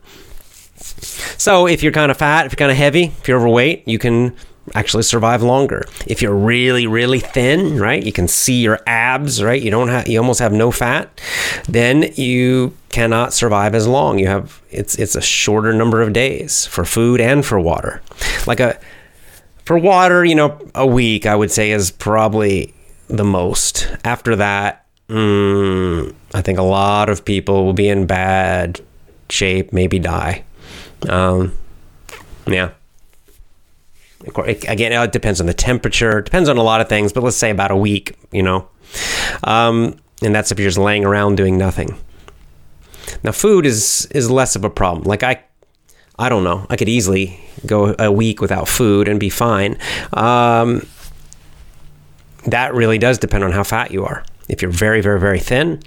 So 1.38 1.68
if 1.68 1.84
you're 1.84 1.92
kind 1.92 2.10
of 2.10 2.18
fat, 2.18 2.48
if 2.48 2.54
you're 2.54 2.58
kind 2.58 2.72
of 2.72 2.78
heavy, 2.78 3.06
if 3.06 3.28
you're 3.28 3.38
overweight, 3.38 3.88
you 3.88 4.00
can 4.00 4.36
actually 4.74 5.04
survive 5.04 5.44
longer. 5.44 5.84
If 6.08 6.22
you're 6.22 6.36
really, 6.36 6.88
really 6.88 7.20
thin, 7.20 7.80
right, 7.80 8.04
you 8.04 8.12
can 8.12 8.28
see 8.28 8.62
your 8.62 8.80
abs, 8.88 9.44
right? 9.44 9.62
You 9.62 9.70
don't 9.70 9.90
have, 9.90 10.08
you 10.08 10.18
almost 10.20 10.40
have 10.40 10.54
no 10.54 10.72
fat. 10.72 11.22
Then 11.68 12.12
you 12.16 12.76
cannot 12.90 13.34
survive 13.34 13.76
as 13.76 13.88
long. 13.88 14.20
You 14.20 14.28
have 14.28 14.62
it's 14.72 14.96
it's 14.96 15.16
a 15.16 15.22
shorter 15.22 15.74
number 15.74 16.02
of 16.02 16.14
days 16.14 16.66
for 16.66 16.86
food 16.86 17.22
and 17.22 17.46
for 17.46 17.60
water. 17.60 18.02
Like 18.48 18.60
a 18.60 18.80
for 19.66 19.78
water, 19.78 20.26
you 20.26 20.36
know, 20.36 20.60
a 20.74 20.88
week 20.88 21.26
I 21.26 21.36
would 21.36 21.52
say 21.52 21.72
is 21.72 21.92
probably 21.92 22.74
the 23.08 23.24
most. 23.24 23.88
After 24.04 24.36
that, 24.38 24.86
mm, 25.10 26.14
I 26.34 26.42
think 26.42 26.58
a 26.58 26.64
lot 26.64 27.10
of 27.10 27.26
people 27.26 27.66
will 27.66 27.74
be 27.74 27.90
in 27.90 28.06
bad 28.08 28.82
shape, 29.30 29.74
maybe 29.74 30.00
die. 30.00 30.44
Um, 31.10 31.56
yeah. 32.48 32.72
Again, 34.28 34.92
it 34.92 35.12
depends 35.12 35.40
on 35.40 35.48
the 35.48 35.54
temperature, 35.54 36.22
depends 36.22 36.50
on 36.50 36.58
a 36.58 36.64
lot 36.64 36.82
of 36.82 36.90
things, 36.90 37.14
but 37.14 37.24
let's 37.24 37.38
say 37.38 37.50
about 37.50 37.72
a 37.72 37.76
week, 37.76 38.16
you 38.32 38.44
know. 38.44 38.68
Um, 39.44 39.98
and 40.22 40.34
that's 40.34 40.52
if 40.52 40.60
you're 40.60 40.68
just 40.68 40.78
laying 40.78 41.06
around 41.06 41.36
doing 41.36 41.58
nothing. 41.58 41.98
Now, 43.24 43.32
food 43.32 43.66
is 43.66 44.08
is 44.12 44.30
less 44.30 44.56
of 44.56 44.64
a 44.64 44.70
problem. 44.70 45.06
Like 45.06 45.24
I, 45.24 45.44
I 46.18 46.30
don't 46.30 46.44
know. 46.44 46.66
I 46.70 46.76
could 46.76 46.90
easily 46.90 47.40
go 47.66 47.96
a 48.00 48.12
week 48.12 48.42
without 48.42 48.68
food 48.68 49.08
and 49.08 49.20
be 49.20 49.30
fine. 49.30 49.78
Um, 50.14 50.88
that 52.48 52.74
really 52.74 52.98
does 52.98 53.18
depend 53.18 53.44
on 53.44 53.52
how 53.52 53.64
fat 53.64 53.92
you 53.92 54.06
are. 54.06 54.24
If 54.48 54.62
you're 54.62 54.72
very, 54.72 55.02
very, 55.02 55.20
very 55.20 55.40
thin, 55.40 55.82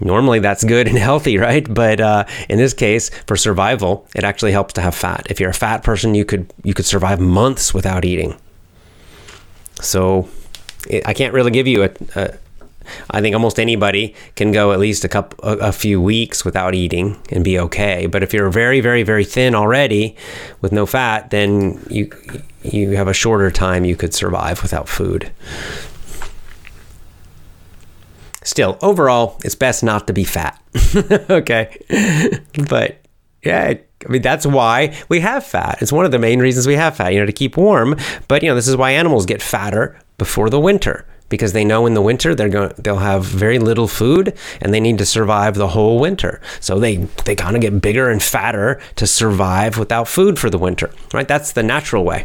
normally 0.00 0.38
that's 0.38 0.64
good 0.64 0.88
and 0.88 0.98
healthy, 1.08 1.38
right? 1.38 1.72
But 1.72 2.00
uh, 2.00 2.24
in 2.48 2.58
this 2.58 2.74
case, 2.74 3.10
for 3.26 3.36
survival, 3.36 4.06
it 4.14 4.24
actually 4.24 4.52
helps 4.52 4.74
to 4.74 4.80
have 4.80 4.94
fat. 4.94 5.26
If 5.30 5.40
you're 5.40 5.50
a 5.50 5.54
fat 5.54 5.82
person, 5.82 6.14
you 6.14 6.24
could 6.24 6.52
you 6.64 6.74
could 6.74 6.86
survive 6.86 7.20
months 7.20 7.74
without 7.74 8.04
eating. 8.04 8.36
So 9.80 10.28
it, 10.88 11.06
I 11.06 11.14
can't 11.14 11.34
really 11.34 11.50
give 11.50 11.66
you 11.66 11.84
a, 11.84 11.90
a. 12.14 12.34
I 13.10 13.20
think 13.20 13.34
almost 13.34 13.60
anybody 13.60 14.14
can 14.34 14.50
go 14.50 14.72
at 14.72 14.78
least 14.78 15.04
a 15.04 15.08
couple, 15.08 15.38
a, 15.46 15.68
a 15.68 15.72
few 15.72 16.00
weeks 16.00 16.42
without 16.42 16.74
eating 16.74 17.18
and 17.30 17.44
be 17.44 17.58
okay. 17.58 18.06
But 18.06 18.22
if 18.22 18.32
you're 18.32 18.48
very, 18.48 18.80
very, 18.80 19.02
very 19.02 19.24
thin 19.24 19.54
already 19.54 20.16
with 20.62 20.72
no 20.72 20.86
fat, 20.86 21.30
then 21.30 21.84
you 21.90 22.10
you 22.62 22.96
have 22.96 23.08
a 23.08 23.12
shorter 23.14 23.50
time 23.50 23.84
you 23.84 23.96
could 23.96 24.14
survive 24.14 24.62
without 24.62 24.88
food. 24.88 25.30
Still, 28.48 28.78
overall, 28.80 29.36
it's 29.44 29.54
best 29.54 29.84
not 29.84 30.06
to 30.06 30.14
be 30.14 30.24
fat. 30.24 30.58
okay. 31.30 31.76
but 32.66 32.96
yeah, 33.44 33.74
I 33.74 34.08
mean, 34.08 34.22
that's 34.22 34.46
why 34.46 34.96
we 35.10 35.20
have 35.20 35.44
fat. 35.44 35.82
It's 35.82 35.92
one 35.92 36.06
of 36.06 36.12
the 36.12 36.18
main 36.18 36.40
reasons 36.40 36.66
we 36.66 36.76
have 36.76 36.96
fat, 36.96 37.12
you 37.12 37.20
know, 37.20 37.26
to 37.26 37.32
keep 37.32 37.58
warm. 37.58 37.94
But, 38.26 38.42
you 38.42 38.48
know, 38.48 38.54
this 38.54 38.66
is 38.66 38.74
why 38.74 38.92
animals 38.92 39.26
get 39.26 39.42
fatter 39.42 40.00
before 40.16 40.48
the 40.48 40.58
winter 40.58 41.04
because 41.28 41.52
they 41.52 41.62
know 41.62 41.84
in 41.84 41.92
the 41.92 42.00
winter 42.00 42.34
they're 42.34 42.48
going 42.48 42.72
they'll 42.78 42.96
have 42.96 43.22
very 43.22 43.58
little 43.58 43.86
food 43.86 44.34
and 44.62 44.72
they 44.72 44.80
need 44.80 44.96
to 44.96 45.04
survive 45.04 45.54
the 45.56 45.68
whole 45.68 45.98
winter. 45.98 46.40
So 46.58 46.78
they 46.78 46.96
they 47.26 47.34
kind 47.34 47.54
of 47.54 47.60
get 47.60 47.82
bigger 47.82 48.08
and 48.08 48.22
fatter 48.22 48.80
to 48.96 49.06
survive 49.06 49.76
without 49.76 50.08
food 50.08 50.38
for 50.38 50.48
the 50.48 50.56
winter. 50.56 50.90
Right? 51.12 51.28
That's 51.28 51.52
the 51.52 51.62
natural 51.62 52.02
way. 52.02 52.24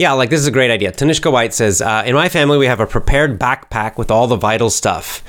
Yeah, 0.00 0.12
like 0.12 0.30
this 0.30 0.40
is 0.40 0.46
a 0.46 0.50
great 0.50 0.70
idea. 0.70 0.92
Tanishka 0.92 1.30
White 1.30 1.52
says, 1.52 1.82
uh, 1.82 2.02
in 2.06 2.14
my 2.14 2.30
family, 2.30 2.56
we 2.56 2.64
have 2.64 2.80
a 2.80 2.86
prepared 2.86 3.38
backpack 3.38 3.98
with 3.98 4.10
all 4.10 4.26
the 4.26 4.34
vital 4.34 4.70
stuff 4.70 5.22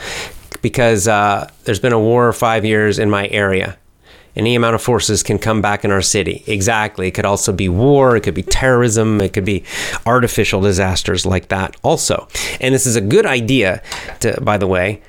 because 0.61 1.09
uh, 1.09 1.51
there's 1.65 1.81
been 1.81 1.91
a 1.91 1.99
war 1.99 2.31
five 2.31 2.63
years 2.63 2.97
in 2.97 3.09
my 3.09 3.27
area. 3.27 3.77
Any 4.33 4.55
amount 4.55 4.75
of 4.75 4.81
forces 4.81 5.23
can 5.23 5.39
come 5.39 5.61
back 5.61 5.83
in 5.83 5.91
our 5.91 6.01
city. 6.01 6.45
Exactly. 6.47 7.09
It 7.09 7.11
could 7.11 7.25
also 7.25 7.51
be 7.51 7.67
war. 7.67 8.15
It 8.15 8.21
could 8.21 8.33
be 8.33 8.43
terrorism. 8.43 9.19
It 9.19 9.33
could 9.33 9.43
be 9.43 9.65
artificial 10.05 10.61
disasters 10.61 11.25
like 11.25 11.49
that 11.49 11.75
also. 11.83 12.29
And 12.61 12.73
this 12.73 12.85
is 12.85 12.95
a 12.95 13.01
good 13.01 13.25
idea, 13.25 13.83
to, 14.21 14.39
by 14.39 14.57
the 14.57 14.67
way. 14.67 15.01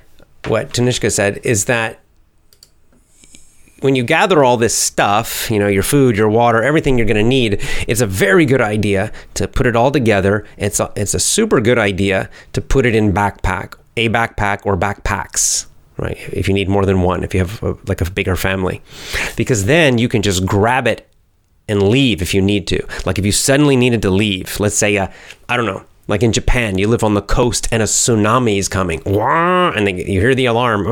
What 0.48 0.74
Tanishka 0.74 1.12
said 1.12 1.38
is 1.44 1.66
that 1.66 2.01
when 3.82 3.96
you 3.96 4.04
gather 4.04 4.44
all 4.44 4.56
this 4.56 4.74
stuff, 4.76 5.50
you 5.50 5.58
know, 5.58 5.68
your 5.68 5.82
food, 5.82 6.16
your 6.16 6.28
water, 6.28 6.62
everything 6.62 6.96
you're 6.96 7.06
going 7.06 7.16
to 7.16 7.22
need, 7.22 7.60
it's 7.88 8.00
a 8.00 8.06
very 8.06 8.46
good 8.46 8.60
idea 8.60 9.12
to 9.34 9.48
put 9.48 9.66
it 9.66 9.76
all 9.76 9.90
together. 9.90 10.46
It's 10.56 10.80
a, 10.80 10.92
it's 10.96 11.14
a 11.14 11.20
super 11.20 11.60
good 11.60 11.78
idea 11.78 12.30
to 12.52 12.60
put 12.60 12.86
it 12.86 12.94
in 12.94 13.12
backpack, 13.12 13.74
a 13.96 14.08
backpack 14.08 14.64
or 14.64 14.76
backpacks, 14.76 15.66
right? 15.98 16.16
If 16.32 16.48
you 16.48 16.54
need 16.54 16.68
more 16.68 16.86
than 16.86 17.02
one, 17.02 17.24
if 17.24 17.34
you 17.34 17.40
have 17.40 17.62
a, 17.62 17.76
like 17.86 18.00
a 18.00 18.10
bigger 18.10 18.36
family, 18.36 18.80
because 19.36 19.66
then 19.66 19.98
you 19.98 20.08
can 20.08 20.22
just 20.22 20.46
grab 20.46 20.86
it 20.86 21.08
and 21.68 21.82
leave 21.82 22.22
if 22.22 22.34
you 22.34 22.42
need 22.42 22.66
to. 22.68 22.86
Like 23.06 23.18
if 23.18 23.26
you 23.26 23.32
suddenly 23.32 23.76
needed 23.76 24.02
to 24.02 24.10
leave, 24.10 24.60
let's 24.60 24.76
say, 24.76 24.96
uh, 24.96 25.08
I 25.48 25.56
don't 25.56 25.66
know, 25.66 25.84
like 26.12 26.22
in 26.22 26.30
Japan, 26.30 26.76
you 26.76 26.88
live 26.88 27.02
on 27.02 27.14
the 27.14 27.22
coast 27.22 27.66
and 27.72 27.82
a 27.82 27.86
tsunami 27.86 28.58
is 28.58 28.68
coming. 28.68 29.00
And 29.74 29.88
you 29.98 30.20
hear 30.20 30.34
the 30.34 30.44
alarm. 30.44 30.86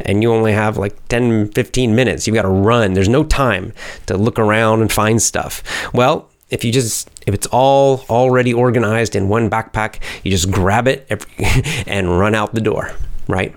And 0.00 0.20
you 0.20 0.32
only 0.32 0.52
have 0.52 0.76
like 0.76 0.96
10, 1.06 1.52
15 1.52 1.94
minutes. 1.94 2.26
You've 2.26 2.34
got 2.34 2.42
to 2.42 2.48
run. 2.48 2.94
There's 2.94 3.08
no 3.08 3.22
time 3.22 3.72
to 4.06 4.16
look 4.16 4.40
around 4.40 4.80
and 4.80 4.90
find 4.90 5.22
stuff. 5.22 5.62
Well, 5.94 6.28
if 6.50 6.64
you 6.64 6.72
just 6.72 7.08
if 7.24 7.34
it's 7.34 7.46
all 7.52 8.04
already 8.10 8.52
organized 8.52 9.14
in 9.14 9.28
one 9.28 9.48
backpack, 9.48 10.00
you 10.24 10.32
just 10.32 10.50
grab 10.50 10.88
it 10.88 11.06
and 11.86 12.18
run 12.18 12.34
out 12.34 12.52
the 12.52 12.60
door, 12.60 12.96
right? 13.28 13.54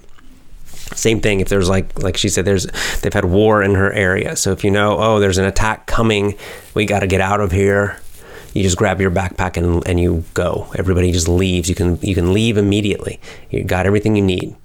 Same 0.93 1.19
thing 1.19 1.39
if 1.39 1.49
there's 1.49 1.67
like 1.67 1.97
like 1.97 2.15
she 2.15 2.29
said 2.29 2.45
there's 2.45 2.67
they've 3.01 3.11
had 3.11 3.25
war 3.25 3.63
in 3.63 3.73
her 3.73 3.91
area. 3.91 4.35
So 4.35 4.51
if 4.51 4.63
you 4.63 4.69
know, 4.69 4.99
oh, 4.99 5.19
there's 5.19 5.39
an 5.39 5.45
attack 5.45 5.87
coming, 5.87 6.35
we 6.75 6.85
got 6.85 6.99
to 6.99 7.07
get 7.07 7.21
out 7.21 7.41
of 7.41 7.51
here 7.51 7.99
you 8.53 8.63
just 8.63 8.77
grab 8.77 8.99
your 8.99 9.11
backpack 9.11 9.57
and, 9.57 9.85
and 9.87 9.99
you 9.99 10.23
go. 10.33 10.71
Everybody 10.77 11.11
just 11.11 11.27
leaves. 11.27 11.69
You 11.69 11.75
can 11.75 11.99
you 12.01 12.15
can 12.15 12.33
leave 12.33 12.57
immediately. 12.57 13.19
You 13.49 13.63
got 13.63 13.85
everything 13.85 14.15
you 14.15 14.23
need. 14.23 14.55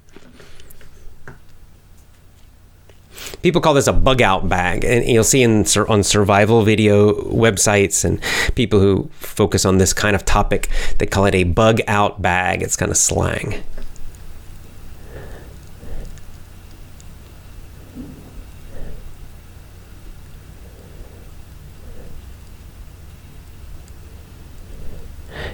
People 3.41 3.61
call 3.61 3.75
this 3.75 3.87
a 3.87 3.93
bug 3.93 4.21
out 4.21 4.49
bag, 4.49 4.83
and 4.83 5.05
you'll 5.05 5.23
see 5.23 5.43
in 5.43 5.65
on 5.87 6.03
survival 6.03 6.63
video 6.63 7.13
websites 7.13 8.03
and 8.03 8.19
people 8.55 8.79
who 8.79 9.09
focus 9.19 9.65
on 9.65 9.77
this 9.77 9.93
kind 9.93 10.15
of 10.15 10.25
topic, 10.25 10.69
they 10.97 11.05
call 11.05 11.25
it 11.25 11.35
a 11.35 11.43
bug 11.43 11.79
out 11.87 12.21
bag. 12.21 12.63
It's 12.63 12.75
kind 12.75 12.89
of 12.89 12.97
slang. 12.97 13.63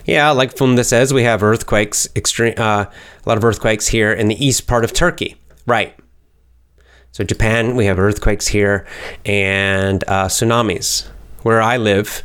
Yeah, 0.05 0.31
like 0.31 0.57
Funda 0.57 0.83
says, 0.83 1.13
we 1.13 1.23
have 1.23 1.43
earthquakes, 1.43 2.07
extreme, 2.15 2.53
uh, 2.57 2.85
a 2.85 3.29
lot 3.29 3.37
of 3.37 3.43
earthquakes 3.43 3.87
here 3.87 4.11
in 4.11 4.27
the 4.27 4.45
east 4.45 4.67
part 4.67 4.83
of 4.83 4.93
Turkey. 4.93 5.35
Right. 5.65 5.95
So 7.11 7.23
Japan, 7.23 7.75
we 7.75 7.85
have 7.85 7.99
earthquakes 7.99 8.47
here 8.47 8.87
and 9.25 10.03
uh, 10.07 10.27
tsunamis. 10.27 11.07
Where 11.43 11.61
I 11.61 11.77
live, 11.77 12.23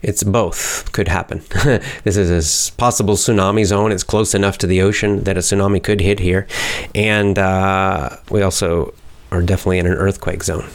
it's 0.00 0.22
both 0.22 0.92
could 0.92 1.08
happen. 1.08 1.42
this 2.04 2.16
is 2.16 2.68
a 2.68 2.72
possible 2.76 3.14
tsunami 3.14 3.64
zone. 3.64 3.90
It's 3.90 4.04
close 4.04 4.34
enough 4.34 4.58
to 4.58 4.66
the 4.66 4.80
ocean 4.82 5.24
that 5.24 5.36
a 5.36 5.40
tsunami 5.40 5.82
could 5.82 6.00
hit 6.00 6.20
here, 6.20 6.46
and 6.94 7.38
uh, 7.38 8.16
we 8.30 8.42
also 8.42 8.94
are 9.32 9.42
definitely 9.42 9.78
in 9.78 9.86
an 9.86 9.94
earthquake 9.94 10.44
zone. 10.44 10.68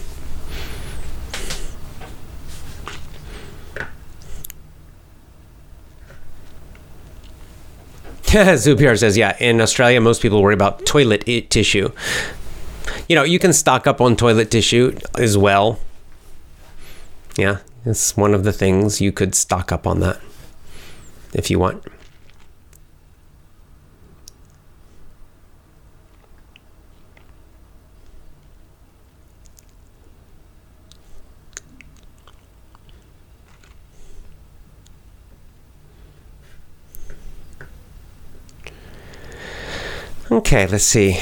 Zupiar 8.59 8.95
says, 8.95 9.17
yeah, 9.17 9.35
in 9.39 9.59
Australia, 9.59 9.99
most 9.99 10.21
people 10.21 10.43
worry 10.43 10.53
about 10.53 10.85
toilet 10.85 11.23
tissue. 11.49 11.89
You 13.07 13.15
know, 13.15 13.23
you 13.23 13.39
can 13.39 13.53
stock 13.53 13.87
up 13.87 13.99
on 13.99 14.15
toilet 14.15 14.51
tissue 14.51 14.95
as 15.17 15.35
well. 15.35 15.79
Yeah, 17.37 17.57
it's 17.85 18.15
one 18.15 18.35
of 18.35 18.43
the 18.43 18.53
things 18.53 19.01
you 19.01 19.11
could 19.11 19.33
stock 19.33 19.71
up 19.71 19.87
on 19.87 19.99
that 20.01 20.21
if 21.33 21.49
you 21.49 21.57
want. 21.57 21.83
Okay, 40.31 40.67
let's 40.67 40.83
see. 40.83 41.17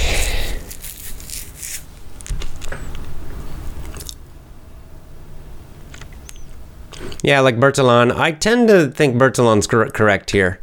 Yeah, 7.24 7.40
like 7.40 7.58
Bertalan. 7.58 8.14
I 8.14 8.34
tend 8.34 8.68
to 8.68 8.90
think 8.90 9.16
Bertalan's 9.16 9.66
cor- 9.66 9.90
correct 9.90 10.32
here. 10.32 10.60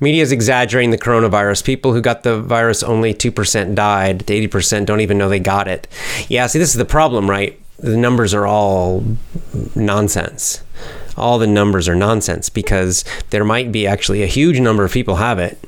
Media 0.00 0.22
is 0.22 0.32
exaggerating 0.32 0.90
the 0.90 0.98
coronavirus. 0.98 1.64
People 1.64 1.94
who 1.94 2.02
got 2.02 2.24
the 2.24 2.40
virus, 2.40 2.82
only 2.82 3.14
2% 3.14 3.74
died. 3.74 4.26
80% 4.26 4.84
don't 4.84 5.00
even 5.00 5.16
know 5.16 5.30
they 5.30 5.40
got 5.40 5.66
it. 5.66 5.88
Yeah, 6.28 6.46
see, 6.48 6.58
this 6.58 6.70
is 6.70 6.78
the 6.78 6.84
problem, 6.84 7.30
right? 7.30 7.58
The 7.78 7.96
numbers 7.96 8.34
are 8.34 8.46
all 8.46 9.02
nonsense. 9.74 10.62
All 11.16 11.38
the 11.38 11.46
numbers 11.46 11.88
are 11.88 11.94
nonsense 11.94 12.50
because 12.50 13.04
there 13.30 13.44
might 13.44 13.72
be 13.72 13.86
actually 13.86 14.22
a 14.22 14.26
huge 14.26 14.60
number 14.60 14.84
of 14.84 14.92
people 14.92 15.16
have 15.16 15.38
it 15.38 15.58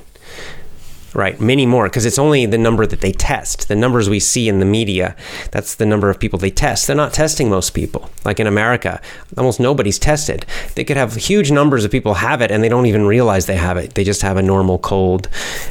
Right, 1.14 1.40
many 1.40 1.64
more 1.64 1.84
because 1.84 2.06
it's 2.06 2.18
only 2.18 2.44
the 2.44 2.58
number 2.58 2.86
that 2.86 3.00
they 3.00 3.12
test. 3.12 3.68
The 3.68 3.76
numbers 3.76 4.08
we 4.08 4.18
see 4.18 4.48
in 4.48 4.58
the 4.58 4.64
media, 4.64 5.14
that's 5.52 5.76
the 5.76 5.86
number 5.86 6.10
of 6.10 6.18
people 6.18 6.40
they 6.40 6.50
test. 6.50 6.88
They're 6.88 6.96
not 6.96 7.12
testing 7.12 7.48
most 7.48 7.70
people. 7.70 8.10
Like 8.24 8.40
in 8.40 8.48
America, 8.48 9.00
almost 9.38 9.60
nobody's 9.60 10.00
tested. 10.00 10.44
They 10.74 10.82
could 10.82 10.96
have 10.96 11.14
huge 11.14 11.52
numbers 11.52 11.84
of 11.84 11.92
people 11.92 12.14
have 12.14 12.42
it 12.42 12.50
and 12.50 12.64
they 12.64 12.68
don't 12.68 12.86
even 12.86 13.06
realize 13.06 13.46
they 13.46 13.56
have 13.56 13.76
it. 13.76 13.94
They 13.94 14.02
just 14.02 14.22
have 14.22 14.36
a 14.36 14.42
normal 14.42 14.76
cold 14.78 15.28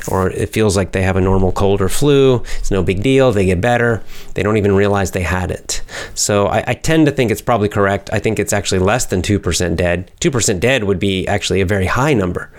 or 0.08 0.30
it 0.30 0.54
feels 0.54 0.78
like 0.78 0.94
they 0.94 1.02
have 1.02 1.18
a 1.18 1.22
normal 1.22 1.52
cold 1.52 1.82
or 1.82 1.90
flu. 1.90 2.42
It's 2.60 2.72
no 2.72 2.82
big 2.82 3.04
deal. 3.04 3.34
They 3.34 3.46
get 3.46 3.60
better. 3.60 4.02
They 4.36 4.44
don't 4.44 4.56
even 4.56 4.74
realize 4.74 5.12
they 5.12 5.24
had 5.24 5.52
it. 5.52 5.82
So 6.16 6.48
I, 6.48 6.64
I 6.68 6.74
tend 6.74 7.06
to 7.08 7.12
think 7.12 7.32
it's 7.32 7.42
probably 7.42 7.68
correct. 7.68 8.10
I 8.14 8.20
think 8.20 8.40
it's 8.40 8.54
actually 8.54 8.80
less 8.80 9.08
than 9.08 9.22
2% 9.22 9.76
dead. 9.76 10.10
2% 10.22 10.60
dead 10.62 10.86
would 10.86 11.00
be 11.00 11.28
actually 11.28 11.60
a 11.60 11.66
very 11.66 11.88
high 11.88 12.14
number 12.14 12.50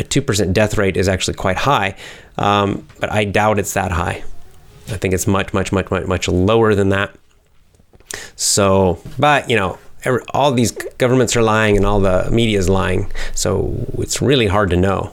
a 0.00 0.04
2% 0.04 0.52
death 0.52 0.78
rate 0.78 0.96
is 0.96 1.08
actually 1.08 1.34
quite 1.34 1.58
high, 1.58 1.94
um, 2.38 2.86
but 2.98 3.12
I 3.12 3.24
doubt 3.24 3.58
it's 3.58 3.74
that 3.74 3.92
high. 3.92 4.24
I 4.88 4.96
think 4.96 5.14
it's 5.14 5.26
much, 5.26 5.52
much, 5.54 5.72
much, 5.72 5.90
much, 5.90 6.06
much 6.06 6.28
lower 6.28 6.74
than 6.74 6.88
that. 6.88 7.14
So, 8.34 9.00
but 9.18 9.48
you 9.48 9.56
know, 9.56 9.78
every, 10.04 10.22
all 10.32 10.52
these 10.52 10.72
governments 10.72 11.36
are 11.36 11.42
lying 11.42 11.76
and 11.76 11.86
all 11.86 12.00
the 12.00 12.28
media 12.30 12.58
is 12.58 12.68
lying. 12.68 13.12
So 13.34 13.86
it's 13.98 14.20
really 14.20 14.46
hard 14.46 14.70
to 14.70 14.76
know 14.76 15.12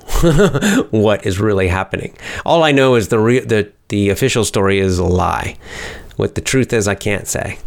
what 0.92 1.26
is 1.26 1.40
really 1.40 1.68
happening. 1.68 2.16
All 2.46 2.64
I 2.64 2.72
know 2.72 2.96
is 2.96 3.10
the 3.10 3.20
re- 3.20 3.40
the 3.40 3.72
the 3.90 4.10
official 4.10 4.46
story 4.46 4.80
is 4.80 4.98
a 4.98 5.06
lie. 5.06 5.58
What 6.16 6.36
the 6.36 6.42
truth 6.42 6.74
is, 6.74 6.88
I 6.88 6.96
can't 6.96 7.28
say. 7.28 7.60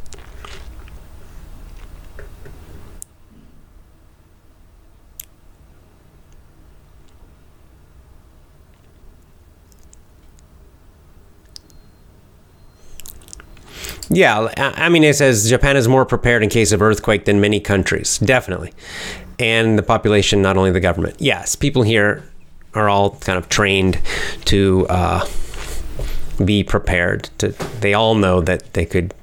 Yeah, 14.13 14.53
I 14.57 14.89
mean, 14.89 15.05
it 15.05 15.15
says 15.15 15.49
Japan 15.49 15.77
is 15.77 15.87
more 15.87 16.05
prepared 16.05 16.43
in 16.43 16.49
case 16.49 16.73
of 16.73 16.83
earthquake 16.83 17.27
than 17.27 17.41
many 17.41 17.61
countries, 17.61 18.19
definitely. 18.19 18.73
And 19.39 19.79
the 19.79 19.85
population, 19.85 20.43
not 20.43 20.57
only 20.57 20.73
the 20.73 20.81
government. 20.81 21.17
Yes, 21.21 21.55
people 21.55 21.83
here 21.85 22.25
are 22.75 22.89
all 22.89 23.17
kind 23.17 23.39
of 23.39 23.49
trained 23.49 24.01
to 24.47 24.87
uh, 24.89 25.27
be 26.45 26.65
prepared. 26.65 27.31
To 27.39 27.49
they 27.81 27.95
all 27.95 28.17
know 28.17 28.41
that 28.41 28.73
they 28.75 28.85
could 28.85 29.15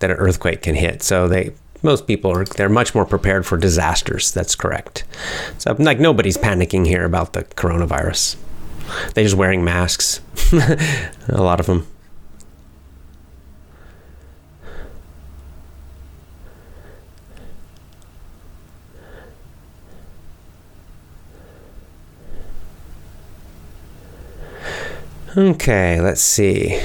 that 0.00 0.10
an 0.10 0.16
earthquake 0.16 0.62
can 0.62 0.74
hit. 0.74 1.02
So 1.02 1.28
they 1.28 1.52
most 1.82 2.06
people 2.06 2.32
are 2.32 2.44
they're 2.44 2.68
much 2.68 2.94
more 2.94 3.06
prepared 3.06 3.46
for 3.46 3.56
disasters. 3.56 4.32
That's 4.32 4.56
correct. 4.56 5.04
So 5.58 5.76
like 5.78 6.00
nobody's 6.00 6.36
panicking 6.36 6.86
here 6.86 7.04
about 7.04 7.34
the 7.34 7.44
coronavirus. 7.44 8.36
They're 9.14 9.24
just 9.24 9.36
wearing 9.36 9.64
masks. 9.64 10.20
a 10.52 11.42
lot 11.42 11.60
of 11.60 11.66
them. 11.66 11.86
Okay, 25.36 26.00
let's 26.00 26.20
see. 26.20 26.80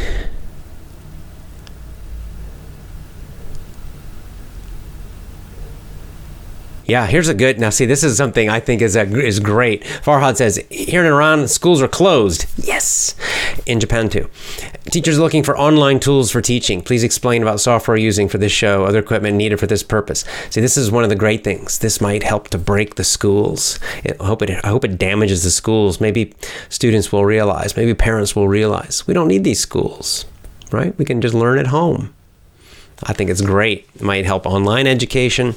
Yeah, 6.90 7.06
here's 7.06 7.28
a 7.28 7.34
good. 7.36 7.60
Now, 7.60 7.70
see, 7.70 7.86
this 7.86 8.04
is 8.04 8.18
something 8.18 8.50
I 8.50 8.60
think 8.60 8.82
is 8.82 8.96
a, 8.96 9.04
is 9.04 9.40
great. 9.40 9.84
Farhad 9.84 10.38
says 10.38 10.60
here 10.70 11.02
in 11.02 11.08
Iran, 11.08 11.48
schools 11.48 11.82
are 11.82 11.88
closed. 11.88 12.46
Yes, 12.58 13.16
in 13.66 13.80
Japan 13.80 14.10
too. 14.10 14.30
Teachers 14.86 15.20
looking 15.20 15.44
for 15.44 15.58
online 15.58 16.00
tools 16.00 16.32
for 16.32 16.42
teaching. 16.42 16.82
Please 16.82 17.04
explain 17.04 17.44
about 17.44 17.60
software 17.60 17.96
using 17.96 18.28
for 18.28 18.40
this 18.40 18.52
show, 18.52 18.86
other 18.86 19.00
equipment 19.00 19.38
needed 19.38 19.60
for 19.60 19.68
this 19.68 19.84
purpose. 19.84 20.26
See, 20.50 20.62
this 20.62 20.78
is 20.78 20.90
one 20.90 21.04
of 21.04 21.12
the 21.12 21.16
great 21.16 21.44
things. 21.44 21.78
This 21.78 22.02
might 22.02 22.24
help 22.24 22.48
to 22.50 22.58
break 22.58 22.96
the 22.96 23.04
schools. 23.04 23.80
I 24.04 24.24
hope 24.24 24.42
it. 24.42 24.50
I 24.50 24.70
hope 24.70 24.84
it 24.84 24.98
damages 24.98 25.44
the 25.44 25.52
schools. 25.52 26.02
Maybe 26.02 26.34
students 26.70 27.12
will 27.12 27.26
realize. 27.26 27.78
Maybe 27.78 27.94
parents 27.94 28.36
will 28.36 28.48
realize 28.48 29.06
we 29.06 29.14
don't 29.14 29.28
need 29.28 29.44
these 29.44 29.60
schools, 29.60 30.26
right? 30.72 30.98
We 30.98 31.06
can 31.06 31.22
just 31.22 31.36
learn 31.36 31.60
at 31.60 31.68
home. 31.68 32.16
I 33.04 33.14
think 33.14 33.30
it's 33.30 33.42
great. 33.42 33.88
It 33.96 34.02
might 34.02 34.26
help 34.26 34.46
online 34.46 34.88
education 34.88 35.56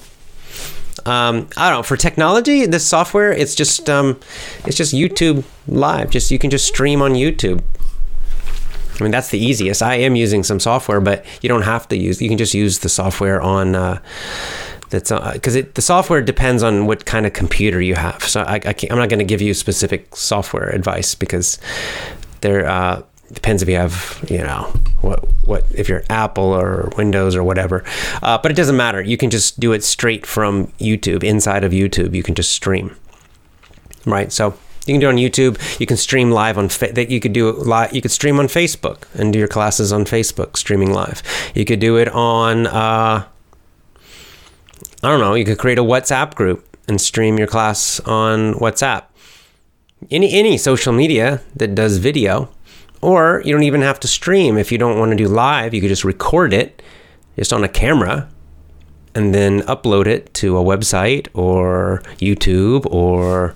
um, 1.07 1.49
I 1.57 1.71
don't 1.71 1.79
know 1.79 1.83
for 1.83 1.97
technology. 1.97 2.67
This 2.67 2.87
software, 2.87 3.33
it's 3.33 3.55
just 3.55 3.89
um, 3.89 4.19
it's 4.65 4.77
just 4.77 4.95
YouTube 4.95 5.45
Live. 5.67 6.11
Just 6.11 6.31
you 6.31 6.39
can 6.39 6.51
just 6.51 6.67
stream 6.67 7.03
on 7.03 7.13
YouTube. 7.13 7.63
I 9.01 9.03
mean 9.03 9.13
that's 9.13 9.31
the 9.31 9.39
easiest. 9.39 9.83
I 9.83 9.97
am 9.97 10.17
using 10.17 10.43
some 10.43 10.61
software, 10.61 11.01
but 11.01 11.25
you 11.43 11.49
don't 11.49 11.63
have 11.63 11.89
to 11.89 11.97
use. 11.97 12.21
You 12.21 12.29
can 12.29 12.39
just 12.39 12.55
use 12.55 12.81
the 12.81 12.89
software 12.89 13.41
on. 13.41 13.75
Uh, 13.75 14.01
that's 14.91 15.11
because 15.11 15.57
uh, 15.57 15.63
the 15.73 15.81
software 15.81 16.21
depends 16.21 16.63
on 16.63 16.87
what 16.87 17.07
kind 17.07 17.25
of 17.25 17.33
computer 17.33 17.81
you 17.81 17.95
have. 17.95 18.23
So 18.25 18.43
I, 18.43 18.61
I 18.65 18.75
am 18.91 18.99
not 18.99 19.09
going 19.09 19.21
to 19.21 19.25
give 19.25 19.41
you 19.41 19.55
specific 19.55 20.15
software 20.15 20.69
advice 20.69 21.15
because 21.15 21.59
there 22.43 22.69
uh, 22.69 23.03
depends 23.33 23.63
if 23.63 23.69
you 23.69 23.77
have 23.77 24.25
you 24.29 24.39
know 24.39 24.73
what 25.01 25.25
what 25.45 25.65
if 25.73 25.89
you're 25.89 26.05
Apple 26.11 26.45
or 26.45 26.93
Windows 26.97 27.35
or 27.35 27.43
whatever. 27.43 27.85
Uh, 28.23 28.39
but 28.39 28.51
it 28.51 28.55
doesn't 28.55 28.77
matter. 28.77 29.03
You 29.03 29.17
can 29.17 29.31
just 29.31 29.59
do 29.61 29.73
it 29.73 29.85
straight 29.85 30.27
from 30.27 30.69
YouTube. 30.79 31.25
Inside 31.25 31.65
of 31.65 31.73
YouTube, 31.73 32.15
you 32.15 32.23
can 32.23 32.35
just 32.35 32.53
stream. 32.53 32.97
Right. 34.07 34.33
So 34.33 34.55
you 34.87 34.95
can 34.95 35.01
do 35.01 35.09
it 35.09 35.13
on 35.13 35.17
YouTube. 35.17 35.81
You 35.81 35.87
can 35.87 35.97
stream 35.97 36.31
live 36.31 36.59
on 36.59 36.69
that. 36.69 37.09
You 37.09 37.21
could 37.21 37.33
do 37.33 37.49
it 37.49 37.59
live. 37.59 37.93
You 37.93 38.03
could 38.03 38.11
stream 38.11 38.39
on 38.39 38.47
Facebook 38.47 39.05
and 39.15 39.33
do 39.33 39.39
your 39.39 39.49
classes 39.49 39.93
on 39.93 40.05
Facebook 40.05 40.57
streaming 40.57 40.93
live. 40.93 41.23
You 41.55 41.65
could 41.65 41.81
do 41.81 41.97
it 41.97 42.09
on. 42.09 42.67
Uh, 42.67 43.25
I 45.05 45.09
don't 45.09 45.21
know. 45.21 45.35
You 45.35 45.45
could 45.45 45.59
create 45.59 45.79
a 45.79 45.85
WhatsApp 45.85 46.35
group 46.35 46.77
and 46.89 47.01
stream 47.01 47.39
your 47.39 47.47
class 47.47 48.01
on 48.01 48.55
WhatsApp. 48.55 49.05
Any 50.11 50.33
any 50.33 50.59
social 50.59 50.93
media 50.93 51.43
that 51.55 51.77
does 51.77 51.99
video 51.99 52.49
or 53.03 53.43
you 53.45 53.53
don't 53.53 53.65
even 53.65 53.83
have 53.83 54.01
to 54.01 54.09
stream. 54.09 54.57
If 54.57 54.73
you 54.73 54.79
don't 54.79 54.99
want 54.99 55.11
to 55.11 55.17
do 55.17 55.29
live, 55.29 55.75
you 55.75 55.81
could 55.81 55.89
just 55.89 56.05
record 56.05 56.55
it 56.55 56.81
just 57.37 57.53
on 57.53 57.65
a 57.65 57.69
camera 57.69 58.29
and 59.15 59.35
then 59.35 59.61
upload 59.63 60.07
it 60.07 60.33
to 60.35 60.57
a 60.57 60.63
website 60.63 61.29
or 61.35 62.03
YouTube 62.19 62.87
or 62.87 63.55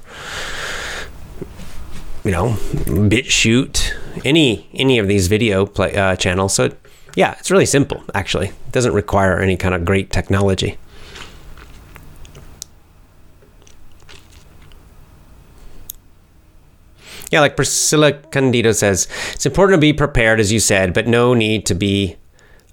you 2.24 2.32
know 2.32 2.50
BitChute, 2.84 3.94
any 4.24 4.68
any 4.74 4.98
of 4.98 5.08
these 5.08 5.28
video 5.28 5.64
play, 5.64 5.96
uh, 5.96 6.16
channels. 6.16 6.52
So 6.52 6.72
yeah, 7.14 7.36
it's 7.38 7.50
really 7.50 7.66
simple 7.66 8.02
actually. 8.14 8.48
It 8.48 8.72
doesn't 8.72 8.92
require 8.92 9.38
any 9.38 9.56
kind 9.56 9.74
of 9.74 9.84
great 9.84 10.10
technology. 10.10 10.76
Yeah, 17.30 17.40
like 17.40 17.56
Priscilla 17.56 18.12
Candido 18.12 18.72
says, 18.72 19.08
it's 19.32 19.46
important 19.46 19.78
to 19.78 19.80
be 19.80 19.92
prepared, 19.92 20.38
as 20.38 20.52
you 20.52 20.60
said, 20.60 20.94
but 20.94 21.06
no 21.06 21.34
need 21.34 21.66
to 21.66 21.74
be 21.74 22.16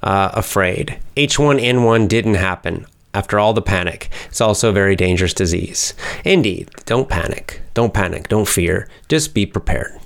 uh, 0.04 0.32
afraid. 0.34 1.00
H1N1 1.18 2.08
didn't 2.08 2.36
happen 2.36 2.86
after 3.14 3.40
all 3.40 3.54
the 3.54 3.62
panic. 3.62 4.10
It's 4.28 4.42
also 4.42 4.70
a 4.70 4.74
very 4.74 4.96
dangerous 4.96 5.34
disease. 5.34 5.94
Indeed, 6.24 6.70
don't 6.86 7.10
panic. 7.10 7.62
Don't 7.74 7.94
panic. 7.94 8.28
Don't 8.28 8.48
fear. 8.48 8.88
Just 9.08 9.34
be 9.34 9.46
prepared. 9.46 10.00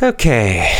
Okay. 0.00 0.72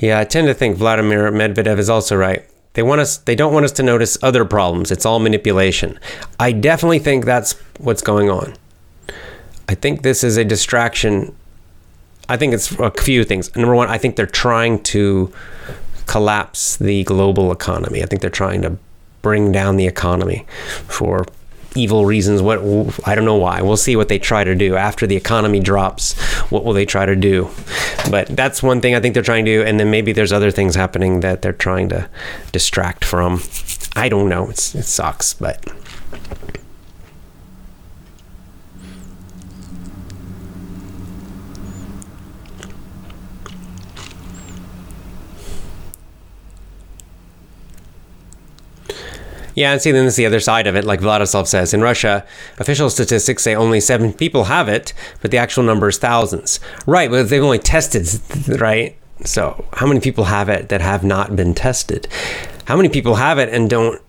Yeah, 0.00 0.18
I 0.18 0.24
tend 0.24 0.46
to 0.46 0.54
think 0.54 0.78
Vladimir 0.78 1.30
Medvedev 1.30 1.78
is 1.78 1.90
also 1.90 2.16
right. 2.16 2.48
They 2.72 2.82
want 2.82 3.02
us 3.02 3.18
they 3.18 3.34
don't 3.34 3.52
want 3.52 3.64
us 3.66 3.72
to 3.72 3.82
notice 3.82 4.16
other 4.22 4.46
problems. 4.46 4.90
It's 4.90 5.04
all 5.04 5.18
manipulation. 5.18 5.98
I 6.38 6.52
definitely 6.52 7.00
think 7.00 7.26
that's 7.26 7.52
what's 7.78 8.00
going 8.00 8.30
on. 8.30 8.54
I 9.68 9.74
think 9.74 10.00
this 10.00 10.24
is 10.24 10.38
a 10.38 10.44
distraction. 10.44 11.34
I 12.30 12.38
think 12.38 12.54
it's 12.54 12.72
a 12.78 12.90
few 12.92 13.24
things. 13.24 13.54
Number 13.54 13.74
one, 13.74 13.88
I 13.88 13.98
think 13.98 14.16
they're 14.16 14.26
trying 14.26 14.82
to 14.84 15.30
collapse 16.06 16.76
the 16.78 17.04
global 17.04 17.52
economy. 17.52 18.02
I 18.02 18.06
think 18.06 18.22
they're 18.22 18.30
trying 18.30 18.62
to 18.62 18.78
bring 19.22 19.52
down 19.52 19.76
the 19.76 19.86
economy 19.86 20.46
for 20.88 21.26
evil 21.76 22.04
reasons. 22.04 22.42
What 22.42 22.58
I 23.06 23.14
don't 23.14 23.24
know 23.24 23.36
why. 23.36 23.62
We'll 23.62 23.76
see 23.76 23.96
what 23.96 24.08
they 24.08 24.18
try 24.18 24.44
to 24.44 24.54
do 24.54 24.76
after 24.76 25.06
the 25.06 25.16
economy 25.16 25.60
drops. 25.60 26.18
What 26.50 26.64
will 26.64 26.72
they 26.72 26.86
try 26.86 27.06
to 27.06 27.16
do? 27.16 27.48
But 28.10 28.28
that's 28.28 28.62
one 28.62 28.80
thing 28.80 28.94
I 28.94 29.00
think 29.00 29.14
they're 29.14 29.22
trying 29.22 29.44
to 29.44 29.58
do, 29.58 29.62
and 29.62 29.78
then 29.78 29.90
maybe 29.90 30.12
there's 30.12 30.32
other 30.32 30.50
things 30.50 30.74
happening 30.74 31.20
that 31.20 31.42
they're 31.42 31.52
trying 31.52 31.88
to 31.90 32.08
distract 32.52 33.04
from. 33.04 33.42
I 33.96 34.08
don't 34.08 34.28
know. 34.28 34.50
It's, 34.50 34.74
it 34.74 34.84
sucks, 34.84 35.34
but. 35.34 35.64
Yeah, 49.54 49.72
and 49.72 49.82
see, 49.82 49.90
then 49.90 50.04
there's 50.04 50.16
the 50.16 50.26
other 50.26 50.40
side 50.40 50.66
of 50.66 50.76
it. 50.76 50.84
Like 50.84 51.00
Vladislav 51.00 51.46
says, 51.46 51.74
in 51.74 51.80
Russia, 51.80 52.24
official 52.58 52.90
statistics 52.90 53.42
say 53.42 53.54
only 53.54 53.80
seven 53.80 54.12
people 54.12 54.44
have 54.44 54.68
it, 54.68 54.92
but 55.20 55.30
the 55.30 55.38
actual 55.38 55.64
number 55.64 55.88
is 55.88 55.98
thousands. 55.98 56.60
Right, 56.86 57.10
but 57.10 57.28
they've 57.28 57.42
only 57.42 57.58
tested, 57.58 58.08
right? 58.60 58.96
So, 59.24 59.66
how 59.74 59.86
many 59.86 60.00
people 60.00 60.24
have 60.24 60.48
it 60.48 60.70
that 60.70 60.80
have 60.80 61.04
not 61.04 61.36
been 61.36 61.54
tested? 61.54 62.08
How 62.64 62.76
many 62.76 62.88
people 62.88 63.16
have 63.16 63.38
it 63.38 63.48
and 63.50 63.68
don't 63.68 64.00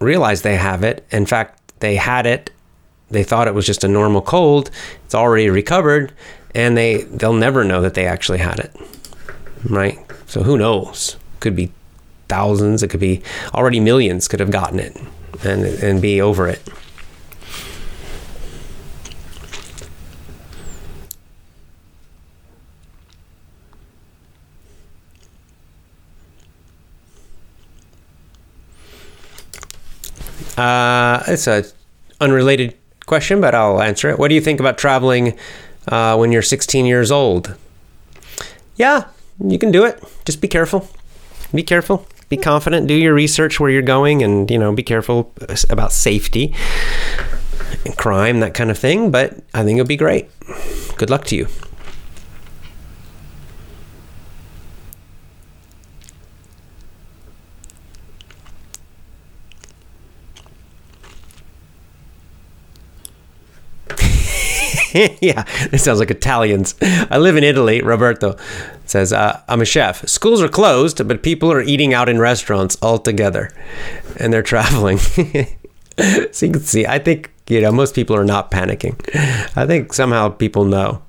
realize 0.00 0.42
they 0.42 0.56
have 0.56 0.84
it? 0.84 1.06
In 1.10 1.26
fact, 1.26 1.60
they 1.80 1.96
had 1.96 2.26
it, 2.26 2.50
they 3.10 3.24
thought 3.24 3.48
it 3.48 3.54
was 3.54 3.66
just 3.66 3.82
a 3.84 3.88
normal 3.88 4.22
cold, 4.22 4.70
it's 5.04 5.14
already 5.14 5.50
recovered, 5.50 6.12
and 6.54 6.76
they, 6.76 7.02
they'll 7.02 7.32
never 7.32 7.64
know 7.64 7.82
that 7.82 7.94
they 7.94 8.06
actually 8.06 8.38
had 8.38 8.60
it, 8.60 8.76
right? 9.64 9.98
So, 10.26 10.42
who 10.42 10.56
knows? 10.56 11.16
Could 11.40 11.56
be 11.56 11.72
thousands, 12.32 12.82
it 12.82 12.88
could 12.88 12.98
be 12.98 13.20
already 13.52 13.78
millions 13.78 14.26
could 14.26 14.40
have 14.40 14.50
gotten 14.50 14.78
it 14.80 14.96
and 15.44 15.64
and 15.64 16.00
be 16.00 16.18
over 16.18 16.48
it. 16.48 16.62
Uh, 30.56 31.22
it's 31.26 31.46
a 31.46 31.64
unrelated 32.20 32.74
question, 33.04 33.42
but 33.42 33.54
I'll 33.54 33.82
answer 33.82 34.08
it. 34.08 34.18
What 34.18 34.28
do 34.28 34.34
you 34.34 34.40
think 34.40 34.58
about 34.58 34.78
traveling 34.78 35.36
uh, 35.88 36.16
when 36.16 36.32
you're 36.32 36.40
16 36.40 36.86
years 36.86 37.10
old? 37.10 37.54
Yeah, 38.76 39.04
you 39.38 39.58
can 39.58 39.70
do 39.70 39.84
it. 39.84 40.02
Just 40.24 40.40
be 40.40 40.48
careful. 40.48 40.88
Be 41.54 41.62
careful 41.62 42.06
be 42.32 42.42
confident, 42.42 42.86
do 42.86 42.94
your 42.94 43.12
research 43.12 43.60
where 43.60 43.70
you're 43.70 43.82
going, 43.82 44.22
and 44.22 44.50
you 44.50 44.58
know, 44.58 44.72
be 44.72 44.82
careful 44.82 45.32
about 45.68 45.92
safety 45.92 46.54
and 47.84 47.94
crime, 47.98 48.40
that 48.40 48.54
kind 48.54 48.70
of 48.70 48.78
thing. 48.78 49.10
But 49.10 49.36
I 49.52 49.64
think 49.64 49.78
it'll 49.78 49.86
be 49.86 49.98
great. 49.98 50.30
Good 50.96 51.10
luck 51.10 51.26
to 51.26 51.36
you. 51.36 51.46
yeah, 65.20 65.44
it 65.72 65.78
sounds 65.78 66.00
like 66.00 66.10
Italians. 66.10 66.74
I 66.82 67.18
live 67.18 67.36
in 67.36 67.44
Italy. 67.44 67.80
Roberto 67.80 68.36
says, 68.84 69.12
uh, 69.12 69.40
I'm 69.48 69.62
a 69.62 69.64
chef. 69.64 70.06
Schools 70.08 70.42
are 70.42 70.48
closed, 70.48 71.06
but 71.08 71.22
people 71.22 71.50
are 71.50 71.62
eating 71.62 71.94
out 71.94 72.08
in 72.08 72.18
restaurants 72.18 72.76
altogether 72.82 73.50
and 74.18 74.32
they're 74.32 74.42
traveling. 74.42 74.98
so 74.98 76.46
you 76.46 76.52
can 76.52 76.60
see, 76.60 76.86
I 76.86 76.98
think, 76.98 77.30
you 77.48 77.60
know, 77.60 77.72
most 77.72 77.94
people 77.94 78.16
are 78.16 78.24
not 78.24 78.50
panicking. 78.50 79.00
I 79.56 79.66
think 79.66 79.92
somehow 79.92 80.28
people 80.28 80.64
know. 80.64 81.02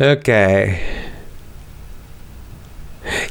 Okay. 0.00 1.07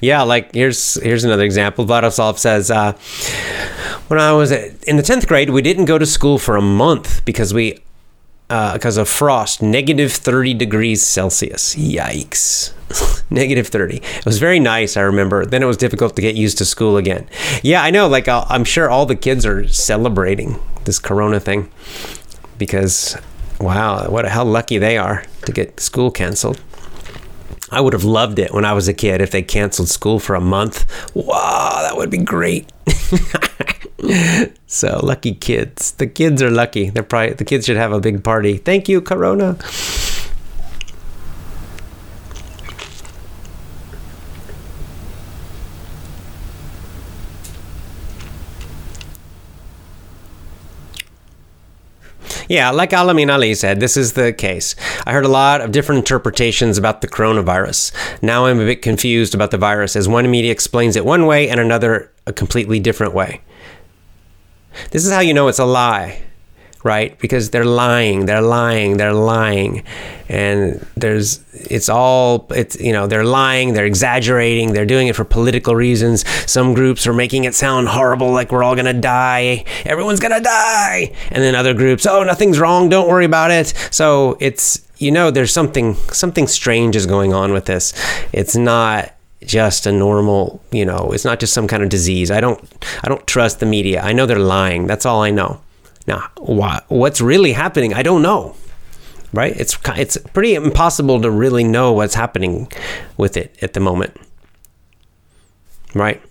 Yeah, 0.01 0.23
like 0.23 0.53
here's 0.53 0.95
here's 0.95 1.23
another 1.23 1.43
example. 1.43 1.85
Vladislav 1.85 2.37
says, 2.37 2.71
uh, 2.71 2.93
when 4.07 4.19
I 4.19 4.31
was 4.33 4.51
in 4.51 4.97
the 4.97 5.03
tenth 5.03 5.27
grade, 5.27 5.49
we 5.49 5.61
didn't 5.61 5.85
go 5.85 5.97
to 5.97 6.05
school 6.05 6.37
for 6.37 6.55
a 6.55 6.61
month 6.61 7.23
because 7.25 7.53
we 7.53 7.79
uh, 8.49 8.73
because 8.73 8.97
of 8.97 9.09
frost, 9.09 9.61
negative 9.61 10.11
30 10.11 10.53
degrees 10.53 11.05
Celsius. 11.05 11.75
Yikes. 11.75 12.73
negative 13.29 13.67
30. 13.67 13.97
It 13.97 14.25
was 14.25 14.39
very 14.39 14.59
nice, 14.59 14.95
I 14.95 15.01
remember. 15.01 15.45
Then 15.45 15.61
it 15.61 15.65
was 15.65 15.77
difficult 15.77 16.15
to 16.15 16.21
get 16.21 16.35
used 16.35 16.57
to 16.59 16.65
school 16.65 16.97
again. 16.97 17.27
Yeah, 17.61 17.83
I 17.83 17.91
know. 17.91 18.07
Like, 18.07 18.27
i 18.27 18.45
am 18.49 18.63
sure 18.63 18.89
all 18.89 19.05
the 19.05 19.15
kids 19.15 19.45
are 19.45 19.67
celebrating 19.67 20.59
this 20.85 20.99
corona 20.99 21.39
thing 21.39 21.69
because, 22.57 23.17
wow, 23.59 24.09
what 24.09 24.25
a 24.25 24.29
how 24.29 24.45
lucky 24.45 24.77
they 24.77 24.97
are 24.97 25.25
to 25.45 25.51
get 25.51 25.79
school 25.79 26.11
canceled. 26.11 26.61
I 27.69 27.81
would 27.81 27.93
have 27.93 28.03
loved 28.03 28.39
it 28.39 28.53
when 28.53 28.65
I 28.65 28.73
was 28.73 28.87
a 28.87 28.93
kid 28.93 29.21
if 29.21 29.31
they 29.31 29.41
canceled 29.41 29.89
school 29.89 30.19
for 30.19 30.35
a 30.35 30.41
month. 30.41 30.85
Wow, 31.13 31.79
that 31.81 31.97
would 31.97 32.09
be 32.09 32.17
great. 32.17 32.71
so 34.67 34.99
lucky 35.03 35.33
kids. 35.33 35.91
The 35.91 36.07
kids 36.07 36.41
are 36.41 36.51
lucky. 36.51 36.89
They're 36.89 37.03
probably 37.03 37.33
the 37.33 37.45
kids 37.45 37.65
should 37.65 37.77
have 37.77 37.91
a 37.91 37.99
big 37.99 38.23
party. 38.23 38.57
Thank 38.57 38.87
you, 38.87 39.01
Corona. 39.01 39.57
Yeah, 52.47 52.69
like 52.71 52.91
Alamin 52.91 53.31
Ali 53.33 53.53
said, 53.55 53.79
this 53.79 53.97
is 53.97 54.13
the 54.13 54.31
case. 54.31 54.75
I 55.05 55.11
heard 55.11 55.25
a 55.25 55.29
lot 55.29 55.61
of 55.61 55.71
different 55.71 55.99
interpretations 55.99 56.77
about 56.77 57.01
the 57.01 57.07
coronavirus. 57.07 57.91
Now 58.21 58.45
I'm 58.45 58.59
a 58.59 58.65
bit 58.65 58.81
confused 58.81 59.35
about 59.35 59.51
the 59.51 59.57
virus, 59.57 59.95
as 59.95 60.07
one 60.07 60.29
media 60.29 60.51
explains 60.51 60.95
it 60.95 61.05
one 61.05 61.25
way 61.25 61.49
and 61.49 61.59
another 61.59 62.11
a 62.25 62.33
completely 62.33 62.79
different 62.79 63.13
way. 63.13 63.41
This 64.91 65.05
is 65.05 65.11
how 65.11 65.19
you 65.19 65.33
know 65.33 65.47
it's 65.47 65.59
a 65.59 65.65
lie 65.65 66.26
right? 66.87 67.19
Because 67.19 67.51
they're 67.51 67.65
lying, 67.65 68.25
they're 68.25 68.41
lying, 68.41 68.97
they're 68.97 69.13
lying. 69.13 69.83
And 70.29 70.85
there's, 70.95 71.43
it's 71.53 71.89
all, 71.89 72.47
it's, 72.49 72.79
you 72.79 72.93
know, 72.93 73.05
they're 73.07 73.25
lying, 73.25 73.73
they're 73.73 73.85
exaggerating, 73.85 74.73
they're 74.73 74.85
doing 74.85 75.07
it 75.07 75.15
for 75.15 75.25
political 75.25 75.75
reasons. 75.75 76.27
Some 76.49 76.73
groups 76.73 77.05
are 77.05 77.13
making 77.13 77.43
it 77.43 77.53
sound 77.53 77.89
horrible, 77.89 78.31
like 78.31 78.51
we're 78.51 78.63
all 78.63 78.75
gonna 78.75 78.93
die, 78.93 79.65
everyone's 79.85 80.19
gonna 80.19 80.41
die. 80.41 81.13
And 81.29 81.43
then 81.43 81.53
other 81.55 81.73
groups, 81.73 82.05
oh, 82.07 82.23
nothing's 82.23 82.59
wrong, 82.59 82.89
don't 82.89 83.07
worry 83.07 83.25
about 83.25 83.51
it. 83.51 83.73
So 83.91 84.37
it's, 84.39 84.81
you 84.97 85.11
know, 85.11 85.29
there's 85.29 85.53
something, 85.53 85.95
something 86.11 86.47
strange 86.47 86.95
is 86.95 87.05
going 87.05 87.33
on 87.33 87.51
with 87.53 87.65
this. 87.65 87.93
It's 88.33 88.55
not, 88.55 89.13
just 89.45 89.85
a 89.85 89.91
normal, 89.91 90.61
you 90.71 90.83
know, 90.83 91.11
it's 91.13 91.23
not 91.23 91.39
just 91.39 91.53
some 91.53 91.67
kind 91.67 91.83
of 91.83 91.89
disease. 91.89 92.31
I 92.31 92.41
don't 92.41 92.59
I 93.03 93.07
don't 93.07 93.25
trust 93.27 93.59
the 93.59 93.65
media. 93.65 94.01
I 94.01 94.11
know 94.11 94.25
they're 94.25 94.39
lying. 94.39 94.87
That's 94.87 95.05
all 95.05 95.21
I 95.21 95.29
know. 95.29 95.61
Now, 96.07 96.29
what's 96.37 97.19
really 97.19 97.51
happening, 97.51 97.93
I 97.93 98.01
don't 98.01 98.21
know. 98.21 98.55
Right? 99.33 99.55
It's 99.57 99.77
it's 99.95 100.17
pretty 100.33 100.55
impossible 100.55 101.21
to 101.21 101.29
really 101.29 101.65
know 101.65 101.91
what's 101.91 102.15
happening 102.15 102.71
with 103.17 103.35
it 103.35 103.55
at 103.61 103.73
the 103.73 103.81
moment. 103.81 104.15
Right? 105.93 106.21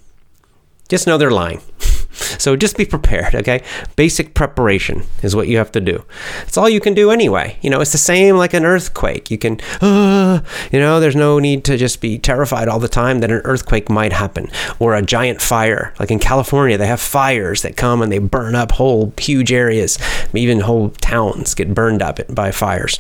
Just 0.89 1.07
know 1.07 1.19
they're 1.19 1.31
lying. 1.31 1.61
So 2.39 2.57
just 2.57 2.77
be 2.77 2.85
prepared, 2.85 3.35
okay? 3.35 3.63
Basic 3.97 4.35
preparation 4.35 5.03
is 5.23 5.37
what 5.37 5.49
you 5.49 5.59
have 5.59 5.73
to 5.73 5.81
do. 5.81 6.05
It's 6.43 6.57
all 6.57 6.69
you 6.69 6.81
can 6.81 6.95
do 6.95 7.11
anyway. 7.11 7.59
You 7.63 7.71
know, 7.71 7.81
it's 7.81 7.93
the 7.93 7.99
same 7.99 8.37
like 8.37 8.55
an 8.55 8.65
earthquake. 8.65 9.31
You 9.31 9.39
can, 9.39 9.61
uh, 9.81 10.43
you 10.73 10.79
know, 10.79 11.01
there's 11.01 11.17
no 11.17 11.39
need 11.39 11.65
to 11.65 11.77
just 11.77 12.01
be 12.01 12.19
terrified 12.19 12.69
all 12.69 12.79
the 12.79 12.89
time 12.89 13.21
that 13.21 13.31
an 13.31 13.43
earthquake 13.45 13.89
might 13.89 14.13
happen 14.13 14.51
or 14.79 14.95
a 14.95 15.03
giant 15.03 15.43
fire. 15.43 15.95
Like 15.99 16.11
in 16.11 16.19
California, 16.19 16.79
they 16.79 16.87
have 16.87 17.01
fires 17.01 17.63
that 17.63 17.77
come 17.77 18.03
and 18.03 18.11
they 18.11 18.19
burn 18.19 18.55
up 18.55 18.73
whole 18.73 19.13
huge 19.19 19.53
areas. 19.53 19.99
Even 20.35 20.61
whole 20.61 20.91
towns 20.91 21.55
get 21.55 21.75
burned 21.75 22.03
up 22.03 22.21
by 22.35 22.51
fires, 22.51 22.97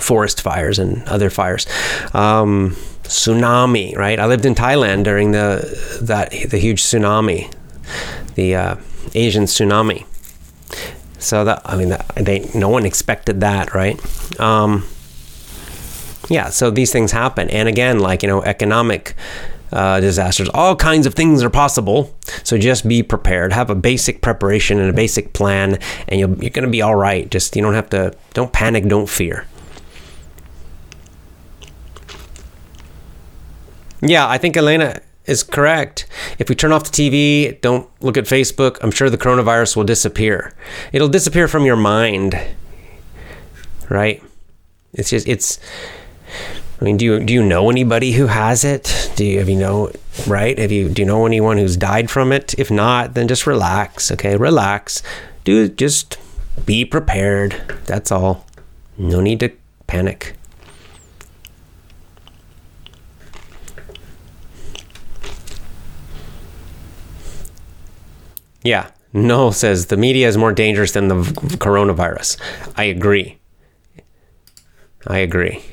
forest 0.00 0.40
fires 0.40 0.78
and 0.78 1.06
other 1.08 1.30
fires. 1.30 1.66
Um, 2.14 2.76
tsunami, 3.08 3.96
right? 3.96 4.20
I 4.20 4.26
lived 4.26 4.44
in 4.44 4.54
Thailand 4.54 5.04
during 5.04 5.32
the 5.32 5.98
that 6.02 6.30
the 6.30 6.58
huge 6.58 6.82
tsunami 6.82 7.52
the 8.34 8.54
uh, 8.54 8.76
Asian 9.14 9.44
tsunami. 9.44 10.04
So 11.18 11.44
that 11.44 11.62
I 11.64 11.76
mean, 11.76 11.96
they 12.16 12.48
no 12.54 12.68
one 12.68 12.86
expected 12.86 13.40
that, 13.40 13.74
right? 13.74 13.98
Um, 14.40 14.86
yeah. 16.28 16.50
So 16.50 16.70
these 16.70 16.92
things 16.92 17.12
happen, 17.12 17.50
and 17.50 17.68
again, 17.68 17.98
like 17.98 18.22
you 18.22 18.28
know, 18.28 18.42
economic 18.42 19.14
uh, 19.72 20.00
disasters, 20.00 20.48
all 20.54 20.76
kinds 20.76 21.06
of 21.06 21.14
things 21.14 21.42
are 21.42 21.50
possible. 21.50 22.14
So 22.44 22.56
just 22.56 22.86
be 22.86 23.02
prepared. 23.02 23.52
Have 23.52 23.70
a 23.70 23.74
basic 23.74 24.22
preparation 24.22 24.78
and 24.78 24.90
a 24.90 24.92
basic 24.92 25.32
plan, 25.32 25.78
and 26.06 26.20
you'll, 26.20 26.36
you're 26.38 26.50
going 26.50 26.64
to 26.64 26.70
be 26.70 26.82
all 26.82 26.94
right. 26.94 27.28
Just 27.30 27.56
you 27.56 27.62
don't 27.62 27.74
have 27.74 27.90
to. 27.90 28.14
Don't 28.34 28.52
panic. 28.52 28.86
Don't 28.86 29.08
fear. 29.08 29.46
Yeah, 34.00 34.28
I 34.28 34.38
think 34.38 34.56
Elena 34.56 35.00
is 35.28 35.42
correct. 35.42 36.06
If 36.38 36.48
we 36.48 36.54
turn 36.54 36.72
off 36.72 36.90
the 36.90 37.10
TV, 37.10 37.60
don't 37.60 37.88
look 38.00 38.16
at 38.16 38.24
Facebook, 38.24 38.78
I'm 38.82 38.90
sure 38.90 39.10
the 39.10 39.18
coronavirus 39.18 39.76
will 39.76 39.84
disappear. 39.84 40.54
It'll 40.92 41.08
disappear 41.08 41.48
from 41.48 41.64
your 41.64 41.76
mind. 41.76 42.40
Right? 43.88 44.22
It's 44.92 45.10
just 45.10 45.28
it's 45.28 45.58
I 46.80 46.84
mean, 46.84 46.96
do 46.96 47.04
you 47.04 47.20
do 47.20 47.32
you 47.32 47.44
know 47.44 47.70
anybody 47.70 48.12
who 48.12 48.26
has 48.26 48.64
it? 48.64 49.10
Do 49.16 49.24
you 49.24 49.38
have 49.38 49.48
you 49.48 49.58
know 49.58 49.90
right? 50.26 50.58
Have 50.58 50.72
you 50.72 50.88
do 50.88 51.02
you 51.02 51.06
know 51.06 51.26
anyone 51.26 51.58
who's 51.58 51.76
died 51.76 52.10
from 52.10 52.32
it? 52.32 52.54
If 52.58 52.70
not, 52.70 53.14
then 53.14 53.28
just 53.28 53.46
relax, 53.46 54.12
okay? 54.12 54.36
Relax. 54.36 55.02
Do 55.44 55.68
just 55.68 56.18
be 56.64 56.84
prepared. 56.84 57.80
That's 57.86 58.12
all. 58.12 58.46
No 58.96 59.20
need 59.20 59.40
to 59.40 59.50
panic. 59.86 60.37
Yeah. 68.68 68.90
No 69.14 69.50
says 69.50 69.86
the 69.86 69.96
media 69.96 70.28
is 70.28 70.36
more 70.36 70.52
dangerous 70.52 70.92
than 70.92 71.08
the 71.08 71.14
coronavirus. 71.56 72.38
I 72.76 72.84
agree. 72.84 73.38
I 75.06 75.18
agree. 75.18 75.64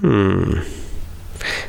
Hmm. 0.00 0.60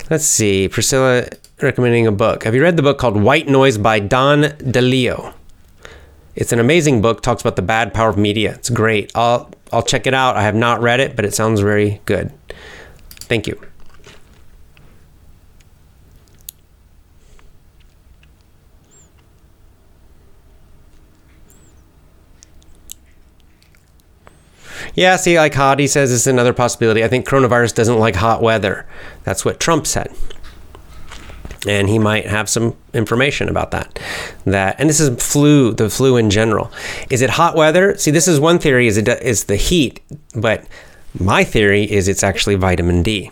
Let's 0.10 0.24
see. 0.24 0.70
Priscilla 0.70 1.28
recommending 1.62 2.08
a 2.08 2.14
book. 2.14 2.46
Have 2.46 2.56
you 2.56 2.64
read 2.64 2.78
the 2.78 2.82
book 2.82 2.98
called 2.98 3.22
White 3.22 3.50
Noise 3.50 3.78
by 3.78 4.00
Don 4.00 4.44
DeLillo? 4.44 5.34
It's 6.36 6.54
an 6.54 6.60
amazing 6.60 7.02
book. 7.02 7.22
Talks 7.22 7.42
about 7.42 7.58
the 7.58 7.62
bad 7.62 7.94
power 7.94 8.08
of 8.08 8.18
media. 8.18 8.54
It's 8.54 8.70
great. 8.70 9.12
I'll 9.14 9.52
I'll 9.74 9.84
check 9.84 10.08
it 10.08 10.14
out. 10.14 10.38
I 10.38 10.44
have 10.44 10.56
not 10.56 10.80
read 10.82 11.02
it, 11.02 11.18
but 11.18 11.26
it 11.26 11.34
sounds 11.34 11.60
very 11.60 12.00
good. 12.06 12.32
Thank 13.28 13.46
you. 13.46 13.60
Yeah, 24.96 25.16
see, 25.16 25.38
like 25.38 25.54
Hadi 25.54 25.88
says, 25.88 26.12
is 26.12 26.28
another 26.28 26.54
possibility. 26.54 27.04
I 27.04 27.08
think 27.08 27.28
coronavirus 27.28 27.76
doesn't 27.76 27.98
like 27.98 28.16
hot 28.16 28.42
weather. 28.42 28.86
That's 29.24 29.44
what 29.44 29.60
Trump 29.60 29.88
said. 29.88 30.14
And 31.68 31.88
he 31.90 31.98
might 31.98 32.28
have 32.28 32.50
some 32.50 32.76
information 32.94 33.48
about 33.50 33.72
that. 33.72 33.98
That 34.46 34.76
and 34.80 34.90
this 34.90 35.00
is 35.00 35.24
flu, 35.24 35.74
the 35.74 35.90
flu 35.90 36.18
in 36.18 36.30
general. 36.30 36.72
Is 37.10 37.22
it 37.22 37.32
hot 37.32 37.56
weather? 37.56 37.96
See, 37.98 38.12
this 38.12 38.28
is 38.28 38.40
one 38.40 38.60
theory 38.60 38.88
is 38.88 38.98
it 38.98 39.08
is 39.08 39.46
the 39.46 39.56
heat, 39.56 40.02
but 40.36 40.68
my 41.18 41.44
theory 41.44 41.90
is 41.90 42.08
it's 42.08 42.24
actually 42.24 42.56
vitamin 42.56 43.02
D. 43.02 43.32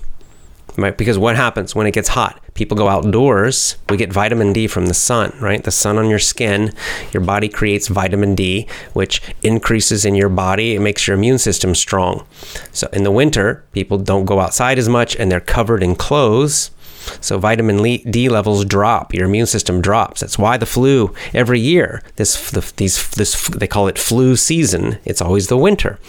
Right? 0.77 0.97
Because 0.97 1.17
what 1.17 1.35
happens 1.35 1.75
when 1.75 1.85
it 1.85 1.93
gets 1.93 2.09
hot? 2.09 2.39
People 2.53 2.77
go 2.77 2.87
outdoors. 2.87 3.75
We 3.89 3.97
get 3.97 4.11
vitamin 4.11 4.53
D 4.53 4.67
from 4.67 4.85
the 4.85 4.93
sun, 4.93 5.33
right? 5.39 5.63
The 5.63 5.71
sun 5.71 5.97
on 5.97 6.09
your 6.09 6.19
skin, 6.19 6.73
your 7.11 7.21
body 7.21 7.49
creates 7.49 7.87
vitamin 7.87 8.35
D, 8.35 8.67
which 8.93 9.21
increases 9.41 10.05
in 10.05 10.15
your 10.15 10.29
body. 10.29 10.75
It 10.75 10.79
makes 10.79 11.07
your 11.07 11.17
immune 11.17 11.39
system 11.39 11.75
strong. 11.75 12.25
So 12.71 12.87
in 12.93 13.03
the 13.03 13.11
winter, 13.11 13.65
people 13.73 13.97
don't 13.97 14.25
go 14.25 14.39
outside 14.39 14.79
as 14.79 14.87
much 14.87 15.15
and 15.15 15.31
they're 15.31 15.39
covered 15.39 15.83
in 15.83 15.95
clothes. 15.95 16.71
So 17.19 17.37
vitamin 17.37 17.81
D 18.09 18.29
levels 18.29 18.63
drop. 18.63 19.13
Your 19.13 19.25
immune 19.25 19.47
system 19.47 19.81
drops. 19.81 20.21
That's 20.21 20.37
why 20.37 20.57
the 20.57 20.65
flu 20.65 21.13
every 21.33 21.59
year. 21.59 22.01
This 22.15 22.51
the, 22.51 22.61
these 22.77 23.09
this 23.11 23.47
they 23.49 23.67
call 23.67 23.87
it 23.87 23.97
flu 23.97 24.35
season. 24.35 24.99
It's 25.03 25.21
always 25.21 25.47
the 25.47 25.57
winter. 25.57 25.99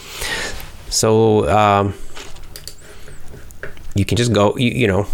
So. 0.88 1.48
Um, 1.48 1.94
you 3.94 4.04
can 4.04 4.16
just 4.16 4.32
go, 4.32 4.56
you, 4.56 4.70
you 4.70 4.86
know, 4.86 5.06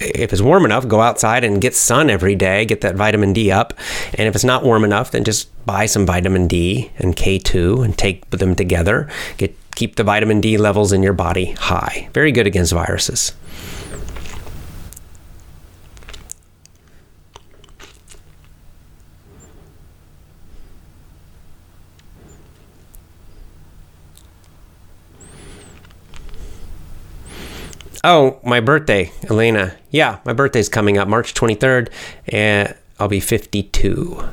if 0.00 0.32
it's 0.32 0.42
warm 0.42 0.64
enough, 0.64 0.86
go 0.86 1.00
outside 1.00 1.44
and 1.44 1.60
get 1.60 1.74
sun 1.74 2.10
every 2.10 2.34
day, 2.34 2.64
get 2.64 2.82
that 2.82 2.96
vitamin 2.96 3.32
D 3.32 3.50
up. 3.50 3.72
And 4.14 4.28
if 4.28 4.34
it's 4.34 4.44
not 4.44 4.62
warm 4.62 4.84
enough, 4.84 5.10
then 5.10 5.24
just 5.24 5.48
buy 5.64 5.86
some 5.86 6.06
vitamin 6.06 6.46
D 6.48 6.90
and 6.98 7.16
K2 7.16 7.84
and 7.84 7.96
take 7.96 8.28
them 8.30 8.54
together. 8.54 9.08
Get 9.38 9.54
keep 9.74 9.96
the 9.96 10.04
vitamin 10.04 10.40
D 10.40 10.56
levels 10.56 10.92
in 10.92 11.02
your 11.02 11.12
body 11.12 11.52
high. 11.52 12.08
Very 12.12 12.32
good 12.32 12.46
against 12.46 12.72
viruses. 12.72 13.32
Oh, 28.08 28.38
my 28.44 28.60
birthday, 28.60 29.10
Elena. 29.28 29.74
Yeah, 29.90 30.20
my 30.24 30.32
birthday's 30.32 30.68
coming 30.68 30.96
up 30.96 31.08
March 31.08 31.34
23rd, 31.34 31.88
and 32.28 32.72
I'll 33.00 33.08
be 33.08 33.18
52. 33.18 34.28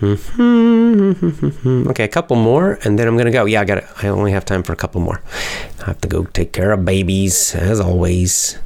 Mm-hmm. 0.00 1.88
Okay, 1.90 2.02
a 2.02 2.08
couple 2.08 2.34
more, 2.34 2.80
and 2.82 2.98
then 2.98 3.06
I'm 3.06 3.16
gonna 3.16 3.30
go. 3.30 3.44
Yeah, 3.44 3.60
I 3.60 3.64
got 3.64 3.78
it. 3.78 3.86
I 4.02 4.08
only 4.08 4.32
have 4.32 4.44
time 4.44 4.64
for 4.64 4.72
a 4.72 4.76
couple 4.76 5.00
more. 5.00 5.22
I 5.82 5.84
have 5.84 6.00
to 6.00 6.08
go 6.08 6.24
take 6.24 6.52
care 6.52 6.72
of 6.72 6.84
babies, 6.84 7.54
as 7.54 7.78
always. 7.78 8.58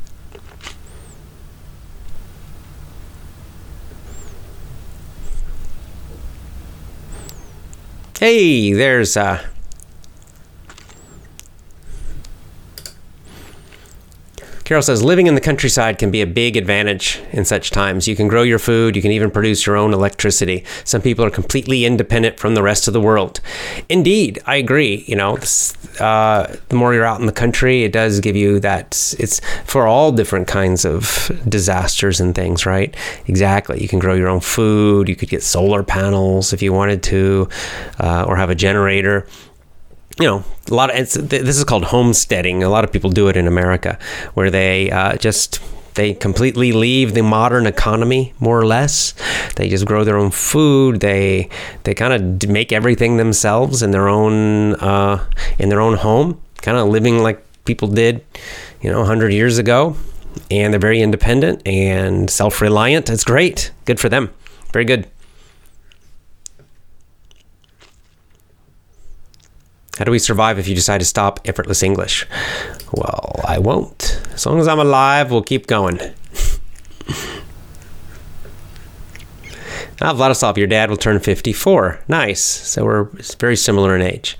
Hey, 8.18 8.72
there's 8.72 9.18
uh, 9.18 9.44
Carol 14.66 14.82
says 14.82 15.00
living 15.00 15.28
in 15.28 15.36
the 15.36 15.40
countryside 15.40 15.96
can 15.96 16.10
be 16.10 16.20
a 16.20 16.26
big 16.26 16.56
advantage 16.56 17.20
in 17.30 17.44
such 17.44 17.70
times. 17.70 18.08
You 18.08 18.16
can 18.16 18.26
grow 18.26 18.42
your 18.42 18.58
food, 18.58 18.96
you 18.96 19.00
can 19.00 19.12
even 19.12 19.30
produce 19.30 19.64
your 19.64 19.76
own 19.76 19.94
electricity. 19.94 20.64
Some 20.82 21.02
people 21.02 21.24
are 21.24 21.30
completely 21.30 21.84
independent 21.84 22.40
from 22.40 22.56
the 22.56 22.64
rest 22.64 22.88
of 22.88 22.92
the 22.92 23.00
world. 23.00 23.40
Indeed, 23.88 24.40
I 24.44 24.56
agree. 24.56 25.04
You 25.06 25.14
know, 25.14 25.36
uh, 26.00 26.52
the 26.68 26.74
more 26.74 26.92
you're 26.94 27.04
out 27.04 27.20
in 27.20 27.26
the 27.26 27.32
country, 27.32 27.84
it 27.84 27.92
does 27.92 28.18
give 28.18 28.34
you 28.34 28.58
that. 28.58 29.14
It's 29.20 29.40
for 29.66 29.86
all 29.86 30.10
different 30.10 30.48
kinds 30.48 30.84
of 30.84 31.30
disasters 31.48 32.18
and 32.18 32.34
things, 32.34 32.66
right? 32.66 32.92
Exactly. 33.28 33.80
You 33.80 33.86
can 33.86 34.00
grow 34.00 34.14
your 34.14 34.26
own 34.26 34.40
food. 34.40 35.08
You 35.08 35.14
could 35.14 35.28
get 35.28 35.44
solar 35.44 35.84
panels 35.84 36.52
if 36.52 36.60
you 36.60 36.72
wanted 36.72 37.04
to, 37.04 37.48
uh, 38.00 38.24
or 38.26 38.34
have 38.34 38.50
a 38.50 38.56
generator 38.56 39.28
you 40.18 40.26
know, 40.26 40.44
a 40.70 40.74
lot 40.74 40.90
of 40.90 40.96
this 41.28 41.56
is 41.58 41.64
called 41.64 41.84
homesteading. 41.84 42.62
A 42.62 42.68
lot 42.68 42.84
of 42.84 42.92
people 42.92 43.10
do 43.10 43.28
it 43.28 43.36
in 43.36 43.46
America, 43.46 43.98
where 44.34 44.50
they 44.50 44.90
uh, 44.90 45.16
just 45.16 45.60
they 45.94 46.14
completely 46.14 46.72
leave 46.72 47.14
the 47.14 47.22
modern 47.22 47.66
economy 47.66 48.34
more 48.38 48.58
or 48.58 48.66
less. 48.66 49.14
They 49.56 49.68
just 49.68 49.86
grow 49.86 50.04
their 50.04 50.16
own 50.16 50.30
food. 50.30 51.00
They 51.00 51.48
they 51.84 51.94
kind 51.94 52.12
of 52.12 52.48
make 52.48 52.72
everything 52.72 53.16
themselves 53.16 53.82
in 53.82 53.90
their 53.90 54.08
own 54.08 54.74
uh, 54.76 55.26
in 55.58 55.68
their 55.68 55.80
own 55.80 55.96
home, 55.96 56.40
kind 56.62 56.78
of 56.78 56.88
living 56.88 57.18
like 57.18 57.42
people 57.64 57.88
did, 57.88 58.24
you 58.80 58.90
know, 58.90 59.04
hundred 59.04 59.32
years 59.32 59.58
ago. 59.58 59.96
And 60.50 60.72
they're 60.72 60.80
very 60.80 61.00
independent 61.00 61.66
and 61.66 62.28
self-reliant. 62.28 63.08
It's 63.08 63.24
great. 63.24 63.72
Good 63.86 63.98
for 63.98 64.10
them. 64.10 64.30
Very 64.72 64.84
good. 64.84 65.08
How 69.98 70.04
do 70.04 70.10
we 70.10 70.18
survive 70.18 70.58
if 70.58 70.68
you 70.68 70.74
decide 70.74 70.98
to 70.98 71.06
stop 71.06 71.40
effortless 71.46 71.82
English? 71.82 72.26
Well, 72.92 73.40
I 73.46 73.58
won't. 73.58 74.20
As 74.32 74.44
long 74.44 74.60
as 74.60 74.68
I'm 74.68 74.78
alive, 74.78 75.30
we'll 75.30 75.42
keep 75.42 75.66
going. 75.66 75.98
Ah, 79.98 80.12
Vladislav, 80.12 80.58
your 80.58 80.66
dad 80.66 80.90
will 80.90 80.98
turn 80.98 81.18
54. 81.18 82.00
Nice. 82.06 82.42
So 82.42 82.84
we're 82.84 83.04
very 83.40 83.56
similar 83.56 83.96
in 83.96 84.02
age. 84.02 84.36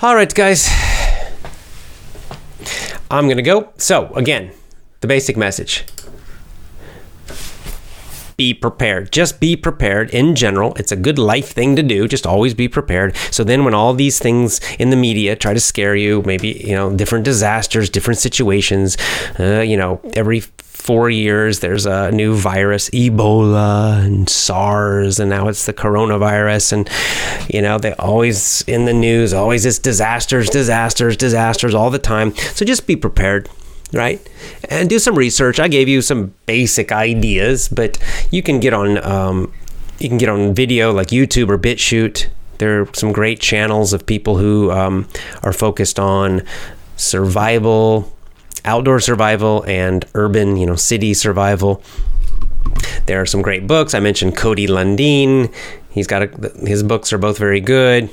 All 0.00 0.14
right, 0.14 0.32
guys. 0.32 0.68
I'm 3.10 3.26
going 3.26 3.36
to 3.36 3.42
go. 3.42 3.72
So, 3.76 4.12
again, 4.14 4.52
the 5.00 5.06
basic 5.06 5.36
message 5.36 5.84
be 8.38 8.54
prepared. 8.54 9.10
Just 9.10 9.40
be 9.40 9.56
prepared 9.56 10.10
in 10.10 10.36
general. 10.36 10.72
It's 10.76 10.92
a 10.92 10.96
good 10.96 11.18
life 11.18 11.50
thing 11.50 11.74
to 11.74 11.82
do. 11.82 12.06
Just 12.06 12.24
always 12.24 12.54
be 12.54 12.68
prepared. 12.68 13.16
So 13.32 13.42
then 13.42 13.64
when 13.64 13.74
all 13.74 13.92
these 13.92 14.20
things 14.20 14.60
in 14.76 14.90
the 14.90 14.96
media 14.96 15.34
try 15.34 15.52
to 15.52 15.60
scare 15.60 15.96
you, 15.96 16.22
maybe, 16.22 16.62
you 16.64 16.74
know, 16.74 16.94
different 16.94 17.24
disasters, 17.24 17.90
different 17.90 18.18
situations, 18.18 18.96
uh, 19.40 19.60
you 19.60 19.76
know, 19.76 20.00
every 20.14 20.44
four 20.88 21.10
years 21.10 21.60
there's 21.60 21.84
a 21.84 22.10
new 22.12 22.34
virus 22.34 22.88
ebola 22.90 24.02
and 24.02 24.26
sars 24.26 25.20
and 25.20 25.28
now 25.28 25.46
it's 25.46 25.66
the 25.66 25.74
coronavirus 25.74 26.72
and 26.72 26.90
you 27.54 27.60
know 27.60 27.76
they 27.76 27.92
always 27.96 28.62
in 28.62 28.86
the 28.86 28.92
news 28.94 29.34
always 29.34 29.66
it's 29.66 29.78
disasters 29.78 30.48
disasters 30.48 31.14
disasters 31.14 31.74
all 31.74 31.90
the 31.90 31.98
time 31.98 32.34
so 32.54 32.64
just 32.64 32.86
be 32.86 32.96
prepared 32.96 33.50
right? 33.92 34.20
And 34.68 34.88
do 34.88 34.98
some 34.98 35.14
research. 35.14 35.58
I 35.58 35.68
gave 35.68 35.88
you 35.88 36.02
some 36.02 36.34
basic 36.46 36.92
ideas, 36.92 37.68
but 37.68 37.98
you 38.30 38.42
can 38.42 38.60
get 38.60 38.74
on 38.74 39.02
um, 39.04 39.52
you 39.98 40.08
can 40.08 40.18
get 40.18 40.28
on 40.28 40.54
video 40.54 40.92
like 40.92 41.08
YouTube 41.08 41.48
or 41.48 41.58
BitChute. 41.58 42.28
There 42.58 42.82
are 42.82 42.94
some 42.94 43.12
great 43.12 43.40
channels 43.40 43.92
of 43.92 44.04
people 44.04 44.36
who 44.36 44.70
um, 44.70 45.08
are 45.42 45.52
focused 45.52 45.98
on 45.98 46.42
survival, 46.96 48.12
outdoor 48.68 49.00
survival, 49.00 49.64
and 49.66 50.04
urban, 50.14 50.56
you 50.56 50.66
know, 50.66 50.76
city 50.76 51.14
survival. 51.14 51.82
There 53.06 53.20
are 53.20 53.26
some 53.26 53.42
great 53.42 53.66
books. 53.66 53.94
I 53.94 54.00
mentioned 54.00 54.36
Cody 54.36 54.66
Lundin. 54.66 55.52
He's 55.90 56.06
got 56.06 56.22
a, 56.22 56.52
his 56.66 56.82
books 56.82 57.12
are 57.12 57.18
both 57.18 57.38
very 57.38 57.60
good 57.60 58.10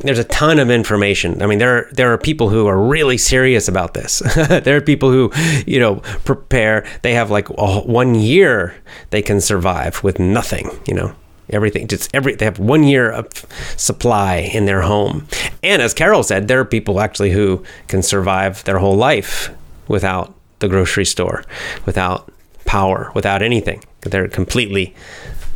there's 0.00 0.18
a 0.18 0.24
ton 0.24 0.58
of 0.58 0.70
information. 0.70 1.42
I 1.42 1.46
mean, 1.46 1.58
there 1.58 1.88
there 1.92 2.12
are 2.12 2.18
people 2.18 2.48
who 2.48 2.66
are 2.66 2.78
really 2.78 3.18
serious 3.18 3.68
about 3.68 3.94
this. 3.94 4.18
there 4.48 4.76
are 4.76 4.80
people 4.80 5.10
who, 5.10 5.32
you 5.66 5.78
know, 5.78 5.96
prepare. 6.24 6.86
They 7.02 7.14
have 7.14 7.30
like 7.30 7.48
a, 7.50 7.80
one 7.80 8.14
year 8.14 8.74
they 9.10 9.22
can 9.22 9.40
survive 9.40 10.02
with 10.02 10.18
nothing. 10.18 10.70
You 10.86 10.94
know, 10.94 11.14
everything 11.50 11.88
just 11.88 12.14
every 12.14 12.34
they 12.34 12.44
have 12.44 12.58
one 12.58 12.84
year 12.84 13.10
of 13.10 13.28
supply 13.76 14.36
in 14.36 14.66
their 14.66 14.82
home. 14.82 15.26
And 15.62 15.80
as 15.80 15.94
Carol 15.94 16.22
said, 16.22 16.48
there 16.48 16.60
are 16.60 16.64
people 16.64 17.00
actually 17.00 17.30
who 17.30 17.64
can 17.88 18.02
survive 18.02 18.64
their 18.64 18.78
whole 18.78 18.96
life 18.96 19.50
without 19.88 20.34
the 20.58 20.68
grocery 20.68 21.04
store, 21.04 21.44
without 21.84 22.30
power, 22.64 23.10
without 23.14 23.42
anything. 23.42 23.82
They're 24.02 24.28
completely, 24.28 24.94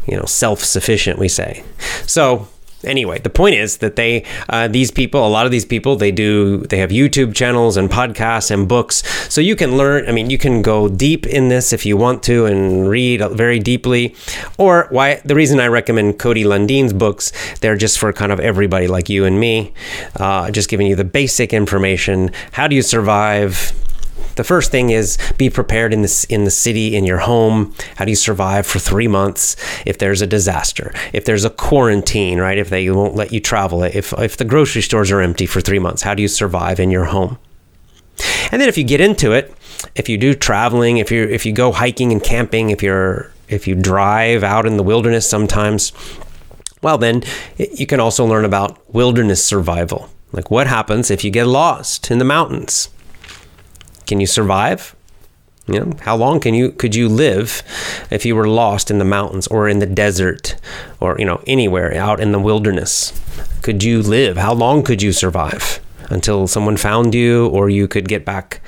you 0.07 0.17
know, 0.17 0.25
self-sufficient. 0.25 1.19
We 1.19 1.29
say 1.29 1.65
so 2.07 2.49
anyway, 2.85 3.19
the 3.19 3.31
point 3.31 3.55
is 3.55 3.79
that 3.79 3.97
they, 3.97 4.25
uh, 4.49 4.69
these 4.69 4.91
people, 4.91 5.27
a 5.27 5.29
lot 5.29 5.47
of 5.47 5.53
these 5.53 5.65
people, 5.65 5.97
they 5.97 6.13
do, 6.13 6.59
they 6.59 6.79
have 6.79 6.91
YouTube 6.91 7.35
channels 7.35 7.77
and 7.77 7.89
podcasts 7.89 8.51
and 8.51 8.69
books. 8.69 9.03
So 9.33 9.41
you 9.41 9.57
can 9.57 9.77
learn, 9.77 10.09
I 10.09 10.13
mean, 10.13 10.31
you 10.31 10.39
can 10.39 10.63
go 10.63 10.89
deep 10.89 11.27
in 11.27 11.49
this 11.49 11.73
if 11.73 11.85
you 11.85 11.97
want 11.97 12.23
to 12.25 12.47
and 12.47 12.89
read 12.89 13.21
very 13.33 13.59
deeply. 13.59 14.15
Or 14.59 14.87
why, 14.91 15.21
the 15.25 15.35
reason 15.35 15.61
I 15.61 15.67
recommend 15.67 16.19
Cody 16.19 16.45
Lundin's 16.45 16.93
books, 16.93 17.33
they're 17.61 17.77
just 17.77 17.99
for 17.99 18.13
kind 18.13 18.33
of 18.33 18.41
everybody 18.41 18.87
like 18.87 19.09
you 19.09 19.25
and 19.25 19.39
me, 19.39 19.73
uh, 20.17 20.51
just 20.51 20.69
giving 20.69 20.87
you 20.87 20.97
the 20.97 21.05
basic 21.05 21.53
information. 21.53 22.31
How 22.53 22.69
do 22.69 22.77
you 22.77 22.83
survive? 22.83 23.73
The 24.37 24.45
first 24.45 24.71
thing 24.71 24.91
is 24.91 25.19
be 25.37 25.51
prepared 25.51 25.93
in 25.93 26.03
this 26.03 26.25
in 26.25 26.45
the 26.45 26.51
city 26.51 26.97
in 26.97 27.05
your 27.05 27.19
home. 27.19 27.75
How 27.97 28.05
do 28.05 28.11
you 28.11 28.17
survive 28.17 28.67
for 28.67 28.79
three 28.79 29.09
months 29.09 29.57
if 29.85 29.99
there's 29.99 30.23
a 30.23 30.27
disaster? 30.27 30.93
If 31.13 31.25
there's 31.25 31.45
a 31.45 31.51
quarantine, 31.51 32.39
right? 32.39 32.59
If 32.59 32.71
they 32.71 32.89
won't 32.91 33.17
let 33.17 33.33
you 33.33 33.41
travel, 33.41 33.83
if 33.83 34.13
if 34.13 34.37
the 34.37 34.45
grocery 34.45 34.83
stores 34.83 35.11
are 35.11 35.21
empty 35.21 35.47
for 35.47 35.61
three 35.61 35.79
months, 35.79 36.03
how 36.03 36.15
do 36.15 36.23
you 36.23 36.29
survive 36.29 36.79
in 36.79 36.91
your 36.91 37.07
home? 37.07 37.39
And 38.51 38.61
then 38.61 38.69
if 38.69 38.79
you 38.79 38.85
get 38.85 39.01
into 39.01 39.33
it, 39.33 39.53
if 39.95 40.09
you 40.09 40.17
do 40.19 40.35
traveling, 40.35 40.99
if 40.99 41.11
you 41.11 41.25
if 41.25 41.45
you 41.45 41.53
go 41.53 41.73
hiking 41.73 42.13
and 42.13 42.23
camping, 42.23 42.71
if 42.71 42.83
you're 42.83 43.33
if 43.49 43.67
you 43.67 43.75
drive 43.75 44.45
out 44.45 44.67
in 44.67 44.77
the 44.77 44.83
wilderness 44.83 45.29
sometimes, 45.29 45.93
well 46.83 46.99
then 46.99 47.23
you 47.57 47.87
can 47.87 48.01
also 48.01 48.25
learn 48.25 48.45
about 48.45 48.79
wilderness 48.95 49.45
survival. 49.45 50.11
Like 50.33 50.51
what 50.51 50.67
happens 50.67 51.11
if 51.11 51.25
you 51.25 51.31
get 51.31 51.47
lost 51.47 52.11
in 52.11 52.19
the 52.19 52.25
mountains? 52.25 52.91
Can 54.09 54.21
you 54.21 54.27
survive? 54.27 54.97
You 55.67 55.81
know, 55.81 55.93
how 56.01 56.17
long 56.17 56.41
can 56.41 56.55
you 56.55 56.73
could 56.73 56.95
you 56.95 57.11
live 57.11 57.63
if 58.11 58.25
you 58.25 58.35
were 58.35 58.49
lost 58.49 58.91
in 58.91 58.99
the 58.99 59.05
mountains 59.05 59.47
or 59.49 59.69
in 59.69 59.81
the 59.81 59.87
desert 59.87 60.57
or 60.99 61.17
you 61.19 61.27
know 61.27 61.43
anywhere 61.47 61.95
out 61.95 62.19
in 62.19 62.33
the 62.33 62.39
wilderness? 62.41 63.13
Could 63.61 63.85
you 63.85 64.03
live? 64.03 64.39
How 64.39 64.55
long 64.55 64.83
could 64.83 65.03
you 65.03 65.13
survive? 65.13 65.81
until 66.11 66.47
someone 66.47 66.79
found 66.79 67.15
you 67.15 67.49
or 67.49 67.69
you 67.69 67.87
could 67.87 68.09
get 68.09 68.25
back 68.25 68.63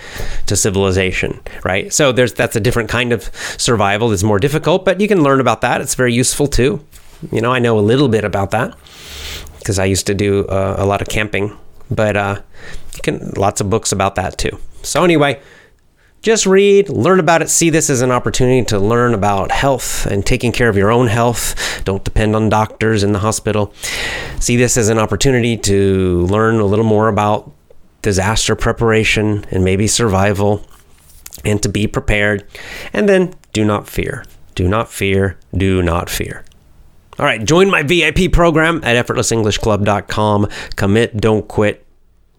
to 0.44 0.54
civilization 0.54 1.40
right 1.64 1.90
so 1.90 2.12
there's 2.12 2.34
that's 2.34 2.54
a 2.54 2.60
different 2.60 2.90
kind 2.90 3.14
of 3.14 3.30
survival 3.56 4.12
it's 4.12 4.22
more 4.22 4.38
difficult 4.38 4.84
but 4.84 5.00
you 5.00 5.08
can 5.08 5.22
learn 5.22 5.40
about 5.40 5.62
that 5.62 5.80
it's 5.80 5.94
very 5.94 6.12
useful 6.12 6.46
too 6.46 6.84
you 7.32 7.40
know 7.40 7.50
i 7.50 7.58
know 7.58 7.78
a 7.78 7.80
little 7.80 8.10
bit 8.10 8.24
about 8.24 8.50
that 8.50 8.76
because 9.58 9.78
i 9.78 9.86
used 9.86 10.06
to 10.06 10.12
do 10.12 10.44
uh, 10.48 10.74
a 10.76 10.84
lot 10.84 11.00
of 11.00 11.08
camping 11.08 11.56
but 11.90 12.14
uh, 12.14 12.40
you 12.94 13.02
can 13.02 13.30
lots 13.36 13.60
of 13.60 13.70
books 13.70 13.92
about 13.92 14.14
that 14.14 14.36
too 14.38 14.58
so, 14.82 15.04
anyway, 15.04 15.40
just 16.22 16.46
read, 16.46 16.88
learn 16.88 17.20
about 17.20 17.42
it, 17.42 17.48
see 17.48 17.70
this 17.70 17.90
as 17.90 18.02
an 18.02 18.10
opportunity 18.10 18.64
to 18.66 18.78
learn 18.78 19.14
about 19.14 19.50
health 19.50 20.06
and 20.06 20.24
taking 20.24 20.52
care 20.52 20.68
of 20.68 20.76
your 20.76 20.90
own 20.90 21.06
health. 21.06 21.82
Don't 21.84 22.04
depend 22.04 22.36
on 22.36 22.48
doctors 22.48 23.02
in 23.02 23.12
the 23.12 23.18
hospital. 23.18 23.72
See 24.38 24.56
this 24.56 24.76
as 24.76 24.88
an 24.88 24.98
opportunity 24.98 25.56
to 25.58 26.26
learn 26.26 26.60
a 26.60 26.64
little 26.64 26.84
more 26.84 27.08
about 27.08 27.50
disaster 28.02 28.54
preparation 28.54 29.44
and 29.50 29.64
maybe 29.64 29.86
survival 29.86 30.66
and 31.44 31.62
to 31.62 31.68
be 31.68 31.86
prepared. 31.86 32.46
And 32.92 33.08
then 33.08 33.34
do 33.52 33.64
not 33.64 33.88
fear. 33.88 34.24
Do 34.54 34.68
not 34.68 34.90
fear. 34.90 35.38
Do 35.54 35.82
not 35.82 36.10
fear. 36.10 36.44
All 37.18 37.26
right, 37.26 37.42
join 37.44 37.70
my 37.70 37.82
VIP 37.82 38.32
program 38.32 38.80
at 38.82 39.06
effortlessenglishclub.com. 39.06 40.48
Commit, 40.76 41.16
don't 41.18 41.46
quit. 41.46 41.86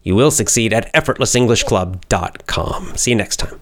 You 0.04 0.16
will 0.16 0.32
succeed 0.32 0.74
at 0.74 0.92
effortlessenglishclub.com. 0.94 2.98
See 2.98 3.12
you 3.12 3.18
next 3.18 3.38
time. 3.38 3.60